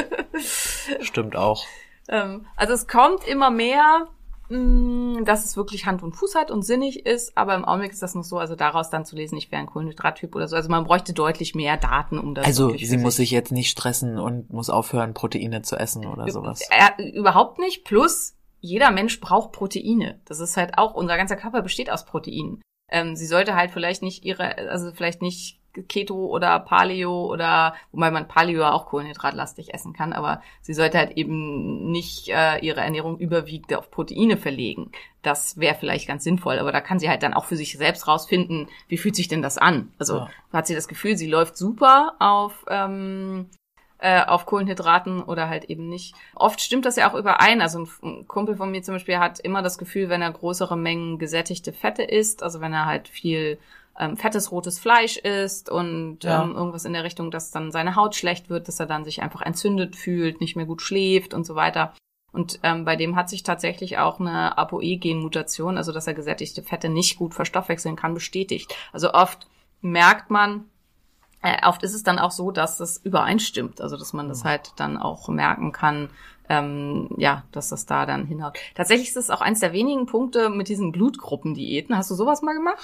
[1.01, 1.63] stimmt auch.
[2.09, 4.07] ähm, also es kommt immer mehr,
[4.49, 8.01] mh, dass es wirklich Hand und Fuß hat und sinnig ist, aber im Augenblick ist
[8.03, 10.55] das noch so, also daraus dann zu lesen, ich wäre ein Kohlenhydrattyp oder so.
[10.55, 14.19] Also man bräuchte deutlich mehr Daten, um das Also sie muss sich jetzt nicht stressen
[14.19, 16.61] und muss aufhören, Proteine zu essen oder sowas.
[16.69, 17.85] Äh, überhaupt nicht.
[17.85, 20.21] Plus, jeder Mensch braucht Proteine.
[20.25, 22.61] Das ist halt auch, unser ganzer Körper besteht aus Proteinen.
[22.89, 28.11] Ähm, sie sollte halt vielleicht nicht ihre, also vielleicht nicht Keto oder Paleo oder, wobei
[28.11, 32.81] man Paleo ja auch kohlenhydratlastig essen kann, aber sie sollte halt eben nicht äh, ihre
[32.81, 34.91] Ernährung überwiegend auf Proteine verlegen.
[35.21, 38.07] Das wäre vielleicht ganz sinnvoll, aber da kann sie halt dann auch für sich selbst
[38.07, 39.93] rausfinden, wie fühlt sich denn das an?
[39.97, 40.29] Also Ja.
[40.51, 43.49] hat sie das Gefühl, sie läuft super auf ähm,
[44.01, 46.15] äh, auf Kohlenhydraten oder halt eben nicht.
[46.35, 47.61] Oft stimmt das ja auch überein.
[47.61, 51.19] Also ein, Kumpel von mir zum Beispiel hat immer das Gefühl, wenn er größere Mengen
[51.19, 53.59] gesättigte Fette isst, also wenn er halt viel
[53.99, 56.43] ähm, fettes rotes Fleisch isst und Ja.
[56.43, 59.21] ähm, irgendwas in der Richtung, dass dann seine Haut schlecht wird, dass er dann sich
[59.21, 61.93] einfach entzündet fühlt, nicht mehr gut schläft und so weiter.
[62.31, 66.89] Und ähm, bei dem hat sich tatsächlich auch eine ApoE-Gen-Mutation, also dass er gesättigte Fette
[66.89, 68.73] nicht gut verstoffwechseln kann, bestätigt.
[68.93, 69.47] Also oft
[69.81, 70.70] merkt man,
[71.41, 74.73] äh, oft ist es dann auch so, dass das übereinstimmt, also dass man das halt
[74.75, 76.09] dann auch merken kann,
[76.49, 78.57] ähm, ja, dass das da dann hinhaut.
[78.75, 81.95] Tatsächlich ist es auch eins der wenigen Punkte mit diesen Blutgruppendiäten.
[81.95, 82.77] Hast du sowas mal gemacht?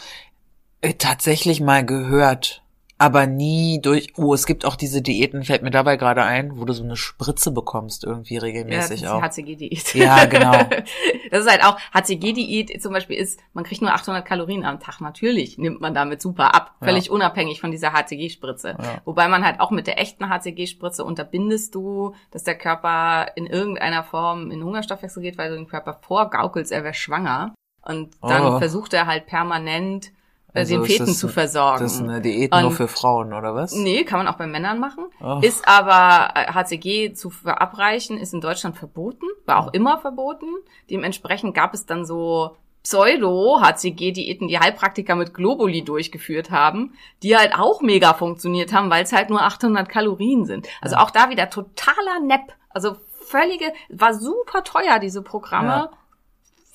[0.81, 2.63] Äh, Tatsächlich mal gehört,
[2.99, 4.13] aber nie durch.
[4.17, 6.95] Oh, es gibt auch diese Diäten, fällt mir dabei gerade ein, wo du so eine
[6.95, 9.21] Spritze bekommst irgendwie regelmäßig ja, auch.
[9.21, 9.95] das ist die HCG-Diät.
[9.95, 10.53] Ja, genau.
[11.29, 15.01] Das ist halt auch, HCG-Diät zum Beispiel ist, man kriegt nur 800 Kalorien am Tag.
[15.01, 16.75] Natürlich nimmt man damit super ab.
[16.81, 17.11] Völlig Ja.
[17.11, 18.69] unabhängig von dieser HCG-Spritze.
[18.81, 19.01] Ja.
[19.03, 24.03] Wobei man halt auch mit der echten HCG-Spritze unterbindest du, dass der Körper in irgendeiner
[24.05, 27.53] Form in Hungerstoffwechsel geht, weil du den Körper vorgaukelst, er wäre schwanger.
[27.81, 28.57] Und dann Oh.
[28.59, 30.11] versucht er halt permanent
[30.57, 31.83] äh, Also den Feten zu versorgen.
[31.83, 33.73] Das ist eine Diät nur Und- für Frauen, oder was?
[33.73, 35.05] Nee, kann man auch bei Männern machen.
[35.23, 35.39] Oh.
[35.41, 40.47] Ist aber äh, HCG zu verabreichen, ist in Deutschland verboten, war auch immer verboten.
[40.89, 46.93] Dementsprechend gab es dann so Pseudo-HCG-Diäten, die Heilpraktiker mit Globuli durchgeführt haben,
[47.23, 50.67] die halt auch mega funktioniert haben, weil es halt nur 800 Kalorien sind.
[50.81, 52.53] Also auch da wieder totaler Nepp.
[52.69, 52.95] Also
[53.25, 55.67] völlige, war super teuer, diese Programme.
[55.69, 55.89] Ja.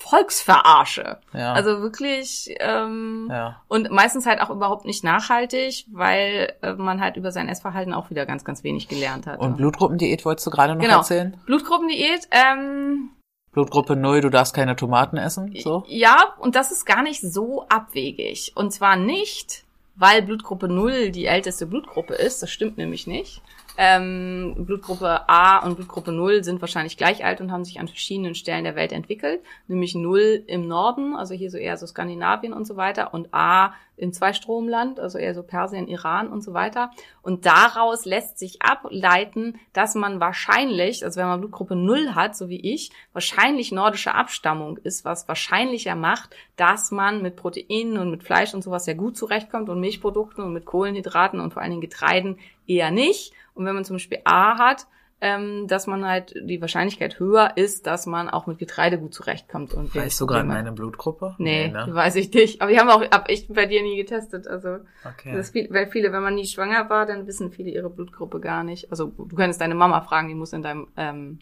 [0.03, 1.17] Volksverarsche.
[1.33, 1.53] Ja.
[1.53, 3.61] Also wirklich, ähm, Ja.
[3.67, 8.09] und meistens halt auch überhaupt nicht nachhaltig, weil äh, man halt über sein Essverhalten auch
[8.09, 9.39] wieder ganz, ganz wenig gelernt hat.
[9.39, 10.97] Und Blutgruppendiät wolltest du gerade noch Genau.
[10.97, 11.37] erzählen?
[11.45, 13.09] Blutgruppendiät, ähm,
[13.51, 15.83] Blutgruppe 0, du darfst keine Tomaten essen, so?
[15.87, 18.53] ja, und das ist gar nicht so abwegig.
[18.55, 19.63] Und zwar nicht,
[19.95, 23.41] weil Blutgruppe 0 die älteste Blutgruppe ist, das stimmt nämlich nicht.
[23.75, 28.35] Ähm, Blutgruppe A und Blutgruppe 0 sind wahrscheinlich gleich alt und haben sich an verschiedenen
[28.35, 29.41] Stellen der Welt entwickelt.
[29.67, 33.73] Nämlich 0 im Norden, also hier so eher so Skandinavien und so weiter, und A
[33.95, 36.91] in Zweistromland, also eher so Persien, Iran und so weiter.
[37.21, 42.49] Und daraus lässt sich ableiten, dass man wahrscheinlich, also wenn man Blutgruppe 0 hat, so
[42.49, 48.23] wie ich, wahrscheinlich nordische Abstammung ist, was wahrscheinlicher macht, dass man mit Proteinen und mit
[48.23, 51.81] Fleisch und sowas sehr gut zurechtkommt und Milchprodukten und mit Kohlenhydraten und vor allen Dingen
[51.81, 53.33] Getreiden eher nicht.
[53.53, 54.87] Und wenn man zum Beispiel A hat,
[55.21, 59.73] ähm, dass man halt die Wahrscheinlichkeit höher ist, dass man auch mit Getreide gut zurechtkommt.
[59.73, 61.35] Und Weißt du gerade meine Blutgruppe?
[61.37, 61.87] Nee, ne?
[61.89, 62.61] weiß ich nicht.
[62.61, 64.47] Aber die haben auch, hab ich bei dir nie getestet.
[64.47, 65.33] Also, Okay.
[65.33, 68.65] das viel, weil viele, wenn man nie schwanger war, dann wissen viele ihre Blutgruppe gar
[68.65, 68.91] nicht.
[68.91, 71.39] Also, du könntest deine Mama fragen, die muss in deinem ähm,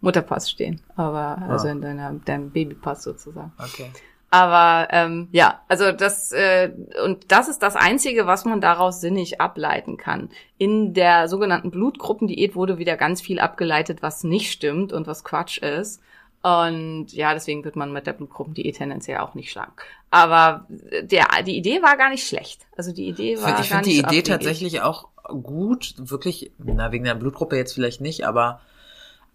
[0.00, 0.80] Mutterpass stehen.
[0.96, 1.72] Aber, also Ah.
[1.72, 3.52] in deiner, deinem Babypass sozusagen.
[3.58, 3.90] okay.
[4.30, 6.70] Aber ähm, ja, also das äh,
[7.02, 10.28] und das ist das Einzige, was man daraus sinnig ableiten kann.
[10.58, 15.58] In der sogenannten Blutgruppendiät wurde wieder ganz viel abgeleitet, was nicht stimmt und was Quatsch
[15.58, 16.02] ist.
[16.42, 19.84] Und ja, deswegen wird man mit der Blutgruppendiät tendenziell auch nicht schlank.
[20.10, 20.66] Aber
[21.02, 22.66] der, die Idee war gar nicht schlecht.
[22.76, 27.04] Also die Idee war Ich finde nicht die Idee tatsächlich auch gut, wirklich, na, wegen
[27.04, 28.60] der Blutgruppe jetzt vielleicht nicht, aber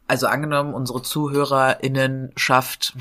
[0.07, 2.93] also angenommen, unsere ZuhörerInnen schafft,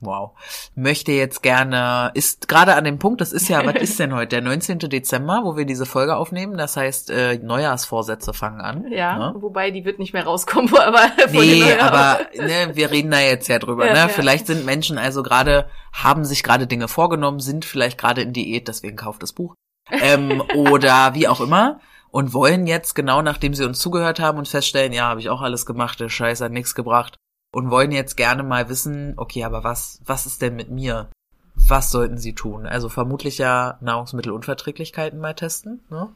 [0.00, 0.32] wow,
[0.74, 4.28] möchte jetzt gerne, ist gerade an dem Punkt, das ist ja, was ist denn heute,
[4.28, 4.78] der 19.
[4.78, 8.90] Dezember, wo wir diese Folge aufnehmen, das heißt, äh, Neujahrsvorsätze fangen an.
[8.90, 9.34] Ja, ne?
[9.38, 13.20] wobei die wird nicht mehr rauskommen, aber von den Nee, aber ne, wir reden da
[13.20, 13.86] jetzt ja drüber.
[13.86, 13.98] Ja, ne?
[14.00, 14.08] ja.
[14.08, 18.68] Vielleicht sind Menschen also gerade, haben sich gerade Dinge vorgenommen, sind vielleicht gerade in Diät,
[18.68, 19.54] deswegen kauft das Buch.
[19.90, 21.80] Ähm, oder wie auch immer.
[22.10, 25.42] und wollen jetzt genau nachdem sie uns zugehört haben und feststellen, ja, habe ich auch
[25.42, 27.16] alles gemacht, der Scheiß hat nichts gebracht
[27.56, 31.08] und wollen jetzt gerne mal wissen, okay, aber was was ist denn mit mir?
[31.54, 32.66] Was sollten sie tun?
[32.66, 36.10] Also vermutlich ja Nahrungsmittelunverträglichkeiten mal testen, ne?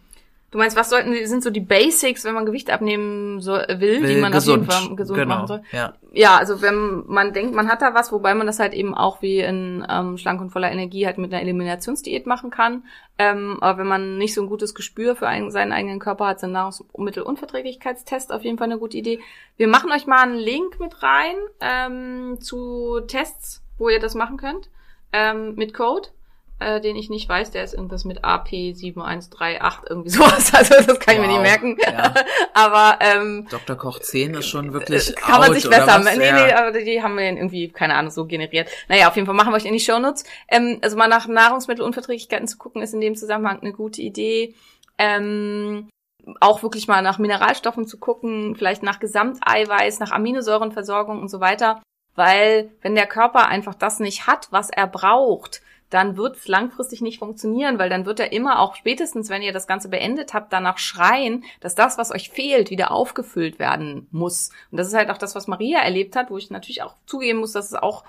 [0.51, 4.02] Du meinst, was sollten sind so die Basics, wenn man Gewicht abnehmen so, will, die
[4.02, 5.62] Will man gesund, auf jeden Fall gesund genau, machen soll?
[5.70, 5.94] ja.
[6.12, 9.22] Ja, also wenn man denkt, man hat da was, wobei man das halt eben auch
[9.22, 12.82] wie in ähm, Schlank und voller Energie halt mit einer Eliminationsdiät machen kann.
[13.16, 16.40] Ähm, aber wenn man nicht so ein gutes Gespür für einen, seinen eigenen Körper hat,
[16.40, 19.20] sind Nahrungsmittelunverträglichkeitstest auf jeden Fall eine gute Idee.
[19.56, 24.36] Wir machen euch mal einen Link mit rein ähm, zu Tests, wo ihr das machen
[24.36, 24.68] könnt,
[25.12, 26.09] ähm, mit Code
[26.61, 30.53] äh, den ich nicht weiß, der ist irgendwas mit AP7138, irgendwie sowas.
[30.55, 31.77] Also das kann ich mir nicht merken.
[31.82, 32.15] ja.
[32.55, 33.77] Aber ähm, Dr.
[33.77, 35.99] Koch 10 ist schon wirklich äh, kann man sich besser.
[35.99, 38.69] Nee, nee, aber die haben wir irgendwie, keine Ahnung, so generiert.
[38.89, 40.24] Naja, auf jeden Fall machen wir euch in die Shownotes.
[40.49, 44.55] Ähm, also mal nach Nahrungsmittelunverträglichkeiten zu gucken, ist in dem Zusammenhang eine gute Idee.
[44.99, 45.89] Ähm,
[46.41, 51.82] auch wirklich mal nach Mineralstoffen zu gucken, vielleicht nach Gesamteiweiß, nach Aminosäurenversorgung und so weiter.
[52.15, 57.00] Weil wenn der Körper einfach das nicht hat, was er braucht, dann wird es langfristig
[57.00, 60.52] nicht funktionieren, weil dann wird er immer auch spätestens, wenn ihr das Ganze beendet habt,
[60.52, 64.50] danach schreien, dass das, was euch fehlt, wieder aufgefüllt werden muss.
[64.70, 67.40] Und das ist halt auch das, was Maria erlebt hat, wo ich natürlich auch zugeben
[67.40, 68.04] muss, dass es auch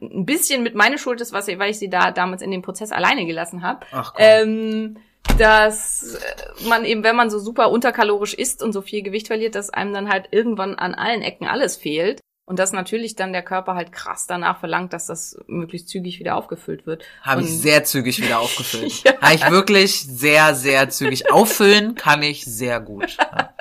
[0.00, 2.92] ein bisschen mit meine Schuld ist, was, weil ich sie da damals in dem Prozess
[2.92, 3.84] alleine gelassen habe.
[3.92, 4.24] Ach komm.
[4.24, 4.96] Ähm,
[5.38, 9.54] dass äh, man eben, wenn man so super unterkalorisch isst und so viel Gewicht verliert,
[9.54, 12.20] dass einem dann halt irgendwann an allen Ecken alles fehlt.
[12.52, 16.36] Und dass natürlich dann der Körper halt krass danach verlangt, dass das möglichst zügig wieder
[16.36, 17.02] aufgefüllt wird.
[17.22, 19.04] Habe ich sehr zügig wieder aufgefüllt.
[19.04, 19.18] Ja.
[19.22, 21.32] Habe ich wirklich sehr, sehr zügig.
[21.32, 23.16] Auffüllen kann ich sehr gut.
[23.16, 23.54] Ja.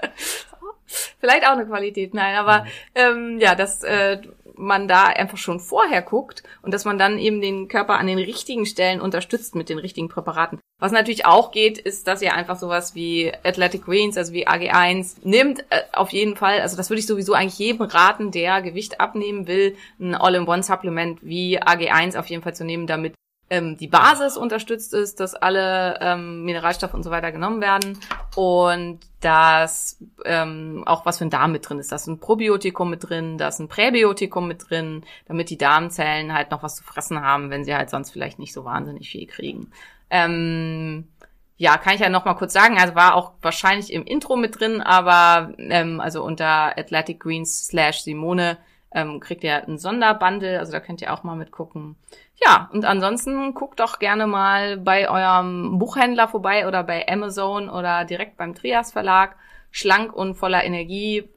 [1.22, 4.20] Vielleicht auch eine Qualität, nein, aber ähm, ja, dass äh,
[4.62, 8.18] man da einfach schon vorher guckt und dass man dann eben den Körper an den
[8.18, 10.60] richtigen Stellen unterstützt mit den richtigen Präparaten.
[10.80, 15.18] Was natürlich auch geht, ist, dass ihr einfach sowas wie Athletic Greens, also wie AG1,
[15.24, 16.62] nimmt äh, auf jeden Fall.
[16.62, 21.62] Also das würde ich sowieso eigentlich jedem raten, der Gewicht abnehmen will, ein All-in-One-Supplement wie
[21.62, 23.14] AG1 auf jeden Fall zu nehmen, damit
[23.52, 28.00] ähm, die Basis unterstützt ist, dass alle ähm, Mineralstoffe und so weiter genommen werden
[28.38, 31.92] und dass ähm, auch was für ein Darm mit drin ist.
[31.92, 36.34] Da ist ein Probiotikum mit drin, da ist ein Präbiotikum mit drin, damit die Darmzellen
[36.34, 39.28] halt noch was zu fressen haben, wenn sie halt sonst vielleicht nicht so wahnsinnig viel
[39.28, 39.74] kriegen.
[40.10, 41.10] Ähm,
[41.58, 42.80] ja, kann ich ja noch mal kurz sagen.
[42.80, 48.00] Also war auch wahrscheinlich im Intro mit drin, aber ähm, also unter Athletic Greens slash
[48.04, 48.58] Simone
[48.94, 51.98] ähm, kriegt ihr ein Sonderbundle, also da könnt ihr auch mal mitgucken.
[52.44, 58.04] Ja, und ansonsten guckt doch gerne mal bei eurem Buchhändler vorbei oder bei Amazon oder
[58.06, 59.36] direkt beim Trias Verlag.
[59.70, 61.30] Schlank und voller Energie.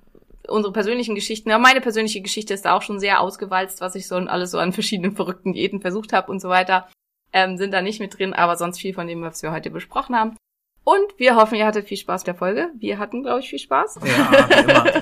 [0.48, 4.08] Unsere persönlichen Geschichten, ja, meine persönliche Geschichte ist da auch schon sehr ausgewalzt, was ich
[4.08, 6.88] so und alles so an verschiedenen verrückten Diäten versucht habe und so weiter,
[7.32, 10.16] ähm, sind da nicht mit drin, aber sonst viel von dem, was wir heute besprochen
[10.16, 10.36] haben.
[10.84, 12.70] Und wir hoffen, ihr hattet viel Spaß mit der Folge.
[12.78, 14.00] Wir hatten, glaube ich, viel Spaß.
[14.04, 14.84] Ja, wie immer.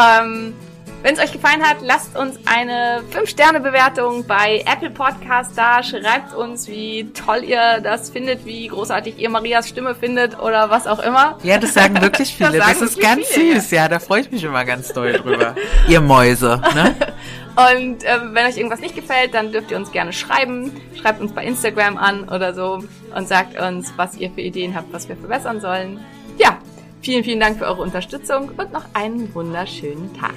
[0.00, 0.54] Ähm,
[1.02, 5.82] Wenn es euch gefallen hat, lasst uns eine 5-Sterne-Bewertung bei Apple Podcast da.
[5.82, 10.86] Schreibt uns, wie toll ihr das findet, wie großartig ihr Marias Stimme findet oder was
[10.86, 11.38] auch immer.
[11.42, 12.58] Ja, das sagen wirklich viele.
[12.58, 13.70] Das Das, ist ganz viele, süß.
[13.70, 13.88] Ja.
[13.88, 15.54] da freue ich mich immer ganz doll drüber.
[15.88, 16.94] Ihr Mäuse, ne?
[17.56, 20.70] Und ähm, wenn euch irgendwas nicht gefällt, dann dürft ihr uns gerne schreiben.
[21.00, 24.92] Schreibt uns bei Instagram an oder so und sagt uns, was ihr für Ideen habt,
[24.92, 25.98] was wir verbessern sollen.
[26.38, 26.58] Ja,
[27.02, 30.34] vielen, vielen Dank für eure Unterstützung und noch einen wunderschönen Tag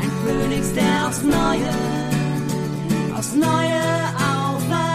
[0.00, 1.70] ein Phönix, der aufs Neue,
[3.16, 3.80] aufs Neue
[4.16, 4.85] aufwacht.